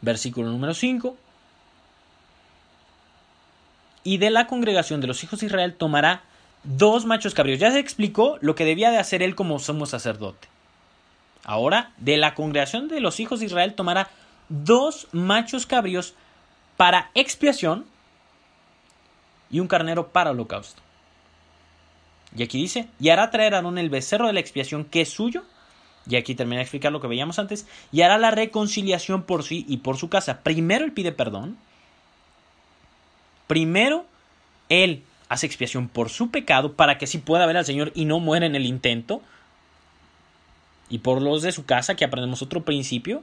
Versículo 0.00 0.48
número 0.48 0.74
5. 0.74 1.16
Y 4.04 4.18
de 4.18 4.30
la 4.30 4.46
congregación 4.46 5.00
de 5.00 5.06
los 5.06 5.22
hijos 5.24 5.40
de 5.40 5.46
Israel 5.46 5.74
tomará 5.74 6.22
dos 6.64 7.04
machos 7.04 7.34
cabríos. 7.34 7.60
Ya 7.60 7.70
se 7.70 7.78
explicó 7.78 8.38
lo 8.40 8.54
que 8.54 8.64
debía 8.64 8.90
de 8.90 8.98
hacer 8.98 9.22
él 9.22 9.34
como 9.34 9.58
sumo 9.58 9.86
sacerdote. 9.86 10.48
Ahora, 11.44 11.92
de 11.98 12.16
la 12.16 12.34
congregación 12.34 12.88
de 12.88 13.00
los 13.00 13.20
hijos 13.20 13.40
de 13.40 13.46
Israel 13.46 13.74
tomará 13.74 14.10
dos 14.48 15.08
machos 15.12 15.66
cabríos 15.66 16.14
para 16.76 17.10
expiación 17.14 17.84
y 19.50 19.60
un 19.60 19.68
carnero 19.68 20.08
para 20.08 20.30
holocausto. 20.30 20.80
Y 22.36 22.42
aquí 22.42 22.58
dice, 22.58 22.88
y 22.98 23.10
hará 23.10 23.30
traer 23.30 23.54
Aarón 23.54 23.78
el 23.78 23.90
becerro 23.90 24.26
de 24.26 24.32
la 24.32 24.40
expiación 24.40 24.84
que 24.84 25.02
es 25.02 25.10
suyo, 25.10 25.42
y 26.08 26.16
aquí 26.16 26.34
termina 26.34 26.56
de 26.58 26.62
explicar 26.62 26.90
lo 26.90 27.00
que 27.00 27.06
veíamos 27.06 27.38
antes, 27.38 27.66
y 27.92 28.00
hará 28.00 28.18
la 28.18 28.30
reconciliación 28.30 29.24
por 29.24 29.42
sí 29.42 29.66
y 29.68 29.78
por 29.78 29.98
su 29.98 30.08
casa. 30.08 30.40
Primero 30.42 30.84
él 30.84 30.92
pide 30.92 31.12
perdón, 31.12 31.58
primero 33.52 34.06
él 34.70 35.02
hace 35.28 35.44
expiación 35.44 35.86
por 35.86 36.08
su 36.08 36.30
pecado 36.30 36.72
para 36.72 36.96
que 36.96 37.06
sí 37.06 37.18
pueda 37.18 37.44
ver 37.44 37.58
al 37.58 37.66
Señor 37.66 37.92
y 37.94 38.06
no 38.06 38.18
muera 38.18 38.46
en 38.46 38.54
el 38.54 38.64
intento, 38.64 39.20
y 40.88 41.00
por 41.00 41.20
los 41.20 41.42
de 41.42 41.52
su 41.52 41.66
casa, 41.66 41.94
que 41.94 42.06
aprendemos 42.06 42.40
otro 42.40 42.64
principio, 42.64 43.22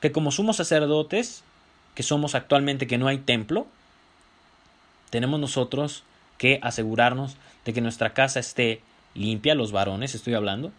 que 0.00 0.10
como 0.10 0.32
somos 0.32 0.56
sacerdotes, 0.56 1.44
que 1.94 2.02
somos 2.02 2.34
actualmente 2.34 2.88
que 2.88 2.98
no 2.98 3.06
hay 3.06 3.18
templo, 3.18 3.68
tenemos 5.10 5.38
nosotros 5.38 6.02
que 6.36 6.58
asegurarnos 6.60 7.36
de 7.64 7.72
que 7.72 7.80
nuestra 7.80 8.14
casa 8.14 8.40
esté 8.40 8.80
limpia, 9.14 9.54
los 9.54 9.70
varones 9.70 10.16
estoy 10.16 10.34
hablando, 10.34 10.72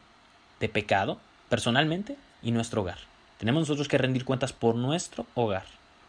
de 0.60 0.68
pecado, 0.68 1.22
personalmente, 1.48 2.18
y 2.44 2.52
nuestro 2.52 2.82
hogar. 2.82 2.98
Tenemos 3.38 3.62
nosotros 3.62 3.88
que 3.88 3.98
rendir 3.98 4.26
cuentas 4.26 4.52
por 4.52 4.76
nuestro 4.76 5.26
hogar. 5.36 5.64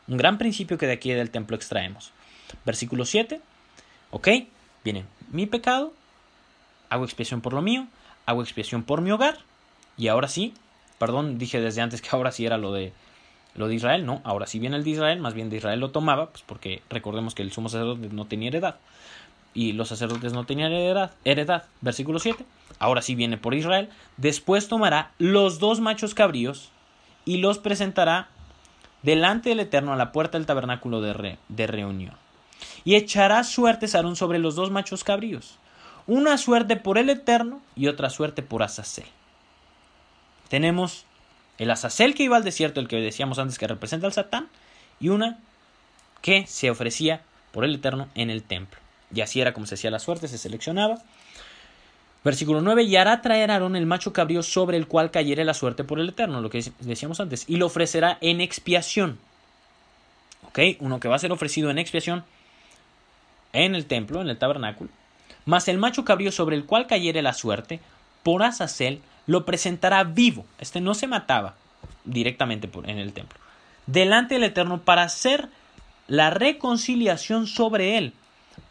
Un 0.09 0.17
gran 0.17 0.39
principio 0.39 0.79
que 0.79 0.87
de 0.87 0.93
aquí 0.93 1.13
del 1.13 1.31
templo 1.31 1.57
extraemos. 1.57 2.13
Versículo 2.65 3.05
7. 3.05 3.41
Ok, 4.11 4.29
viene 4.85 5.05
mi 5.31 5.47
pecado, 5.47 5.93
hago 6.91 7.05
expiación 7.05 7.41
por 7.41 7.53
lo 7.53 7.63
mío, 7.63 7.87
hago 8.25 8.43
expiación 8.43 8.85
por 8.85 9.01
mi 9.01 9.11
hogar, 9.11 9.39
y 9.97 10.09
ahora 10.09 10.29
sí, 10.29 10.55
perdón, 10.99 11.39
dije 11.39 11.61
desde 11.61 11.81
antes 11.81 12.01
que 12.01 12.09
ahora 12.13 12.31
sí 12.31 12.47
era 12.47 12.57
lo 12.57 12.73
de 12.73 12.93
lo 13.55 13.69
de 13.69 13.75
Israel, 13.75 14.05
no, 14.05 14.21
ahora 14.23 14.47
sí 14.47 14.59
viene 14.59 14.77
el 14.77 14.85
de 14.85 14.91
Israel, 14.91 15.19
más 15.19 15.33
bien 15.33 15.49
de 15.49 15.57
Israel 15.57 15.81
lo 15.81 15.91
tomaba, 15.91 16.31
pues 16.31 16.45
porque 16.47 16.83
recordemos 16.91 17.35
que 17.35 17.43
el 17.43 17.53
sumo 17.53 17.71
sacerdote 17.71 18.11
no 18.13 18.27
tenía 18.27 18.49
heredad 18.49 18.77
y 19.57 19.73
los 19.73 19.89
sacerdotes 19.89 20.35
no 20.35 20.45
tenían 20.45 20.71
heredad, 20.71 21.13
heredad. 21.25 21.65
Versículo 21.81 22.19
7. 22.19 22.45
Ahora 22.79 23.01
sí 23.01 23.15
viene 23.15 23.39
por 23.39 23.55
Israel. 23.55 23.89
Después 24.19 24.69
tomará 24.69 25.13
los 25.19 25.59
dos 25.59 25.81
machos 25.81 26.15
cabríos 26.15 26.71
y 27.25 27.39
los 27.39 27.59
presentará 27.59 28.29
delante 29.07 29.51
del 29.51 29.61
Eterno 29.61 29.93
a 29.93 29.97
la 29.97 30.11
puerta 30.11 30.37
del 30.37 30.47
tabernáculo 30.47 31.01
de, 31.01 31.67
reunión. 31.69 32.15
Y 32.85 32.97
echará 32.97 33.45
suertes 33.45 33.95
Aarón 33.95 34.17
sobre 34.17 34.41
los 34.41 34.57
dos 34.57 34.73
machos 34.73 35.05
cabríos. 35.05 35.59
Una 36.09 36.37
suerte 36.39 36.75
por 36.75 36.99
el 36.99 37.09
Eterno 37.09 37.63
y 37.77 37.87
otra 37.87 38.11
suerte 38.11 38.43
por 38.43 38.65
Azazel. 38.65 39.07
Tenemos 40.49 41.05
el 41.59 41.71
Azazel 41.71 42.17
que 42.17 42.25
iba 42.25 42.37
al 42.37 42.43
desierto, 42.43 42.81
el 42.81 42.89
que 42.89 42.97
decíamos 42.97 43.39
antes 43.39 43.61
que 43.61 43.69
representa 43.69 44.09
al 44.09 44.13
Satán, 44.13 44.49
y 44.99 45.11
una 45.11 45.39
que 46.21 46.45
se 46.49 46.69
ofrecía 46.69 47.23
por 47.53 47.65
el 47.65 47.77
Eterno 47.77 48.09
en 48.17 48.29
el 48.29 48.43
templo. 48.43 48.81
Y 49.15 49.21
así 49.21 49.41
era 49.41 49.53
como 49.53 49.67
se 49.67 49.77
hacía 49.77 49.93
la 49.93 50.01
suerte, 50.01 50.27
se 50.27 50.37
seleccionaba. 50.37 50.99
Versículo 52.27 52.61
9, 52.61 52.83
y 52.83 52.97
hará 52.97 53.23
traer 53.23 53.53
Aarón 53.53 53.77
el 53.77 53.87
macho 53.87 54.13
cabrío 54.13 54.43
sobre 54.43 54.77
el 54.77 54.89
cual 54.89 55.13
cayere 55.13 55.45
la 55.45 55.55
suerte 55.55 55.85
por 55.85 56.01
el 56.01 56.09
Eterno, 56.09 56.41
lo 56.41 56.51
que 56.51 56.73
decíamos 56.81 57.21
antes, 57.21 57.45
y 57.47 57.55
lo 57.55 57.67
ofrecerá 57.67 58.19
en 58.21 58.41
expiación. 58.41 59.21
¿Ok? 60.49 60.59
Uno 60.81 60.99
que 60.99 61.07
va 61.07 61.15
a 61.15 61.21
ser 61.21 61.31
ofrecido 61.31 61.71
en 61.71 61.79
expiación 61.79 62.25
en 63.53 63.77
el 63.77 63.87
templo, 63.87 64.21
en 64.21 64.29
el 64.29 64.39
tabernáculo. 64.39 64.91
Mas 65.45 65.69
el 65.69 65.79
macho 65.79 66.05
cabrío 66.05 66.33
sobre 66.33 66.57
el 66.57 66.65
cual 66.65 66.89
cayere 66.89 67.23
la 67.23 67.33
suerte, 67.33 67.79
por 68.25 68.43
Azazel, 68.43 69.03
lo 69.29 69.45
presentará 69.45 70.03
vivo. 70.03 70.47
Este 70.59 70.81
no 70.81 70.95
se 70.95 71.07
mataba 71.07 71.55
directamente 72.05 72.69
en 72.87 72.99
el 72.99 73.13
templo. 73.13 73.39
Delante 73.87 74.35
del 74.35 74.43
Eterno 74.43 74.81
para 74.81 75.05
hacer 75.05 75.49
la 76.09 76.31
reconciliación 76.31 77.47
sobre 77.47 77.99
él 77.99 78.15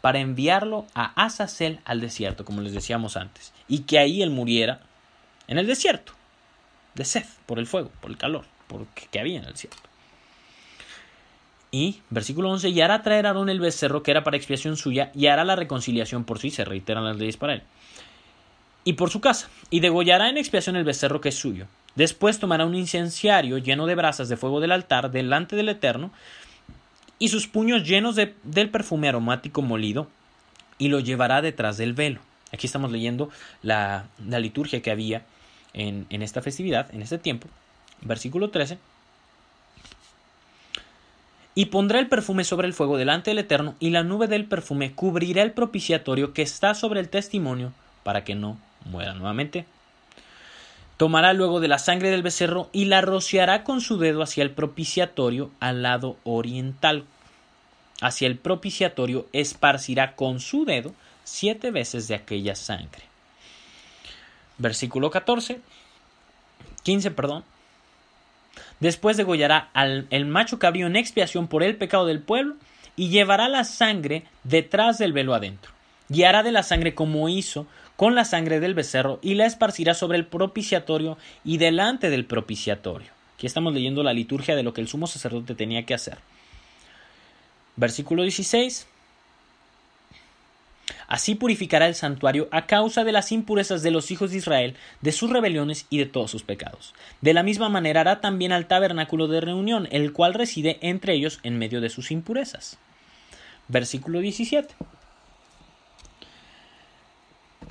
para 0.00 0.20
enviarlo 0.20 0.86
a 0.94 1.12
Azazel 1.24 1.80
al 1.84 2.00
desierto, 2.00 2.44
como 2.44 2.60
les 2.60 2.72
decíamos 2.72 3.16
antes, 3.16 3.52
y 3.68 3.80
que 3.80 3.98
ahí 3.98 4.22
él 4.22 4.30
muriera 4.30 4.80
en 5.48 5.58
el 5.58 5.66
desierto, 5.66 6.12
de 6.94 7.04
sed, 7.04 7.24
por 7.46 7.58
el 7.58 7.66
fuego, 7.66 7.90
por 8.00 8.10
el 8.10 8.16
calor, 8.16 8.44
por 8.66 8.86
que 8.86 9.20
había 9.20 9.38
en 9.38 9.44
el 9.44 9.52
desierto. 9.52 9.88
Y, 11.70 12.00
versículo 12.10 12.50
11, 12.50 12.70
y 12.70 12.80
hará 12.80 13.02
traer 13.02 13.26
a 13.26 13.30
Aarón 13.30 13.48
el 13.48 13.60
becerro 13.60 14.02
que 14.02 14.10
era 14.10 14.24
para 14.24 14.36
expiación 14.36 14.76
suya, 14.76 15.10
y 15.14 15.26
hará 15.26 15.44
la 15.44 15.56
reconciliación 15.56 16.24
por 16.24 16.38
sí, 16.38 16.50
se 16.50 16.64
reiteran 16.64 17.04
las 17.04 17.16
leyes 17.16 17.36
para 17.36 17.54
él, 17.54 17.62
y 18.84 18.94
por 18.94 19.10
su 19.10 19.20
casa, 19.20 19.48
y 19.68 19.80
degollará 19.80 20.28
en 20.28 20.38
expiación 20.38 20.76
el 20.76 20.84
becerro 20.84 21.20
que 21.20 21.30
es 21.30 21.38
suyo. 21.38 21.66
Después 21.96 22.38
tomará 22.38 22.66
un 22.66 22.74
incenciario 22.74 23.58
lleno 23.58 23.86
de 23.86 23.94
brasas 23.94 24.28
de 24.28 24.36
fuego 24.36 24.60
del 24.60 24.72
altar 24.72 25.10
delante 25.10 25.56
del 25.56 25.70
Eterno, 25.70 26.12
y 27.18 27.28
sus 27.28 27.46
puños 27.46 27.86
llenos 27.86 28.16
de, 28.16 28.34
del 28.42 28.70
perfume 28.70 29.08
aromático 29.08 29.62
molido, 29.62 30.08
y 30.78 30.88
lo 30.88 31.00
llevará 31.00 31.42
detrás 31.42 31.76
del 31.78 31.94
velo. 31.94 32.20
Aquí 32.52 32.66
estamos 32.66 32.92
leyendo 32.92 33.30
la, 33.62 34.06
la 34.26 34.38
liturgia 34.38 34.82
que 34.82 34.90
había 34.90 35.22
en, 35.72 36.06
en 36.10 36.22
esta 36.22 36.42
festividad, 36.42 36.94
en 36.94 37.02
este 37.02 37.18
tiempo. 37.18 37.48
Versículo 38.02 38.50
13. 38.50 38.78
Y 41.54 41.66
pondrá 41.66 41.98
el 41.98 42.08
perfume 42.08 42.44
sobre 42.44 42.66
el 42.66 42.74
fuego 42.74 42.98
delante 42.98 43.30
del 43.30 43.38
Eterno, 43.38 43.74
y 43.80 43.90
la 43.90 44.02
nube 44.02 44.26
del 44.26 44.44
perfume 44.44 44.92
cubrirá 44.92 45.42
el 45.42 45.52
propiciatorio 45.52 46.34
que 46.34 46.42
está 46.42 46.74
sobre 46.74 47.00
el 47.00 47.08
testimonio, 47.08 47.72
para 48.02 48.24
que 48.24 48.34
no 48.34 48.58
muera 48.84 49.14
nuevamente. 49.14 49.64
Tomará 50.96 51.34
luego 51.34 51.60
de 51.60 51.68
la 51.68 51.78
sangre 51.78 52.10
del 52.10 52.22
becerro 52.22 52.70
y 52.72 52.86
la 52.86 53.02
rociará 53.02 53.64
con 53.64 53.80
su 53.80 53.98
dedo 53.98 54.22
hacia 54.22 54.42
el 54.42 54.50
propiciatorio 54.50 55.50
al 55.60 55.82
lado 55.82 56.16
oriental. 56.24 57.04
Hacia 58.00 58.26
el 58.26 58.36
propiciatorio 58.36 59.26
esparcirá 59.32 60.16
con 60.16 60.40
su 60.40 60.64
dedo 60.64 60.94
siete 61.24 61.70
veces 61.70 62.08
de 62.08 62.14
aquella 62.14 62.54
sangre. 62.54 63.02
Versículo 64.58 65.10
14. 65.10 65.60
15, 66.82 67.10
perdón. 67.10 67.44
Después 68.80 69.16
degollará 69.16 69.68
al 69.74 70.06
el 70.10 70.24
macho 70.24 70.58
cabrío 70.58 70.86
en 70.86 70.96
expiación 70.96 71.48
por 71.48 71.62
el 71.62 71.76
pecado 71.76 72.06
del 72.06 72.20
pueblo 72.20 72.56
y 72.94 73.08
llevará 73.08 73.48
la 73.48 73.64
sangre 73.64 74.24
detrás 74.44 74.98
del 74.98 75.12
velo 75.12 75.34
adentro. 75.34 75.72
Y 76.08 76.22
hará 76.22 76.42
de 76.42 76.52
la 76.52 76.62
sangre 76.62 76.94
como 76.94 77.28
hizo 77.28 77.66
con 77.96 78.14
la 78.14 78.24
sangre 78.24 78.60
del 78.60 78.74
becerro 78.74 79.18
y 79.22 79.34
la 79.34 79.46
esparcirá 79.46 79.94
sobre 79.94 80.18
el 80.18 80.26
propiciatorio 80.26 81.18
y 81.44 81.58
delante 81.58 82.10
del 82.10 82.26
propiciatorio. 82.26 83.08
Aquí 83.36 83.46
estamos 83.46 83.74
leyendo 83.74 84.02
la 84.02 84.12
liturgia 84.12 84.56
de 84.56 84.62
lo 84.62 84.72
que 84.72 84.80
el 84.80 84.88
sumo 84.88 85.06
sacerdote 85.06 85.54
tenía 85.54 85.84
que 85.84 85.94
hacer. 85.94 86.18
Versículo 87.76 88.22
16. 88.22 88.86
Así 91.08 91.34
purificará 91.34 91.86
el 91.86 91.94
santuario 91.94 92.48
a 92.50 92.66
causa 92.66 93.04
de 93.04 93.12
las 93.12 93.30
impurezas 93.32 93.82
de 93.82 93.90
los 93.90 94.10
hijos 94.10 94.30
de 94.30 94.38
Israel, 94.38 94.76
de 95.02 95.12
sus 95.12 95.30
rebeliones 95.30 95.86
y 95.90 95.98
de 95.98 96.06
todos 96.06 96.30
sus 96.30 96.42
pecados. 96.42 96.94
De 97.20 97.34
la 97.34 97.42
misma 97.42 97.68
manera 97.68 98.00
hará 98.00 98.20
también 98.20 98.52
al 98.52 98.66
tabernáculo 98.66 99.28
de 99.28 99.40
reunión, 99.40 99.88
el 99.90 100.12
cual 100.12 100.34
reside 100.34 100.78
entre 100.80 101.14
ellos 101.14 101.38
en 101.42 101.58
medio 101.58 101.80
de 101.80 101.90
sus 101.90 102.10
impurezas. 102.10 102.78
Versículo 103.68 104.20
17. 104.20 104.74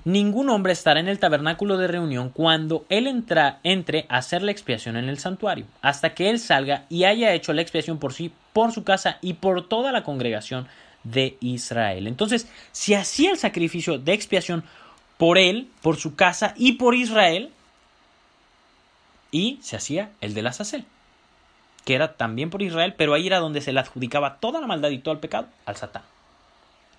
Ningún 0.06 0.50
hombre 0.50 0.72
estará 0.72 1.00
en 1.00 1.08
el 1.08 1.20
tabernáculo 1.20 1.78
de 1.78 1.88
reunión 1.88 2.30
cuando 2.30 2.86
él 2.90 3.08
entre 3.08 4.06
a 4.08 4.18
hacer 4.18 4.44
la 4.44 4.52
expiación 4.52 4.96
en 4.96 5.10
el 5.10 5.20
santuario, 5.20 5.66
hasta 5.82 6.14
que 6.14 6.30
él 6.30 6.40
salga 6.40 6.86
y 6.90 7.04
haya 7.04 7.34
hecho 7.34 7.54
la 7.54 7.62
expiación 7.62 7.98
por 7.98 8.14
sí, 8.14 8.32
por 8.54 8.72
su 8.72 8.84
casa 8.84 9.18
y 9.22 9.34
por 9.34 9.68
toda 9.68 9.92
la 9.92 10.04
congregación 10.04 10.68
de 11.04 11.38
Israel. 11.42 12.08
Entonces, 12.08 12.48
si 12.72 12.94
hacía 12.94 13.32
el 13.32 13.38
sacrificio 13.38 13.98
de 13.98 14.14
expiación 14.14 14.64
por 15.18 15.38
él, 15.38 15.70
por 15.82 15.98
su 15.98 16.16
casa 16.16 16.54
y 16.58 16.74
por 16.74 16.96
Israel. 16.96 17.52
Y 19.32 19.60
se 19.62 19.76
hacía 19.76 20.12
el 20.22 20.34
de 20.34 20.48
Azazel, 20.48 20.86
que 21.84 21.96
era 21.96 22.14
también 22.14 22.50
por 22.50 22.62
Israel, 22.62 22.94
pero 22.98 23.14
ahí 23.14 23.28
era 23.28 23.40
donde 23.40 23.62
se 23.62 23.74
le 23.74 23.80
adjudicaba 23.80 24.38
toda 24.38 24.62
la 24.62 24.68
maldad 24.68 24.90
y 24.90 25.00
todo 25.00 25.14
el 25.14 25.20
pecado 25.20 25.48
al 25.66 25.76
Satán. 25.76 26.04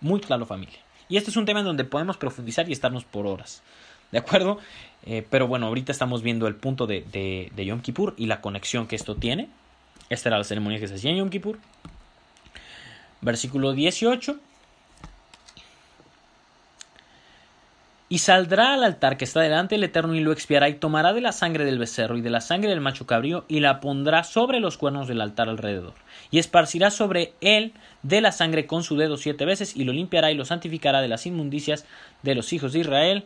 Muy 0.00 0.20
claro, 0.20 0.44
familia. 0.44 0.78
Y 1.08 1.16
este 1.16 1.30
es 1.30 1.36
un 1.36 1.46
tema 1.46 1.60
en 1.60 1.66
donde 1.66 1.84
podemos 1.84 2.16
profundizar 2.16 2.68
y 2.68 2.72
estarnos 2.72 3.04
por 3.04 3.26
horas. 3.26 3.62
¿De 4.12 4.18
acuerdo? 4.18 4.58
Eh, 5.04 5.26
pero 5.28 5.46
bueno, 5.46 5.66
ahorita 5.66 5.92
estamos 5.92 6.22
viendo 6.22 6.46
el 6.46 6.56
punto 6.56 6.86
de, 6.86 7.04
de, 7.12 7.50
de 7.54 7.66
Yom 7.66 7.80
Kippur 7.80 8.14
y 8.16 8.26
la 8.26 8.40
conexión 8.40 8.86
que 8.86 8.96
esto 8.96 9.14
tiene. 9.16 9.48
Esta 10.08 10.28
era 10.28 10.38
la 10.38 10.44
ceremonia 10.44 10.78
que 10.78 10.88
se 10.88 10.94
hacía 10.94 11.10
en 11.10 11.18
Yom 11.18 11.30
Kippur. 11.30 11.58
Versículo 13.20 13.72
18. 13.72 14.38
Y 18.08 18.18
saldrá 18.18 18.74
al 18.74 18.84
altar 18.84 19.16
que 19.16 19.24
está 19.24 19.40
delante 19.40 19.74
del 19.74 19.82
Eterno 19.82 20.14
y 20.14 20.20
lo 20.20 20.30
expiará 20.30 20.68
y 20.68 20.74
tomará 20.74 21.12
de 21.12 21.20
la 21.20 21.32
sangre 21.32 21.64
del 21.64 21.80
becerro 21.80 22.16
y 22.16 22.20
de 22.20 22.30
la 22.30 22.40
sangre 22.40 22.70
del 22.70 22.80
macho 22.80 23.04
cabrío 23.04 23.44
y 23.48 23.58
la 23.58 23.80
pondrá 23.80 24.22
sobre 24.22 24.60
los 24.60 24.78
cuernos 24.78 25.08
del 25.08 25.20
altar 25.20 25.48
alrededor. 25.48 25.94
Y 26.30 26.38
esparcirá 26.38 26.90
sobre 26.90 27.32
él 27.40 27.72
de 28.04 28.20
la 28.20 28.30
sangre 28.30 28.66
con 28.66 28.84
su 28.84 28.96
dedo 28.96 29.16
siete 29.16 29.44
veces 29.44 29.74
y 29.74 29.82
lo 29.82 29.92
limpiará 29.92 30.30
y 30.30 30.36
lo 30.36 30.44
santificará 30.44 31.00
de 31.00 31.08
las 31.08 31.26
inmundicias 31.26 31.84
de 32.22 32.36
los 32.36 32.52
hijos 32.52 32.72
de 32.72 32.80
Israel. 32.80 33.24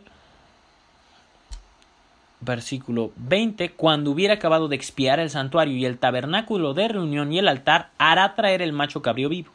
Versículo 2.39 3.11
20. 3.17 3.73
Cuando 3.73 4.09
hubiera 4.09 4.33
acabado 4.33 4.67
de 4.67 4.77
expiar 4.77 5.19
el 5.19 5.29
santuario 5.29 5.77
y 5.77 5.85
el 5.85 5.99
tabernáculo 5.99 6.73
de 6.73 6.87
reunión 6.87 7.31
y 7.31 7.37
el 7.37 7.47
altar, 7.47 7.91
hará 7.99 8.33
traer 8.33 8.63
el 8.63 8.73
macho 8.73 9.03
cabrío 9.03 9.29
vivo 9.29 9.51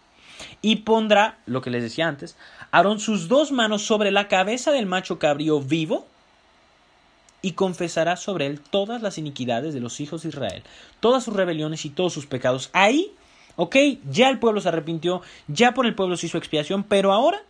y 0.62 0.76
pondrá, 0.76 1.38
lo 1.46 1.60
que 1.62 1.70
les 1.70 1.82
decía 1.82 2.08
antes, 2.08 2.36
Aarón 2.70 3.00
sus 3.00 3.28
dos 3.28 3.52
manos 3.52 3.82
sobre 3.82 4.10
la 4.10 4.28
cabeza 4.28 4.70
del 4.72 4.86
macho 4.86 5.18
cabrío 5.18 5.60
vivo 5.60 6.06
y 7.42 7.52
confesará 7.52 8.16
sobre 8.16 8.46
él 8.46 8.60
todas 8.60 9.02
las 9.02 9.18
iniquidades 9.18 9.72
de 9.72 9.80
los 9.80 10.00
hijos 10.00 10.22
de 10.22 10.30
Israel, 10.30 10.62
todas 11.00 11.24
sus 11.24 11.34
rebeliones 11.34 11.84
y 11.84 11.90
todos 11.90 12.12
sus 12.12 12.26
pecados. 12.26 12.70
Ahí, 12.72 13.12
ok, 13.56 13.76
ya 14.10 14.28
el 14.28 14.38
pueblo 14.38 14.60
se 14.60 14.68
arrepintió, 14.68 15.22
ya 15.46 15.72
por 15.72 15.86
el 15.86 15.94
pueblo 15.94 16.16
se 16.16 16.26
hizo 16.26 16.38
expiación, 16.38 16.82
pero 16.82 17.12
ahora 17.12 17.40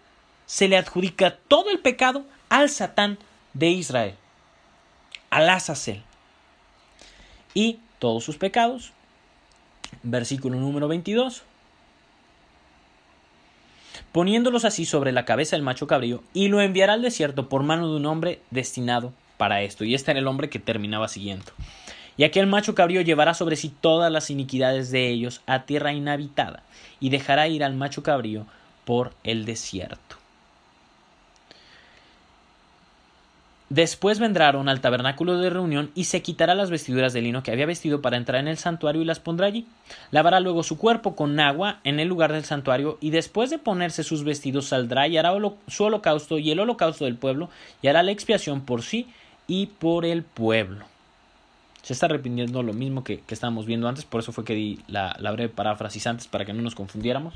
se 0.45 0.69
le 0.69 0.77
adjudica 0.77 1.37
todo 1.49 1.71
el 1.71 1.79
pecado 1.79 2.25
al 2.49 2.69
Satán 2.69 3.19
de 3.55 3.71
Israel, 3.71 4.15
al 5.31 5.49
Azazel. 5.49 6.03
Y 7.55 7.79
todos 7.99 8.23
sus 8.23 8.37
pecados, 8.37 8.93
versículo 10.03 10.59
número 10.59 10.89
22 10.89 11.43
poniéndolos 14.17 14.65
así 14.65 14.87
sobre 14.87 15.13
la 15.13 15.27
cabeza 15.27 15.57
del 15.57 15.63
macho 15.63 15.87
cabrío, 15.87 16.23
y 16.33 16.49
lo 16.49 16.63
enviará 16.63 16.95
al 16.95 17.03
desierto 17.03 17.51
por 17.51 17.65
mano 17.65 17.91
de 17.91 17.97
un 17.97 18.07
hombre 18.07 18.41
destinado 18.51 19.13
para 19.37 19.61
esto. 19.61 19.85
Y 19.85 19.95
este 19.95 20.13
era 20.13 20.21
el 20.21 20.27
hombre 20.27 20.49
que 20.49 20.59
terminaba 20.59 21.07
siguiendo. 21.07 21.53
Y 22.17 22.25
aquel 22.25 22.47
macho 22.47 22.75
cabrío 22.75 23.03
llevará 23.03 23.35
sobre 23.35 23.57
sí 23.57 23.71
todas 23.79 24.11
las 24.11 24.31
iniquidades 24.31 24.91
de 24.91 25.11
ellos 25.11 25.43
a 25.45 25.67
tierra 25.67 25.93
inhabitada, 25.93 26.63
y 26.99 27.11
dejará 27.11 27.47
ir 27.49 27.63
al 27.63 27.75
macho 27.75 28.03
cabrío 28.03 28.47
por 28.87 29.13
el 29.23 29.45
desierto. 29.45 30.16
Después 33.69 34.21
vendrán 34.21 34.69
al 34.69 34.81
tabernáculo 34.81 35.39
de 35.39 35.51
reunión 35.51 35.91
y 35.97 36.05
se 36.05 36.23
quitará 36.23 36.55
las 36.55 36.71
vestiduras 36.71 37.13
de 37.13 37.21
lino 37.21 37.43
que 37.43 37.51
había 37.51 37.67
vestido 37.67 38.01
para 38.01 38.17
entrar 38.17 38.41
en 38.41 38.47
el 38.47 38.59
santuario 38.59 39.03
y 39.03 39.05
las 39.05 39.19
pondrá 39.19 39.49
allí. 39.49 39.67
Lavará 40.13 40.39
luego 40.39 40.63
su 40.63 40.79
cuerpo 40.79 41.17
con 41.17 41.41
agua 41.41 41.81
en 41.83 41.99
el 41.99 42.07
lugar 42.07 42.33
del 42.33 42.45
santuario 42.45 42.97
y 43.01 43.11
después 43.11 43.51
de 43.51 43.59
ponerse 43.59 44.05
sus 44.05 44.23
vestidos 44.23 44.67
saldrá 44.67 45.09
y 45.09 45.19
hará 45.19 45.33
su 45.67 45.85
holocausto 45.85 46.39
y 46.39 46.53
el 46.53 46.61
holocausto 46.61 47.07
del 47.07 47.17
pueblo 47.17 47.51
y 47.83 47.89
hará 47.89 48.05
la 48.05 48.13
expiación 48.13 48.61
por 48.61 48.83
sí 48.83 49.09
y 49.49 49.67
por 49.67 50.05
el 50.05 50.23
pueblo. 50.23 50.85
Se 51.83 51.93
está 51.93 52.07
repitiendo 52.07 52.63
lo 52.63 52.73
mismo 52.73 53.03
que, 53.03 53.23
estábamos 53.29 53.67
viendo 53.67 53.89
antes, 53.89 54.05
por 54.05 54.21
eso 54.21 54.31
fue 54.31 54.45
que 54.45 54.55
di 54.55 54.79
la, 54.87 55.17
la 55.19 55.33
breve 55.33 55.53
paráfrasis 55.53 56.07
antes 56.07 56.29
para 56.29 56.45
que 56.45 56.53
no 56.53 56.63
nos 56.63 56.77
confundiéramos. 56.77 57.35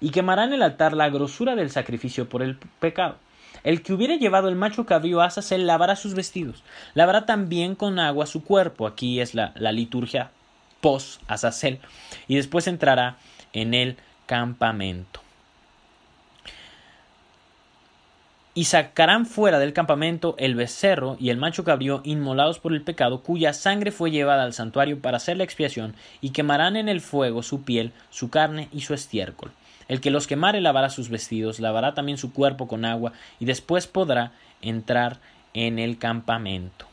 Y 0.00 0.10
quemará 0.10 0.44
en 0.44 0.54
el 0.54 0.62
altar 0.62 0.94
la 0.94 1.08
grosura 1.08 1.54
del 1.54 1.70
sacrificio 1.70 2.28
por 2.28 2.42
el 2.42 2.56
pecado 2.80 3.16
el 3.64 3.82
que 3.82 3.92
hubiere 3.92 4.18
llevado 4.18 4.48
el 4.48 4.56
macho 4.56 4.86
cabrío 4.86 5.20
a 5.20 5.26
Azazel 5.26 5.66
lavará 5.66 5.96
sus 5.96 6.14
vestidos, 6.14 6.62
lavará 6.94 7.26
también 7.26 7.74
con 7.74 7.98
agua 7.98 8.26
su 8.26 8.44
cuerpo. 8.44 8.86
Aquí 8.86 9.20
es 9.20 9.34
la, 9.34 9.52
liturgia 9.72 10.30
post 10.80 11.20
Azazel. 11.28 11.80
Y 12.28 12.36
después 12.36 12.66
entrará 12.66 13.16
en 13.52 13.74
el 13.74 13.96
campamento. 14.26 15.20
Y 18.54 18.64
sacarán 18.64 19.26
fuera 19.26 19.58
del 19.58 19.74
campamento 19.74 20.34
el 20.38 20.54
becerro 20.54 21.18
y 21.20 21.28
el 21.28 21.36
macho 21.36 21.62
cabrío 21.62 22.00
inmolados 22.04 22.58
por 22.58 22.72
el 22.72 22.80
pecado, 22.80 23.20
cuya 23.20 23.52
sangre 23.52 23.90
fue 23.90 24.10
llevada 24.10 24.44
al 24.44 24.54
santuario 24.54 24.98
para 24.98 25.18
hacer 25.18 25.36
la 25.36 25.44
expiación, 25.44 25.94
y 26.22 26.30
quemarán 26.30 26.76
en 26.76 26.88
el 26.88 27.02
fuego 27.02 27.42
su 27.42 27.64
piel, 27.64 27.92
su 28.08 28.30
carne 28.30 28.68
y 28.72 28.80
su 28.80 28.94
estiércol. 28.94 29.52
El 29.88 30.00
que 30.00 30.10
los 30.10 30.26
quemare 30.26 30.60
lavará 30.60 30.90
sus 30.90 31.08
vestidos, 31.08 31.60
lavará 31.60 31.94
también 31.94 32.18
su 32.18 32.32
cuerpo 32.32 32.66
con 32.66 32.84
agua, 32.84 33.12
y 33.38 33.44
después 33.44 33.86
podrá 33.86 34.32
entrar 34.62 35.18
en 35.54 35.78
el 35.78 35.98
campamento. 35.98 36.86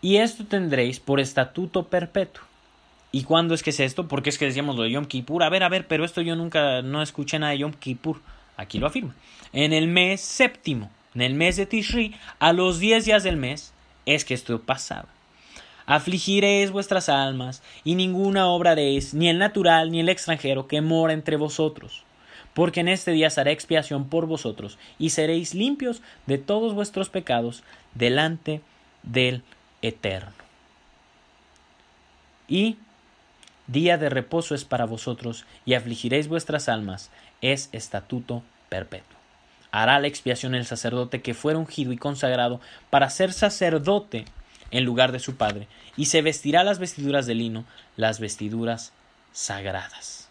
Y 0.00 0.16
esto 0.16 0.44
tendréis 0.44 1.00
por 1.00 1.20
estatuto 1.20 1.88
perpetuo. 1.88 2.44
¿Y 3.10 3.24
cuándo 3.24 3.54
es 3.54 3.62
que 3.62 3.70
es 3.70 3.80
esto? 3.80 4.06
Porque 4.06 4.30
es 4.30 4.38
que 4.38 4.44
decíamos 4.44 4.76
lo 4.76 4.82
de 4.82 4.92
Yom 4.92 5.06
Kippur. 5.06 5.42
A 5.42 5.48
ver, 5.48 5.62
a 5.62 5.68
ver, 5.68 5.86
pero 5.86 6.04
esto 6.04 6.20
yo 6.20 6.36
nunca 6.36 6.82
no 6.82 7.02
escuché 7.02 7.38
nada 7.38 7.52
de 7.52 7.58
Yom 7.58 7.72
Kippur. 7.72 8.20
Aquí 8.56 8.78
lo 8.78 8.86
afirma. 8.86 9.14
En 9.52 9.72
el 9.72 9.88
mes 9.88 10.20
séptimo, 10.20 10.90
en 11.14 11.22
el 11.22 11.34
mes 11.34 11.56
de 11.56 11.66
Tishri, 11.66 12.14
a 12.38 12.52
los 12.52 12.78
diez 12.78 13.04
días 13.06 13.22
del 13.22 13.36
mes, 13.36 13.72
es 14.06 14.24
que 14.24 14.34
esto 14.34 14.60
pasaba 14.60 15.08
afligiréis 15.88 16.70
vuestras 16.70 17.08
almas, 17.08 17.62
y 17.82 17.94
ninguna 17.94 18.46
obra 18.46 18.72
haréis, 18.72 19.14
ni 19.14 19.30
el 19.30 19.38
natural 19.38 19.90
ni 19.90 20.00
el 20.00 20.10
extranjero 20.10 20.68
que 20.68 20.82
mora 20.82 21.14
entre 21.14 21.36
vosotros. 21.36 22.04
Porque 22.52 22.80
en 22.80 22.88
este 22.88 23.12
día 23.12 23.30
se 23.30 23.40
hará 23.40 23.52
expiación 23.52 24.06
por 24.08 24.26
vosotros, 24.26 24.78
y 24.98 25.10
seréis 25.10 25.54
limpios 25.54 26.02
de 26.26 26.36
todos 26.36 26.74
vuestros 26.74 27.08
pecados 27.08 27.62
delante 27.94 28.60
del 29.02 29.42
Eterno. 29.80 30.32
Y 32.48 32.76
día 33.66 33.96
de 33.96 34.10
reposo 34.10 34.54
es 34.54 34.64
para 34.64 34.84
vosotros, 34.84 35.46
y 35.64 35.72
afligiréis 35.72 36.28
vuestras 36.28 36.68
almas, 36.68 37.10
es 37.40 37.70
estatuto 37.72 38.42
perpetuo. 38.68 39.16
Hará 39.70 39.98
la 40.00 40.06
expiación 40.06 40.54
el 40.54 40.66
sacerdote 40.66 41.22
que 41.22 41.32
fuera 41.32 41.58
ungido 41.58 41.92
y 41.92 41.96
consagrado 41.96 42.60
para 42.90 43.08
ser 43.08 43.32
sacerdote 43.32 44.26
en 44.70 44.84
lugar 44.84 45.12
de 45.12 45.18
su 45.18 45.36
padre, 45.36 45.68
y 45.96 46.06
se 46.06 46.22
vestirá 46.22 46.64
las 46.64 46.78
vestiduras 46.78 47.26
de 47.26 47.34
lino, 47.34 47.64
las 47.96 48.20
vestiduras 48.20 48.92
sagradas. 49.32 50.28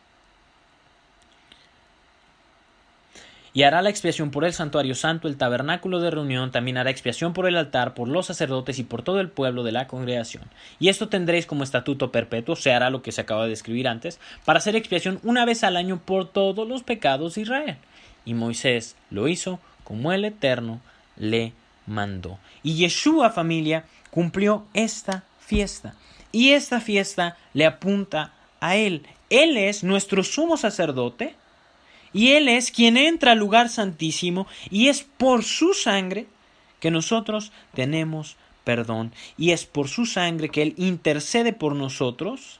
Y 3.58 3.64
hará 3.64 3.82
la 3.82 3.90
expiación 3.90 4.30
por 4.30 4.46
el 4.46 4.54
santuario 4.54 4.94
santo, 4.94 5.28
el 5.28 5.36
tabernáculo 5.36 6.00
de 6.00 6.12
reunión, 6.12 6.52
también 6.52 6.78
hará 6.78 6.92
expiación 6.92 7.34
por 7.34 7.48
el 7.48 7.58
altar, 7.58 7.96
por 7.96 8.08
los 8.08 8.28
sacerdotes 8.28 8.78
y 8.78 8.84
por 8.84 9.02
todo 9.02 9.20
el 9.20 9.30
pueblo 9.30 9.64
de 9.64 9.72
la 9.72 9.88
congregación. 9.88 10.44
Y 10.80 10.90
esto 10.90 11.10
tendréis 11.10 11.48
como 11.48 11.64
estatuto 11.64 12.12
perpetuo, 12.12 12.56
se 12.56 12.72
hará 12.72 12.92
lo 12.92 13.02
que 13.02 13.12
se 13.12 13.22
acaba 13.22 13.48
de 13.48 13.54
escribir 13.54 13.88
antes, 13.88 14.20
para 14.46 14.60
hacer 14.60 14.76
expiación 14.76 15.20
una 15.24 15.44
vez 15.44 15.64
al 15.64 15.76
año 15.76 16.00
por 16.06 16.30
todos 16.30 16.68
los 16.68 16.84
pecados 16.84 17.34
de 17.34 17.42
Israel. 17.42 17.78
Y 18.26 18.36
Moisés 18.36 18.96
lo 19.10 19.28
hizo 19.28 19.60
como 19.84 20.12
el 20.12 20.26
Eterno 20.26 20.80
le 21.16 21.54
mandó. 21.88 22.38
Y 22.62 22.76
Yeshua, 22.76 23.32
familia, 23.32 23.86
cumplió 24.18 24.66
esta 24.74 25.26
fiesta. 25.40 25.94
Y 26.32 26.50
esta 26.54 26.82
fiesta 26.82 27.38
le 27.54 27.68
apunta 27.68 28.34
a 28.60 28.76
Él. 28.76 29.06
Él 29.30 29.58
es 29.58 29.84
nuestro 29.84 30.24
sumo 30.24 30.58
sacerdote 30.58 31.36
y 32.14 32.30
Él 32.30 32.48
es 32.48 32.72
quien 32.72 32.98
entra 32.98 33.34
al 33.34 33.38
lugar 33.38 33.70
santísimo 33.70 34.48
y 34.72 34.88
es 34.88 35.04
por 35.04 35.44
su 35.44 35.76
sangre 35.76 36.26
que 36.80 36.90
nosotros 36.90 37.52
tenemos 37.76 38.38
perdón 38.64 39.14
y 39.38 39.52
es 39.52 39.68
por 39.68 39.88
su 39.88 40.08
sangre 40.08 40.50
que 40.50 40.64
Él 40.64 40.74
intercede 40.78 41.54
por 41.54 41.76
nosotros, 41.76 42.60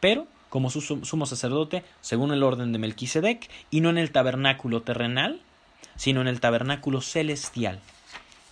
pero 0.00 0.26
como 0.48 0.70
su 0.70 0.80
sumo 0.80 1.24
sacerdote, 1.24 1.84
según 2.00 2.32
el 2.32 2.42
orden 2.42 2.72
de 2.72 2.80
Melquisedec, 2.80 3.48
y 3.70 3.80
no 3.80 3.90
en 3.90 3.98
el 3.98 4.10
tabernáculo 4.10 4.82
terrenal, 4.82 5.40
sino 5.94 6.20
en 6.20 6.26
el 6.26 6.40
tabernáculo 6.40 7.00
celestial 7.00 7.78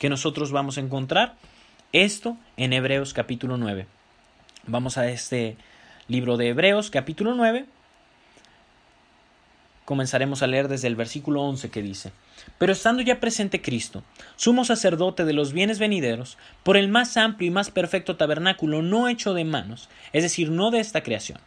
que 0.03 0.11
nosotros 0.11 0.51
vamos 0.51 0.79
a 0.79 0.81
encontrar 0.81 1.37
esto 1.93 2.37
en 2.57 2.73
Hebreos 2.73 3.15
capítulo 3.15 3.57
9. 3.57 3.87
Vamos 4.67 4.99
a 4.99 5.09
este 5.09 5.57
libro 6.09 6.37
de 6.37 6.49
Hebreos 6.49 6.91
capítulo 6.91 7.37
9. 7.37 7.67
Comenzaremos 9.85 10.43
a 10.43 10.49
leer 10.49 10.67
desde 10.67 10.89
el 10.89 10.97
versículo 10.97 11.43
11 11.43 11.71
que 11.71 11.83
dice, 11.83 12.11
Pero 12.59 12.73
estando 12.73 13.01
ya 13.01 13.21
presente 13.21 13.63
Cristo, 13.63 14.03
sumo 14.35 14.65
sacerdote 14.65 15.25
de 15.25 15.35
los 15.35 15.53
bienes 15.53 15.79
venideros, 15.79 16.37
por 16.65 16.77
el 16.77 16.89
más 16.89 17.17
amplio 17.17 17.47
y 17.47 17.53
más 17.53 17.71
perfecto 17.71 18.17
tabernáculo 18.17 18.83
no 18.83 19.07
hecho 19.07 19.35
de 19.35 19.45
manos, 19.45 19.89
es 20.13 20.25
decir, 20.25 20.51
no 20.51 20.73
de 20.73 20.81
esta 20.81 21.05
creación. 21.05 21.39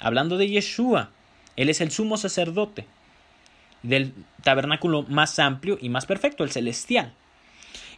Hablando 0.00 0.36
de 0.36 0.48
Yeshua, 0.48 1.10
Él 1.54 1.68
es 1.68 1.80
el 1.80 1.92
sumo 1.92 2.16
sacerdote 2.16 2.88
del 3.84 4.14
tabernáculo 4.42 5.04
más 5.04 5.38
amplio 5.38 5.78
y 5.80 5.90
más 5.90 6.06
perfecto, 6.06 6.42
el 6.42 6.50
celestial. 6.50 7.14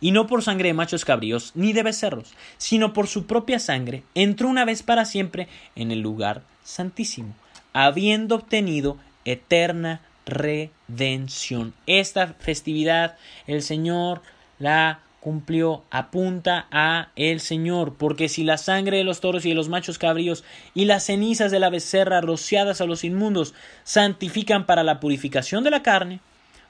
Y 0.02 0.10
no 0.10 0.26
por 0.26 0.42
sangre 0.42 0.68
de 0.68 0.74
machos 0.74 1.06
cabríos 1.06 1.52
ni 1.54 1.72
de 1.72 1.82
becerros, 1.82 2.34
sino 2.58 2.92
por 2.92 3.06
su 3.06 3.26
propia 3.26 3.58
sangre, 3.58 4.02
entró 4.14 4.48
una 4.48 4.66
vez 4.66 4.82
para 4.82 5.06
siempre 5.06 5.48
en 5.76 5.90
el 5.90 6.00
lugar 6.00 6.42
santísimo, 6.62 7.34
habiendo 7.72 8.34
obtenido 8.34 8.98
eterna 9.24 10.02
redención. 10.26 11.72
Esta 11.86 12.34
festividad 12.38 13.16
el 13.46 13.62
Señor 13.62 14.20
la 14.58 15.00
cumplió, 15.22 15.84
apunta 15.92 16.66
a 16.72 17.10
el 17.14 17.38
Señor, 17.38 17.94
porque 17.96 18.28
si 18.28 18.42
la 18.42 18.58
sangre 18.58 18.96
de 18.96 19.04
los 19.04 19.20
toros 19.20 19.46
y 19.46 19.50
de 19.50 19.54
los 19.54 19.68
machos 19.68 19.96
cabríos 19.96 20.42
y 20.74 20.84
las 20.84 21.04
cenizas 21.04 21.52
de 21.52 21.60
la 21.60 21.70
becerra 21.70 22.20
rociadas 22.20 22.80
a 22.80 22.86
los 22.86 23.04
inmundos 23.04 23.54
santifican 23.84 24.66
para 24.66 24.82
la 24.82 24.98
purificación 24.98 25.62
de 25.62 25.70
la 25.70 25.84
carne, 25.84 26.18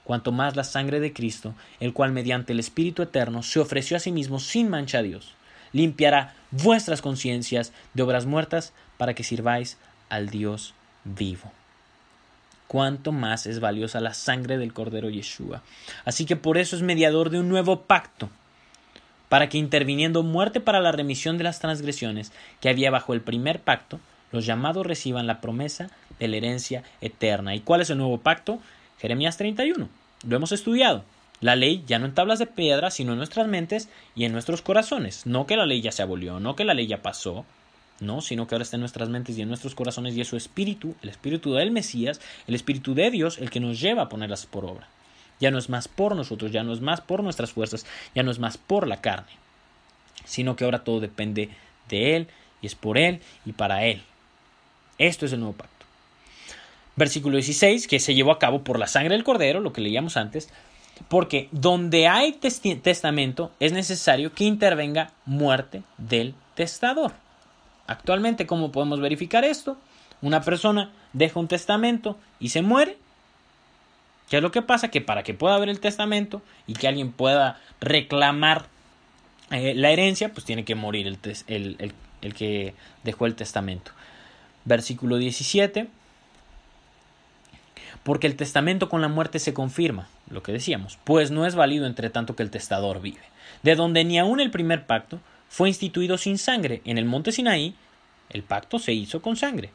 cuanto 0.05 0.33
más 0.33 0.57
la 0.57 0.65
sangre 0.65 1.01
de 1.01 1.13
Cristo, 1.13 1.55
el 1.81 1.93
cual 1.93 2.13
mediante 2.13 2.53
el 2.53 2.61
Espíritu 2.61 3.03
Eterno 3.03 3.43
se 3.43 3.61
ofreció 3.61 3.97
a 3.97 4.01
sí 4.01 4.13
mismo 4.13 4.39
sin 4.39 4.69
mancha 4.69 4.99
a 4.99 5.03
Dios, 5.03 5.35
limpiará 5.73 6.35
vuestras 6.51 7.03
conciencias 7.03 7.73
de 7.95 8.03
obras 8.03 8.27
muertas 8.27 8.73
para 8.99 9.15
que 9.15 9.25
sirváis 9.25 9.79
al 10.09 10.29
Dios 10.29 10.75
vivo 11.05 11.53
cuánto 12.73 13.13
más 13.13 13.45
es 13.45 13.61
valiosa 13.61 14.01
la 14.01 14.15
sangre 14.15 14.57
del 14.57 14.73
Cordero 14.73 15.11
Yeshua. 15.11 15.61
Así 16.07 16.25
que 16.25 16.37
por 16.37 16.57
eso 16.57 16.75
es 16.75 16.81
mediador 16.81 17.29
de 17.29 17.39
un 17.39 17.51
nuevo 17.51 17.83
pacto, 17.83 18.31
para 19.29 19.51
que 19.51 19.59
interviniendo 19.59 20.23
muerte 20.23 20.59
para 20.59 20.81
la 20.81 20.91
remisión 20.91 21.37
de 21.37 21.45
las 21.45 21.59
transgresiones 21.59 22.33
que 22.63 22.71
había 22.71 22.91
bajo 22.91 23.13
el 23.13 23.21
primer 23.21 23.61
pacto, 23.61 24.01
los 24.31 24.47
llamados 24.47 24.87
reciban 24.87 25.27
la 25.27 25.43
promesa 25.43 25.91
de 26.19 26.29
la 26.29 26.39
herencia 26.39 26.83
eterna. 27.03 27.55
¿Y 27.55 27.61
cuál 27.61 27.83
es 27.83 27.91
el 27.91 27.99
nuevo 27.99 28.17
pacto? 28.17 28.59
Jeremías 29.03 29.37
31. 29.37 29.89
Lo 30.29 30.37
hemos 30.37 30.53
estudiado. 30.53 31.03
La 31.41 31.57
ley 31.57 31.83
ya 31.89 31.99
no 31.99 32.07
en 32.07 32.15
tablas 32.15 32.39
de 32.39 32.47
piedra, 32.47 32.93
sino 32.93 33.11
en 33.11 33.19
nuestras 33.19 33.49
mentes 33.49 33.89
y 34.15 34.27
en 34.27 34.33
nuestros 34.33 34.63
corazones. 34.63 35.27
No 35.27 35.45
que 35.45 35.57
la 35.57 35.67
ley 35.67 35.81
ya 35.81 35.91
se 35.91 36.03
abolió, 36.03 36.39
no 36.39 36.55
que 36.55 36.65
la 36.65 36.73
ley 36.73 36.87
ya 36.87 37.03
pasó, 37.03 37.45
no, 37.99 38.21
sino 38.21 38.47
que 38.47 38.55
ahora 38.55 38.63
está 38.63 38.77
en 38.77 38.83
nuestras 38.83 39.09
mentes 39.09 39.37
y 39.37 39.43
en 39.43 39.49
nuestros 39.49 39.75
corazones 39.75 40.15
y 40.15 40.21
es 40.21 40.29
su 40.29 40.37
espíritu, 40.37 40.95
el 41.03 41.09
espíritu 41.09 41.53
del 41.53 41.73
Mesías, 41.73 42.21
el 42.47 42.55
espíritu 42.55 42.95
de 42.95 43.11
Dios, 43.11 43.39
el 43.39 43.51
que 43.51 43.59
nos 43.59 43.81
lleva 43.81 44.03
a 44.03 44.09
ponerlas 44.09 44.47
por 44.47 44.65
obra. 44.65 44.87
Ya 45.41 45.51
no 45.51 45.59
es 45.59 45.69
más 45.69 45.89
por 45.89 46.15
nosotros, 46.15 46.53
ya 46.53 46.63
no 46.63 46.73
es 46.73 46.81
más 46.81 47.01
por 47.01 47.25
nuestras 47.25 47.51
fuerzas, 47.51 47.85
ya 48.15 48.23
no 48.23 48.31
es 48.31 48.39
más 48.39 48.57
por 48.57 48.87
la 48.87 49.01
carne, 49.01 49.33
sino 50.25 50.55
que 50.55 50.65
ahora 50.65 50.85
todo 50.85 51.01
depende 51.01 51.51
de 51.89 52.15
Él 52.15 52.29
y 52.61 52.67
es 52.67 52.77
por 52.77 52.99
Él 52.99 53.21
y 53.45 53.53
para 53.53 53.85
Él. 53.85 54.01
Esto 54.99 55.27
es 55.27 55.33
el 55.33 55.41
nuevo 55.41 55.57
pacto. 55.57 55.72
Versículo 56.97 57.37
16, 57.37 57.87
que 57.87 58.01
se 58.01 58.15
llevó 58.15 58.33
a 58.33 58.39
cabo 58.39 58.63
por 58.63 58.79
la 58.79 58.87
sangre 58.87 59.15
del 59.15 59.25
cordero, 59.25 59.61
lo 59.61 59.73
que 59.73 59.81
leíamos 59.81 60.17
antes, 60.17 60.51
porque 61.09 61.49
donde 61.53 62.07
hay 62.07 62.33
testamento 62.33 63.51
es 63.61 63.73
necesario 63.73 64.33
que 64.35 64.45
intervenga 64.45 65.13
muerte 65.25 65.83
del 65.97 66.35
testador. 66.55 67.13
Actualmente, 67.87 68.47
¿cómo 68.47 68.73
podemos 68.73 69.01
verificar 69.01 69.45
esto? 69.45 69.79
Una 70.21 70.43
persona 70.43 70.93
deja 71.13 71.41
un 71.41 71.49
testamento 71.49 72.19
y 72.39 72.51
se 72.51 72.63
muere. 72.63 72.99
¿Qué 74.29 74.37
es 74.37 74.43
lo 74.43 74.53
que 74.53 74.63
pasa? 74.63 74.89
Que 74.89 75.01
para 75.01 75.23
que 75.23 75.35
pueda 75.35 75.57
haber 75.57 75.69
el 75.69 75.81
testamento 75.81 76.43
y 76.67 76.75
que 76.75 76.89
alguien 76.89 77.11
pueda 77.11 77.61
reclamar 77.81 78.67
eh, 79.51 79.75
la 79.75 79.91
herencia, 79.91 80.33
pues 80.33 80.45
tiene 80.45 80.65
que 80.65 80.75
morir 80.75 81.07
el, 81.07 81.93
el 82.23 82.35
que 82.35 82.75
dejó 83.03 83.27
el 83.27 83.35
testamento. 83.35 83.93
Versículo 84.65 85.17
17. 85.17 85.89
Porque 88.03 88.27
el 88.27 88.37
testamento 88.37 88.89
con 88.89 89.01
la 89.01 89.09
muerte 89.09 89.39
se 89.39 89.55
confirma, 89.55 90.09
lo 90.29 90.43
que 90.43 90.53
decíamos, 90.53 90.99
pues 91.05 91.31
no 91.31 91.47
es 91.47 91.55
válido 91.55 91.87
entre 91.87 92.11
tanto 92.11 92.35
que 92.35 92.43
el 92.43 92.51
testador 92.51 93.01
vive. 93.01 93.21
De 93.63 93.77
donde 93.77 94.05
ni 94.05 94.19
aun 94.19 94.41
el 94.41 94.51
primer 94.51 94.87
pacto, 94.87 95.21
fue 95.49 95.69
instituido 95.69 96.19
sin 96.19 96.39
sangre. 96.39 96.81
En 96.85 96.99
el 96.99 97.05
monte 97.05 97.31
Sinaí, 97.31 97.75
el 98.31 98.43
pacto 98.43 98.79
se 98.79 98.93
hizo 98.93 99.23
con 99.23 99.37
sangre. 99.37 99.71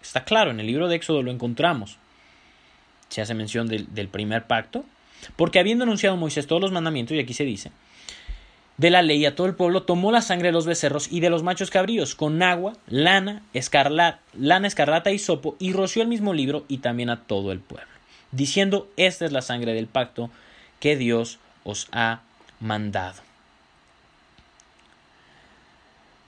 Está 0.00 0.24
claro, 0.24 0.52
en 0.52 0.60
el 0.60 0.66
libro 0.66 0.88
de 0.88 0.96
Éxodo 0.96 1.22
lo 1.22 1.30
encontramos. 1.30 1.98
Se 3.08 3.20
hace 3.20 3.34
mención 3.34 3.66
del, 3.66 3.92
del 3.94 4.08
primer 4.08 4.44
pacto, 4.44 4.84
porque 5.36 5.58
habiendo 5.58 5.84
anunciado 5.84 6.16
Moisés 6.16 6.46
todos 6.46 6.62
los 6.62 6.72
mandamientos, 6.72 7.16
y 7.16 7.20
aquí 7.20 7.34
se 7.34 7.44
dice, 7.44 7.72
de 8.76 8.90
la 8.90 9.02
ley 9.02 9.24
a 9.24 9.34
todo 9.34 9.46
el 9.46 9.54
pueblo, 9.54 9.84
tomó 9.84 10.12
la 10.12 10.20
sangre 10.20 10.48
de 10.48 10.52
los 10.52 10.66
becerros 10.66 11.08
y 11.10 11.20
de 11.20 11.30
los 11.30 11.42
machos 11.42 11.70
cabríos 11.70 12.14
con 12.14 12.42
agua, 12.42 12.74
lana, 12.86 13.42
escarlata, 13.54 14.20
lana, 14.34 14.66
escarlata 14.66 15.12
y 15.12 15.18
sopo, 15.18 15.56
y 15.58 15.72
roció 15.72 16.02
el 16.02 16.08
mismo 16.08 16.34
libro 16.34 16.64
y 16.68 16.78
también 16.78 17.10
a 17.10 17.22
todo 17.22 17.52
el 17.52 17.60
pueblo, 17.60 17.88
diciendo, 18.32 18.88
esta 18.96 19.24
es 19.24 19.32
la 19.32 19.42
sangre 19.42 19.72
del 19.72 19.86
pacto 19.86 20.30
que 20.80 20.96
Dios 20.96 21.38
os 21.64 21.88
ha 21.92 22.20
mandado. 22.60 23.26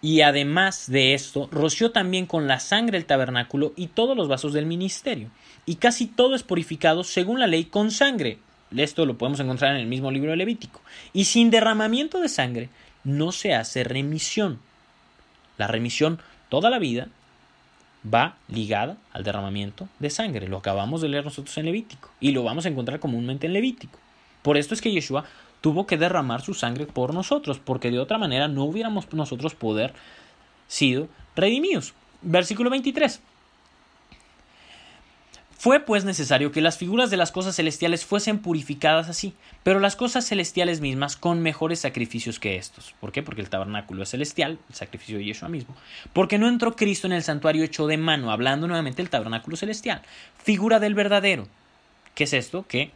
Y 0.01 0.20
además 0.20 0.88
de 0.88 1.14
esto, 1.14 1.49
roció 1.51 1.90
también 1.90 2.26
con 2.26 2.46
la 2.46 2.61
sangre 2.61 2.99
el 2.99 3.05
tabernáculo 3.05 3.72
y 3.76 3.88
todos 3.88 4.16
los 4.16 4.28
vasos 4.28 4.53
del 4.53 4.64
ministerio. 4.64 5.28
Y 5.66 5.76
casi 5.76 6.07
todo 6.07 6.36
es 6.36 6.44
purificado 6.44 7.03
según 7.03 7.40
la 7.40 7.49
ley 7.49 7.64
con 7.64 7.90
sangre. 7.90 8.38
Esto 8.76 9.06
lo 9.06 9.16
podemos 9.16 9.40
encontrar 9.40 9.74
en 9.74 9.80
el 9.80 9.86
mismo 9.86 10.10
libro 10.10 10.30
de 10.30 10.36
Levítico. 10.36 10.80
Y 11.12 11.24
sin 11.24 11.50
derramamiento 11.50 12.20
de 12.20 12.28
sangre 12.28 12.68
no 13.04 13.32
se 13.32 13.54
hace 13.54 13.84
remisión. 13.84 14.58
La 15.56 15.66
remisión 15.66 16.20
toda 16.48 16.70
la 16.70 16.78
vida 16.78 17.08
va 18.12 18.36
ligada 18.48 18.96
al 19.12 19.24
derramamiento 19.24 19.88
de 19.98 20.10
sangre. 20.10 20.48
Lo 20.48 20.58
acabamos 20.58 21.00
de 21.00 21.08
leer 21.08 21.24
nosotros 21.24 21.56
en 21.58 21.66
Levítico 21.66 22.10
y 22.20 22.32
lo 22.32 22.44
vamos 22.44 22.66
a 22.66 22.68
encontrar 22.68 23.00
comúnmente 23.00 23.46
en 23.46 23.52
Levítico. 23.52 23.98
Por 24.42 24.56
esto 24.56 24.74
es 24.74 24.80
que 24.80 24.92
Yeshua 24.92 25.24
tuvo 25.60 25.86
que 25.86 25.96
derramar 25.96 26.42
su 26.42 26.54
sangre 26.54 26.86
por 26.86 27.12
nosotros, 27.12 27.58
porque 27.58 27.90
de 27.90 27.98
otra 27.98 28.18
manera 28.18 28.48
no 28.48 28.64
hubiéramos 28.64 29.12
nosotros 29.12 29.54
poder 29.54 29.92
sido 30.68 31.08
redimidos. 31.34 31.94
Versículo 32.22 32.70
23. 32.70 33.20
Fue 35.59 35.80
pues 35.80 36.04
necesario 36.04 36.52
que 36.52 36.61
las 36.61 36.78
figuras 36.78 37.11
de 37.11 37.16
las 37.16 37.32
cosas 37.32 37.56
celestiales 37.56 38.04
fuesen 38.04 38.38
purificadas 38.38 39.09
así, 39.09 39.34
pero 39.64 39.80
las 39.80 39.96
cosas 39.96 40.24
celestiales 40.24 40.80
mismas 40.80 41.16
con 41.16 41.40
mejores 41.40 41.80
sacrificios 41.80 42.38
que 42.38 42.54
estos. 42.54 42.94
¿Por 43.00 43.11
qué? 43.11 43.24
Porque 43.24 43.40
el 43.40 43.50
tabernáculo 43.50 44.04
es 44.04 44.11
celestial, 44.11 44.61
el 44.68 44.74
sacrificio 44.76 45.18
de 45.18 45.24
Yeshua 45.24 45.48
mismo. 45.48 45.74
Porque 46.12 46.38
no 46.38 46.46
entró 46.46 46.76
Cristo 46.76 47.09
en 47.09 47.12
el 47.12 47.24
santuario 47.24 47.64
hecho 47.64 47.88
de 47.88 47.96
mano, 47.96 48.30
hablando 48.30 48.68
nuevamente 48.68 49.02
del 49.02 49.11
tabernáculo 49.11 49.56
celestial, 49.56 50.02
figura 50.40 50.78
del 50.78 50.94
verdadero. 50.94 51.48
¿Qué 52.14 52.22
es 52.22 52.34
esto? 52.34 52.64
Que 52.68 52.92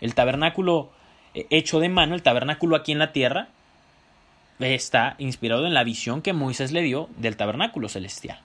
el 0.00 0.14
tabernáculo 0.14 0.92
eh, 1.34 1.48
hecho 1.50 1.80
de 1.80 1.88
mano, 1.88 2.14
el 2.14 2.22
tabernáculo 2.22 2.76
aquí 2.76 2.92
en 2.92 3.00
la 3.00 3.10
tierra, 3.10 3.48
está 4.60 5.16
inspirado 5.18 5.66
en 5.66 5.74
la 5.74 5.82
visión 5.82 6.22
que 6.22 6.32
Moisés 6.32 6.70
le 6.70 6.82
dio 6.82 7.08
del 7.16 7.36
tabernáculo 7.36 7.88
celestial. 7.88 8.38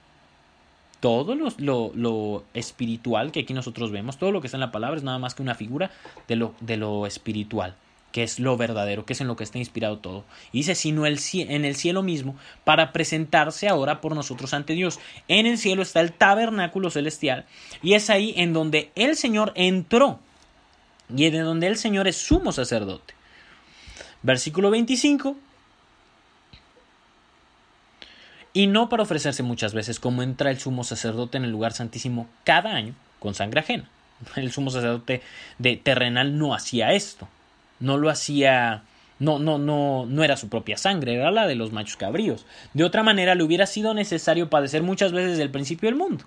Todo 1.04 1.34
lo, 1.34 2.44
espiritual 2.54 3.30
que 3.30 3.40
aquí 3.40 3.52
nosotros 3.52 3.90
vemos, 3.90 4.16
todo 4.16 4.32
lo 4.32 4.40
que 4.40 4.46
está 4.46 4.56
en 4.56 4.62
la 4.62 4.72
palabra 4.72 4.96
es 4.96 5.02
nada 5.02 5.18
más 5.18 5.34
que 5.34 5.42
una 5.42 5.54
figura 5.54 5.90
de 6.28 6.36
lo, 6.36 6.54
de 6.60 6.78
lo 6.78 7.06
espiritual, 7.06 7.74
que 8.10 8.22
es 8.22 8.40
lo 8.40 8.56
verdadero, 8.56 9.04
que 9.04 9.12
es 9.12 9.20
en 9.20 9.26
lo 9.26 9.36
que 9.36 9.44
está 9.44 9.58
inspirado 9.58 9.98
todo. 9.98 10.24
Y 10.50 10.60
dice, 10.60 10.74
sino 10.74 11.04
el, 11.04 11.20
en 11.34 11.66
el 11.66 11.76
cielo 11.76 12.02
mismo, 12.02 12.36
para 12.64 12.90
presentarse 12.94 13.68
ahora 13.68 14.00
por 14.00 14.14
nosotros 14.14 14.54
ante 14.54 14.72
Dios. 14.72 14.98
En 15.28 15.44
el 15.44 15.58
cielo 15.58 15.82
está 15.82 16.00
el 16.00 16.14
tabernáculo 16.14 16.88
celestial, 16.88 17.44
y 17.82 17.92
es 17.92 18.08
ahí 18.08 18.32
en 18.38 18.54
donde 18.54 18.90
el 18.94 19.14
Señor 19.14 19.52
entró 19.56 20.20
y 21.14 21.28
de 21.28 21.40
donde 21.40 21.66
el 21.66 21.76
Señor 21.76 22.08
es 22.08 22.16
sumo 22.16 22.50
sacerdote. 22.50 23.12
Versículo 24.22 24.70
25. 24.70 25.36
Y 28.56 28.68
no 28.68 28.88
para 28.88 29.02
ofrecerse 29.02 29.42
muchas 29.42 29.74
veces, 29.74 29.98
como 29.98 30.22
entra 30.22 30.50
el 30.50 30.60
sumo 30.60 30.84
sacerdote 30.84 31.36
en 31.36 31.44
el 31.44 31.50
lugar 31.50 31.72
santísimo 31.72 32.28
cada 32.44 32.70
año 32.70 32.94
con 33.18 33.34
sangre 33.34 33.60
ajena. 33.60 33.88
El 34.36 34.52
sumo 34.52 34.70
sacerdote 34.70 35.22
de 35.58 35.76
terrenal 35.76 36.38
no 36.38 36.54
hacía 36.54 36.92
esto. 36.92 37.28
No 37.80 37.96
lo 37.98 38.10
hacía. 38.10 38.84
No, 39.18 39.40
no, 39.40 39.58
no, 39.58 40.06
no 40.06 40.24
era 40.24 40.36
su 40.36 40.48
propia 40.48 40.76
sangre, 40.76 41.14
era 41.14 41.30
la 41.30 41.46
de 41.46 41.56
los 41.56 41.72
machos 41.72 41.96
cabríos. 41.96 42.46
De 42.74 42.84
otra 42.84 43.02
manera, 43.02 43.34
le 43.34 43.42
hubiera 43.42 43.66
sido 43.66 43.92
necesario 43.92 44.50
padecer 44.50 44.82
muchas 44.82 45.12
veces 45.12 45.32
desde 45.32 45.42
el 45.42 45.50
principio 45.50 45.88
del 45.88 45.98
mundo. 45.98 46.24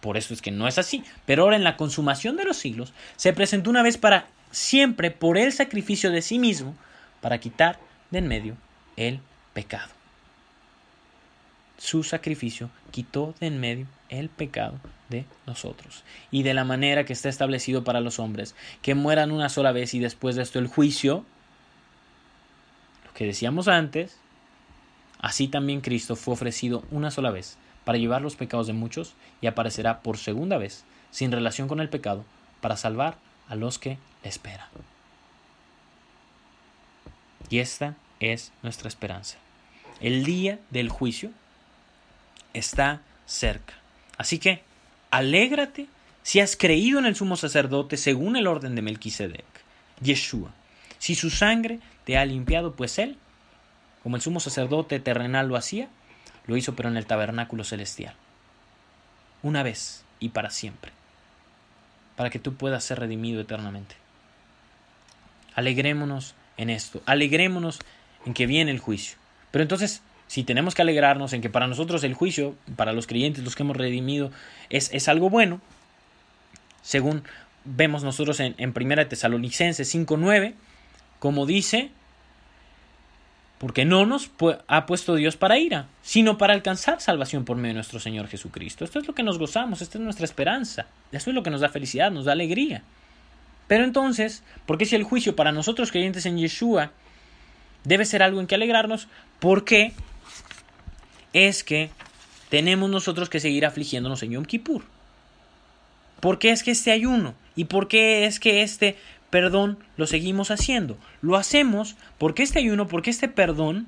Por 0.00 0.16
eso 0.16 0.34
es 0.34 0.40
que 0.40 0.50
no 0.52 0.68
es 0.68 0.78
así. 0.78 1.02
Pero 1.26 1.42
ahora 1.42 1.56
en 1.56 1.64
la 1.64 1.76
consumación 1.76 2.36
de 2.36 2.44
los 2.44 2.56
siglos 2.56 2.92
se 3.16 3.32
presentó 3.32 3.70
una 3.70 3.82
vez 3.82 3.96
para 3.96 4.26
siempre 4.52 5.10
por 5.10 5.36
el 5.36 5.52
sacrificio 5.52 6.10
de 6.10 6.22
sí 6.22 6.38
mismo 6.38 6.76
para 7.20 7.38
quitar 7.38 7.78
de 8.10 8.18
en 8.18 8.28
medio 8.28 8.56
el 8.96 9.20
pecado. 9.52 9.97
Su 11.78 12.02
sacrificio 12.02 12.70
quitó 12.90 13.34
de 13.38 13.46
en 13.46 13.60
medio 13.60 13.86
el 14.08 14.28
pecado 14.28 14.80
de 15.08 15.24
nosotros. 15.46 16.04
Y 16.30 16.42
de 16.42 16.52
la 16.52 16.64
manera 16.64 17.04
que 17.04 17.12
está 17.12 17.28
establecido 17.28 17.84
para 17.84 18.00
los 18.00 18.18
hombres, 18.18 18.56
que 18.82 18.96
mueran 18.96 19.30
una 19.30 19.48
sola 19.48 19.70
vez 19.70 19.94
y 19.94 20.00
después 20.00 20.34
de 20.36 20.42
esto 20.42 20.58
el 20.58 20.66
juicio, 20.66 21.24
lo 23.06 23.12
que 23.14 23.26
decíamos 23.26 23.68
antes, 23.68 24.18
así 25.20 25.46
también 25.46 25.80
Cristo 25.80 26.16
fue 26.16 26.34
ofrecido 26.34 26.84
una 26.90 27.12
sola 27.12 27.30
vez 27.30 27.56
para 27.84 27.96
llevar 27.96 28.22
los 28.22 28.36
pecados 28.36 28.66
de 28.66 28.72
muchos 28.72 29.14
y 29.40 29.46
aparecerá 29.46 30.02
por 30.02 30.18
segunda 30.18 30.58
vez, 30.58 30.84
sin 31.10 31.32
relación 31.32 31.68
con 31.68 31.80
el 31.80 31.88
pecado, 31.88 32.24
para 32.60 32.76
salvar 32.76 33.16
a 33.48 33.54
los 33.54 33.78
que 33.78 33.98
le 34.22 34.28
esperan. 34.28 34.66
Y 37.50 37.60
esta 37.60 37.94
es 38.20 38.52
nuestra 38.62 38.88
esperanza. 38.88 39.38
El 40.00 40.24
día 40.24 40.58
del 40.70 40.88
juicio 40.88 41.30
está 42.54 43.02
cerca. 43.26 43.74
Así 44.16 44.38
que, 44.38 44.62
alégrate 45.10 45.86
si 46.22 46.40
has 46.40 46.56
creído 46.56 46.98
en 46.98 47.06
el 47.06 47.16
sumo 47.16 47.36
sacerdote 47.36 47.96
según 47.96 48.36
el 48.36 48.46
orden 48.46 48.74
de 48.74 48.82
Melquisedec, 48.82 49.44
Yeshua. 50.00 50.52
Si 50.98 51.14
su 51.14 51.30
sangre 51.30 51.80
te 52.04 52.18
ha 52.18 52.24
limpiado, 52.24 52.74
pues 52.74 52.98
él, 52.98 53.16
como 54.02 54.16
el 54.16 54.22
sumo 54.22 54.40
sacerdote 54.40 55.00
terrenal 55.00 55.48
lo 55.48 55.56
hacía, 55.56 55.88
lo 56.46 56.56
hizo 56.56 56.74
pero 56.74 56.88
en 56.88 56.96
el 56.96 57.06
tabernáculo 57.06 57.64
celestial. 57.64 58.14
Una 59.42 59.62
vez 59.62 60.04
y 60.20 60.30
para 60.30 60.50
siempre. 60.50 60.92
Para 62.16 62.30
que 62.30 62.38
tú 62.38 62.54
puedas 62.54 62.82
ser 62.84 62.98
redimido 62.98 63.40
eternamente. 63.40 63.94
Alegrémonos 65.54 66.34
en 66.56 66.70
esto. 66.70 67.02
Alegrémonos 67.06 67.78
en 68.26 68.34
que 68.34 68.46
viene 68.46 68.70
el 68.70 68.80
juicio. 68.80 69.16
Pero 69.50 69.62
entonces, 69.62 70.02
si 70.28 70.44
tenemos 70.44 70.74
que 70.74 70.82
alegrarnos 70.82 71.32
en 71.32 71.40
que 71.40 71.50
para 71.50 71.66
nosotros 71.66 72.04
el 72.04 72.14
juicio, 72.14 72.54
para 72.76 72.92
los 72.92 73.06
creyentes, 73.06 73.42
los 73.42 73.56
que 73.56 73.64
hemos 73.64 73.76
redimido, 73.76 74.30
es, 74.70 74.90
es 74.92 75.08
algo 75.08 75.30
bueno, 75.30 75.60
según 76.82 77.24
vemos 77.64 78.04
nosotros 78.04 78.38
en, 78.40 78.54
en 78.58 78.72
1 78.76 79.08
Tesalonicenses 79.08 79.94
5.9, 79.94 80.54
como 81.18 81.46
dice, 81.46 81.90
porque 83.58 83.84
no 83.84 84.06
nos 84.06 84.30
ha 84.68 84.86
puesto 84.86 85.16
Dios 85.16 85.36
para 85.36 85.58
ira, 85.58 85.88
sino 86.02 86.38
para 86.38 86.54
alcanzar 86.54 87.00
salvación 87.00 87.44
por 87.44 87.56
medio 87.56 87.70
de 87.70 87.74
nuestro 87.74 87.98
Señor 87.98 88.28
Jesucristo. 88.28 88.84
Esto 88.84 89.00
es 89.00 89.08
lo 89.08 89.14
que 89.14 89.24
nos 89.24 89.38
gozamos, 89.38 89.82
esta 89.82 89.98
es 89.98 90.04
nuestra 90.04 90.24
esperanza, 90.24 90.86
esto 91.10 91.30
es 91.30 91.34
lo 91.34 91.42
que 91.42 91.50
nos 91.50 91.60
da 91.60 91.68
felicidad, 91.68 92.10
nos 92.10 92.26
da 92.26 92.32
alegría. 92.32 92.82
Pero 93.66 93.84
entonces, 93.84 94.42
¿por 94.64 94.78
qué 94.78 94.86
si 94.86 94.94
el 94.94 95.02
juicio 95.02 95.34
para 95.36 95.52
nosotros 95.52 95.90
creyentes 95.90 96.24
en 96.24 96.38
Yeshua 96.38 96.92
debe 97.84 98.04
ser 98.04 98.22
algo 98.22 98.40
en 98.40 98.46
que 98.46 98.54
alegrarnos? 98.54 99.08
¿Por 99.40 99.64
qué 99.64 99.92
es 101.32 101.64
que 101.64 101.90
tenemos 102.48 102.90
nosotros 102.90 103.28
que 103.28 103.40
seguir 103.40 103.66
afligiéndonos 103.66 104.22
en 104.22 104.32
Yom 104.32 104.44
Kippur? 104.44 104.82
¿Por 106.20 106.38
qué 106.38 106.50
es 106.50 106.62
que 106.62 106.70
este 106.70 106.90
ayuno? 106.90 107.34
¿Y 107.54 107.64
por 107.64 107.88
qué 107.88 108.24
es 108.24 108.40
que 108.40 108.62
este 108.62 108.96
perdón 109.30 109.78
lo 109.96 110.06
seguimos 110.06 110.50
haciendo? 110.50 110.96
Lo 111.22 111.36
hacemos 111.36 111.96
porque 112.18 112.42
este 112.42 112.58
ayuno, 112.58 112.88
porque 112.88 113.10
este 113.10 113.28
perdón 113.28 113.86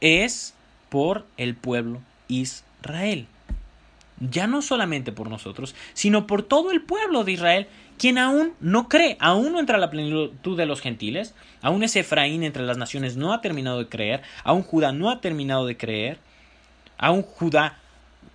es 0.00 0.54
por 0.88 1.26
el 1.36 1.54
pueblo 1.54 2.00
Israel. 2.28 3.26
Ya 4.18 4.46
no 4.46 4.62
solamente 4.62 5.12
por 5.12 5.28
nosotros, 5.28 5.74
sino 5.92 6.26
por 6.26 6.42
todo 6.42 6.70
el 6.70 6.82
pueblo 6.82 7.24
de 7.24 7.32
Israel 7.32 7.68
quien 7.98 8.18
aún 8.18 8.52
no 8.60 8.88
cree, 8.88 9.16
aún 9.20 9.52
no 9.52 9.60
entra 9.60 9.76
a 9.76 9.80
la 9.80 9.90
plenitud 9.90 10.56
de 10.56 10.66
los 10.66 10.80
gentiles, 10.80 11.34
aún 11.62 11.82
ese 11.82 12.00
Efraín 12.00 12.42
entre 12.42 12.64
las 12.64 12.78
naciones 12.78 13.16
no 13.16 13.32
ha 13.32 13.40
terminado 13.40 13.78
de 13.78 13.88
creer, 13.88 14.22
aún 14.44 14.62
Judá 14.62 14.92
no 14.92 15.10
ha 15.10 15.20
terminado 15.20 15.66
de 15.66 15.76
creer, 15.76 16.18
aún 16.98 17.22
Judá 17.22 17.78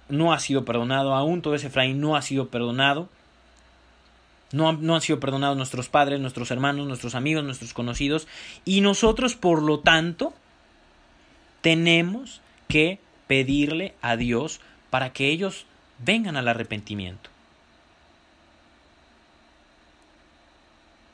no 0.10 0.34
ha 0.34 0.40
sido 0.40 0.66
perdonado, 0.66 1.14
aún 1.14 1.42
todo 1.42 1.56
ese 1.56 1.68
Efraín 1.68 2.02
no 2.02 2.16
ha 2.16 2.22
sido 2.22 2.50
perdonado, 2.50 3.10
no, 4.52 4.74
no 4.74 4.96
han 4.96 5.02
sido 5.02 5.20
perdonados 5.20 5.58
nuestros 5.58 5.90
padres, 5.90 6.20
nuestros 6.20 6.52
hermanos, 6.52 6.88
nuestros 6.88 7.16
amigos, 7.16 7.44
nuestros 7.44 7.74
conocidos, 7.74 8.28
y 8.66 8.82
nosotros, 8.82 9.36
por 9.36 9.62
lo 9.62 9.80
tanto, 9.80 10.34
tenemos 11.62 12.42
que 12.68 13.00
pedirle 13.28 13.94
a 14.02 14.18
Dios 14.18 14.60
para 14.90 15.14
que 15.14 15.30
ellos 15.30 15.66
vengan 16.00 16.36
al 16.36 16.48
arrepentimiento. 16.48 17.30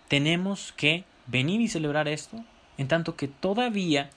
Tenemos 0.08 0.74
que 0.76 1.04
venir 1.28 1.62
y 1.62 1.68
celebrar 1.68 2.08
esto 2.08 2.44
en 2.78 2.88
tanto 2.88 3.16
que 3.16 3.28
todavía 3.28 4.10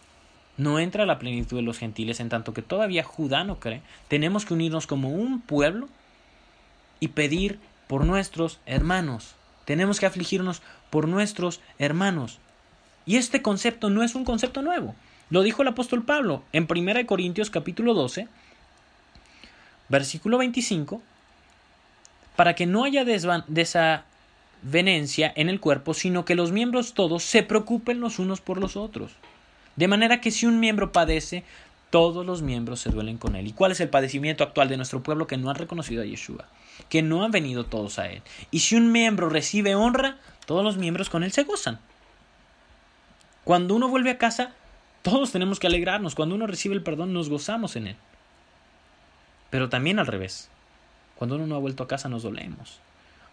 no 0.56 0.78
entra 0.78 1.06
la 1.06 1.18
plenitud 1.18 1.56
de 1.56 1.62
los 1.62 1.78
gentiles, 1.78 2.20
en 2.20 2.28
tanto 2.28 2.52
que 2.52 2.62
todavía 2.62 3.02
Judá 3.02 3.44
no 3.44 3.58
cree, 3.58 3.82
tenemos 4.08 4.44
que 4.44 4.54
unirnos 4.54 4.86
como 4.86 5.08
un 5.08 5.40
pueblo 5.40 5.88
y 7.00 7.08
pedir 7.08 7.58
por 7.88 8.04
nuestros 8.04 8.60
hermanos. 8.66 9.34
Tenemos 9.64 9.98
que 9.98 10.06
afligirnos 10.06 10.62
por 10.90 11.08
nuestros 11.08 11.60
hermanos. 11.78 12.38
Y 13.06 13.16
este 13.16 13.40
concepto 13.40 13.88
no 13.88 14.02
es 14.02 14.14
un 14.14 14.24
concepto 14.24 14.60
nuevo. 14.60 14.94
Lo 15.30 15.42
dijo 15.42 15.62
el 15.62 15.68
apóstol 15.68 16.04
Pablo 16.04 16.42
en 16.52 16.66
1 16.68 17.06
Corintios 17.06 17.50
capítulo 17.50 17.94
12, 17.94 18.28
versículo 19.88 20.38
25, 20.38 21.00
para 22.36 22.54
que 22.54 22.66
no 22.66 22.84
haya 22.84 23.04
desa 23.04 24.04
venencia 24.62 25.32
en 25.36 25.48
el 25.48 25.60
cuerpo, 25.60 25.94
sino 25.94 26.24
que 26.24 26.34
los 26.34 26.52
miembros 26.52 26.94
todos 26.94 27.22
se 27.22 27.42
preocupen 27.42 28.00
los 28.00 28.18
unos 28.18 28.40
por 28.40 28.58
los 28.58 28.76
otros. 28.76 29.12
De 29.76 29.88
manera 29.88 30.20
que 30.20 30.30
si 30.30 30.46
un 30.46 30.60
miembro 30.60 30.92
padece, 30.92 31.44
todos 31.90 32.24
los 32.24 32.42
miembros 32.42 32.80
se 32.80 32.90
duelen 32.90 33.18
con 33.18 33.34
él. 33.36 33.46
¿Y 33.46 33.52
cuál 33.52 33.72
es 33.72 33.80
el 33.80 33.88
padecimiento 33.88 34.44
actual 34.44 34.68
de 34.68 34.76
nuestro 34.76 35.02
pueblo 35.02 35.26
que 35.26 35.36
no 35.36 35.50
han 35.50 35.56
reconocido 35.56 36.02
a 36.02 36.06
Yeshua? 36.06 36.46
Que 36.88 37.02
no 37.02 37.24
han 37.24 37.30
venido 37.30 37.64
todos 37.64 37.98
a 37.98 38.08
él. 38.08 38.22
Y 38.50 38.60
si 38.60 38.76
un 38.76 38.92
miembro 38.92 39.28
recibe 39.28 39.74
honra, 39.74 40.18
todos 40.46 40.64
los 40.64 40.76
miembros 40.76 41.10
con 41.10 41.24
él 41.24 41.32
se 41.32 41.42
gozan. 41.42 41.80
Cuando 43.44 43.74
uno 43.74 43.88
vuelve 43.88 44.10
a 44.10 44.18
casa, 44.18 44.52
todos 45.02 45.32
tenemos 45.32 45.58
que 45.58 45.66
alegrarnos. 45.66 46.14
Cuando 46.14 46.34
uno 46.34 46.46
recibe 46.46 46.74
el 46.74 46.82
perdón, 46.82 47.12
nos 47.12 47.28
gozamos 47.28 47.74
en 47.76 47.88
él. 47.88 47.96
Pero 49.50 49.68
también 49.68 49.98
al 49.98 50.06
revés. 50.06 50.48
Cuando 51.16 51.36
uno 51.36 51.46
no 51.46 51.56
ha 51.56 51.60
vuelto 51.60 51.82
a 51.82 51.88
casa, 51.88 52.08
nos 52.08 52.22
dolemos. 52.22 52.80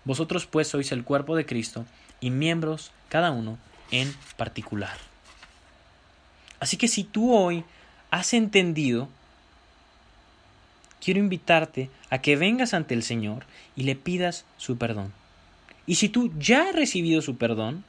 Vosotros 0.07 0.45
pues 0.45 0.69
sois 0.69 0.93
el 0.93 1.03
cuerpo 1.03 1.35
de 1.35 1.45
Cristo 1.45 1.85
y 2.21 2.29
miembros 2.29 2.91
cada 3.09 3.31
uno 3.31 3.57
en 3.91 4.15
particular. 4.37 4.97
Así 6.61 6.77
que 6.77 6.87
si 6.87 7.03
tú 7.03 7.35
hoy 7.35 7.65
has 8.09 8.33
entendido, 8.33 9.09
quiero 11.03 11.19
invitarte 11.19 11.89
a 12.09 12.19
que 12.19 12.37
vengas 12.37 12.73
ante 12.73 12.93
el 12.93 13.03
Señor 13.03 13.43
y 13.75 13.83
le 13.83 13.97
pidas 13.97 14.45
su 14.55 14.77
perdón. 14.77 15.11
Y 15.85 15.95
si 15.95 16.07
tú 16.07 16.31
ya 16.39 16.69
has 16.69 16.75
recibido 16.75 17.21
su 17.21 17.35
perdón, 17.35 17.83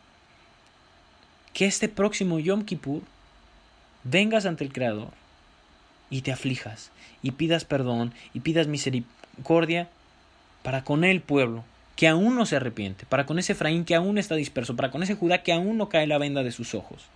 que 1.52 1.66
este 1.66 1.88
próximo 1.88 2.40
Yom 2.40 2.64
Kippur 2.64 3.02
vengas 4.02 4.44
ante 4.44 4.64
el 4.64 4.72
Creador 4.72 5.12
y 6.10 6.22
te 6.22 6.32
aflijas 6.32 6.90
y 7.22 7.30
pidas 7.30 7.64
perdón 7.64 8.12
y 8.34 8.40
pidas 8.40 8.66
misericordia 8.66 9.88
para 10.64 10.82
con 10.82 11.04
el 11.04 11.20
pueblo 11.20 11.62
que 11.98 12.06
aún 12.06 12.36
no 12.36 12.46
se 12.46 12.54
arrepiente, 12.54 13.06
para 13.06 13.26
con 13.26 13.40
ese 13.40 13.54
Efraín 13.54 13.84
que 13.84 13.96
aún 13.96 14.18
está 14.18 14.36
disperso, 14.36 14.76
para 14.76 14.92
con 14.92 15.02
ese 15.02 15.16
Judá 15.16 15.42
que 15.42 15.52
aún 15.52 15.76
no 15.76 15.88
cae 15.88 16.06
la 16.06 16.18
venda 16.18 16.44
de 16.44 16.52
sus 16.52 16.76
ojos. 16.76 17.06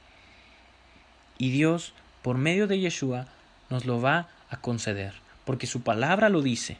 Y 1.39 1.51
Dios, 1.51 1.93
por 2.21 2.37
medio 2.37 2.67
de 2.67 2.81
Yeshua, 2.81 3.29
nos 3.71 3.85
lo 3.85 4.01
va 4.01 4.27
a 4.51 4.57
conceder, 4.57 5.15
porque 5.45 5.69
su 5.69 5.83
palabra 5.83 6.31
lo 6.31 6.43
dice, 6.43 6.79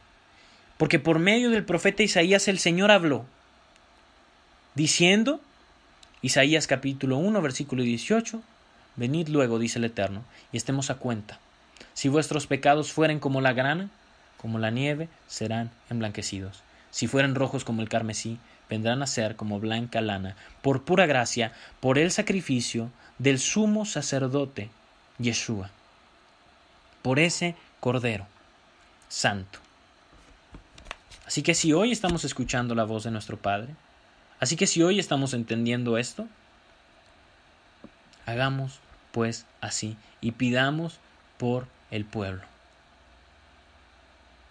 porque 0.75 0.99
por 0.99 1.19
medio 1.19 1.49
del 1.49 1.63
profeta 1.63 2.03
Isaías 2.03 2.49
el 2.49 2.59
Señor 2.59 2.91
habló, 2.91 3.23
diciendo, 4.75 5.39
Isaías 6.21 6.67
capítulo 6.67 7.15
1, 7.15 7.41
versículo 7.41 7.83
18, 7.83 8.41
Venid 8.97 9.29
luego, 9.29 9.59
dice 9.59 9.79
el 9.79 9.85
Eterno, 9.85 10.25
y 10.51 10.57
estemos 10.57 10.89
a 10.89 10.95
cuenta. 10.95 11.39
Si 11.93 12.09
vuestros 12.09 12.47
pecados 12.47 12.91
fueren 12.91 13.19
como 13.19 13.39
la 13.39 13.53
grana, 13.53 13.89
como 14.35 14.59
la 14.59 14.71
nieve, 14.71 15.07
serán 15.25 15.71
emblanquecidos 15.89 16.63
si 16.93 17.07
fueran 17.07 17.33
rojos 17.33 17.63
como 17.63 17.81
el 17.81 17.89
carmesí, 17.89 18.37
vendrán 18.69 19.01
a 19.01 19.07
ser 19.07 19.35
como 19.35 19.59
blanca 19.59 19.99
lana, 19.99 20.35
por 20.61 20.83
pura 20.83 21.07
gracia, 21.07 21.51
por 21.79 21.97
el 21.97 22.11
sacrificio 22.11 22.91
del 23.17 23.39
sumo 23.39 23.83
sacerdote 23.85 24.69
Yeshua, 25.17 25.71
por 27.01 27.17
ese 27.17 27.55
Cordero 27.79 28.27
Santo. 29.09 29.57
Así 31.25 31.41
que 31.41 31.55
si 31.55 31.73
hoy 31.73 31.91
estamos 31.91 32.25
escuchando 32.25 32.75
la 32.75 32.83
voz 32.83 33.05
de 33.05 33.11
nuestro 33.11 33.37
Padre, 33.37 33.73
así 34.39 34.55
que 34.55 34.67
si 34.67 34.83
hoy 34.83 34.99
estamos 34.99 35.33
entendiendo 35.33 35.97
esto, 35.97 36.27
hagamos 38.27 38.77
pues 39.11 39.47
así 39.61 39.97
y 40.21 40.33
pidamos 40.33 40.99
por 41.39 41.67
el 41.89 42.05
pueblo. 42.05 42.43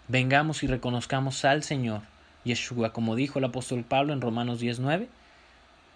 Vengamos 0.09 0.61
y 0.63 0.67
reconozcamos 0.67 1.45
al 1.45 1.63
Señor 1.63 2.01
Yeshua, 2.43 2.93
como 2.93 3.15
dijo 3.15 3.39
el 3.39 3.45
apóstol 3.45 3.83
Pablo 3.83 4.13
en 4.13 4.21
Romanos 4.21 4.59
19, 4.59 5.07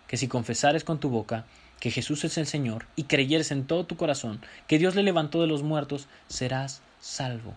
que 0.07 0.17
si 0.17 0.27
confesares 0.27 0.83
con 0.83 0.99
tu 0.99 1.09
boca 1.09 1.45
que 1.79 1.91
Jesús 1.91 2.23
es 2.23 2.37
el 2.37 2.47
Señor 2.47 2.85
y 2.95 3.03
creyeres 3.03 3.51
en 3.51 3.65
todo 3.65 3.85
tu 3.85 3.97
corazón 3.97 4.41
que 4.67 4.79
Dios 4.79 4.95
le 4.95 5.03
levantó 5.03 5.41
de 5.41 5.47
los 5.47 5.63
muertos, 5.63 6.07
serás 6.27 6.81
salvo. 7.01 7.53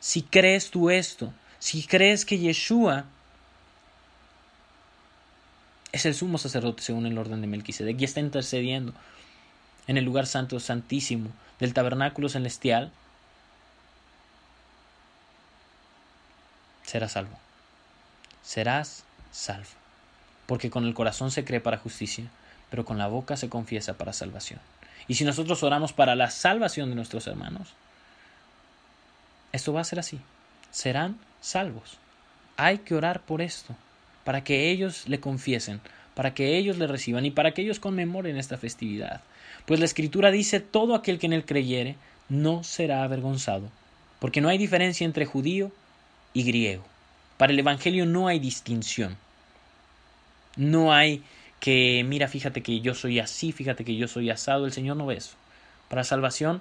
Si 0.00 0.22
crees 0.22 0.70
tú 0.70 0.90
esto, 0.90 1.32
si 1.58 1.82
crees 1.82 2.24
que 2.24 2.38
Yeshua 2.38 3.04
es 5.92 6.04
el 6.04 6.14
sumo 6.14 6.38
sacerdote 6.38 6.82
según 6.82 7.06
el 7.06 7.16
orden 7.16 7.40
de 7.40 7.46
Melquisedec 7.46 8.00
y 8.00 8.04
está 8.04 8.20
intercediendo 8.20 8.92
en 9.86 9.96
el 9.96 10.04
lugar 10.04 10.26
santo 10.26 10.60
santísimo 10.60 11.30
del 11.58 11.72
tabernáculo 11.72 12.28
celestial, 12.28 12.92
serás 16.84 17.12
salvo 17.12 17.47
serás 18.48 19.04
salvo. 19.30 19.68
porque 20.46 20.70
con 20.70 20.86
el 20.86 20.94
corazón 20.94 21.30
se 21.30 21.44
cree 21.44 21.60
para 21.60 21.76
justicia, 21.76 22.24
pero 22.70 22.86
con 22.86 22.96
la 22.96 23.06
boca 23.06 23.36
se 23.36 23.50
confiesa 23.50 23.98
para 23.98 24.14
salvación. 24.14 24.58
Y 25.06 25.16
si 25.16 25.26
nosotros 25.26 25.62
oramos 25.62 25.92
para 25.92 26.14
la 26.14 26.30
salvación 26.30 26.88
de 26.88 26.94
nuestros 26.94 27.26
hermanos, 27.26 27.74
esto 29.52 29.74
va 29.74 29.82
a 29.82 29.84
ser 29.84 29.98
así. 29.98 30.18
Serán 30.70 31.18
salvos. 31.42 31.98
Hay 32.56 32.78
que 32.78 32.94
orar 32.94 33.20
por 33.20 33.42
esto, 33.42 33.76
para 34.24 34.42
que 34.42 34.70
ellos 34.70 35.06
le 35.06 35.20
confiesen, 35.20 35.82
para 36.14 36.32
que 36.32 36.56
ellos 36.56 36.78
le 36.78 36.86
reciban 36.86 37.26
y 37.26 37.30
para 37.30 37.52
que 37.52 37.60
ellos 37.60 37.78
conmemoren 37.78 38.38
esta 38.38 38.56
festividad. 38.56 39.20
Pues 39.66 39.78
la 39.78 39.84
Escritura 39.84 40.30
dice, 40.30 40.60
todo 40.60 40.94
aquel 40.94 41.18
que 41.18 41.26
en 41.26 41.34
él 41.34 41.44
creyere 41.44 41.96
no 42.30 42.64
será 42.64 43.02
avergonzado, 43.02 43.68
porque 44.18 44.40
no 44.40 44.48
hay 44.48 44.56
diferencia 44.56 45.04
entre 45.04 45.26
judío 45.26 45.70
y 46.32 46.44
griego. 46.44 46.84
Para 47.38 47.52
el 47.52 47.58
Evangelio 47.58 48.04
no 48.04 48.28
hay 48.28 48.40
distinción. 48.40 49.16
No 50.56 50.92
hay 50.92 51.22
que, 51.60 52.04
mira, 52.06 52.28
fíjate 52.28 52.62
que 52.62 52.80
yo 52.80 52.94
soy 52.94 53.20
así, 53.20 53.52
fíjate 53.52 53.84
que 53.84 53.96
yo 53.96 54.08
soy 54.08 54.28
asado. 54.28 54.66
El 54.66 54.72
Señor 54.72 54.96
no 54.96 55.06
ve 55.06 55.16
eso. 55.16 55.36
Para 55.88 56.04
salvación, 56.04 56.60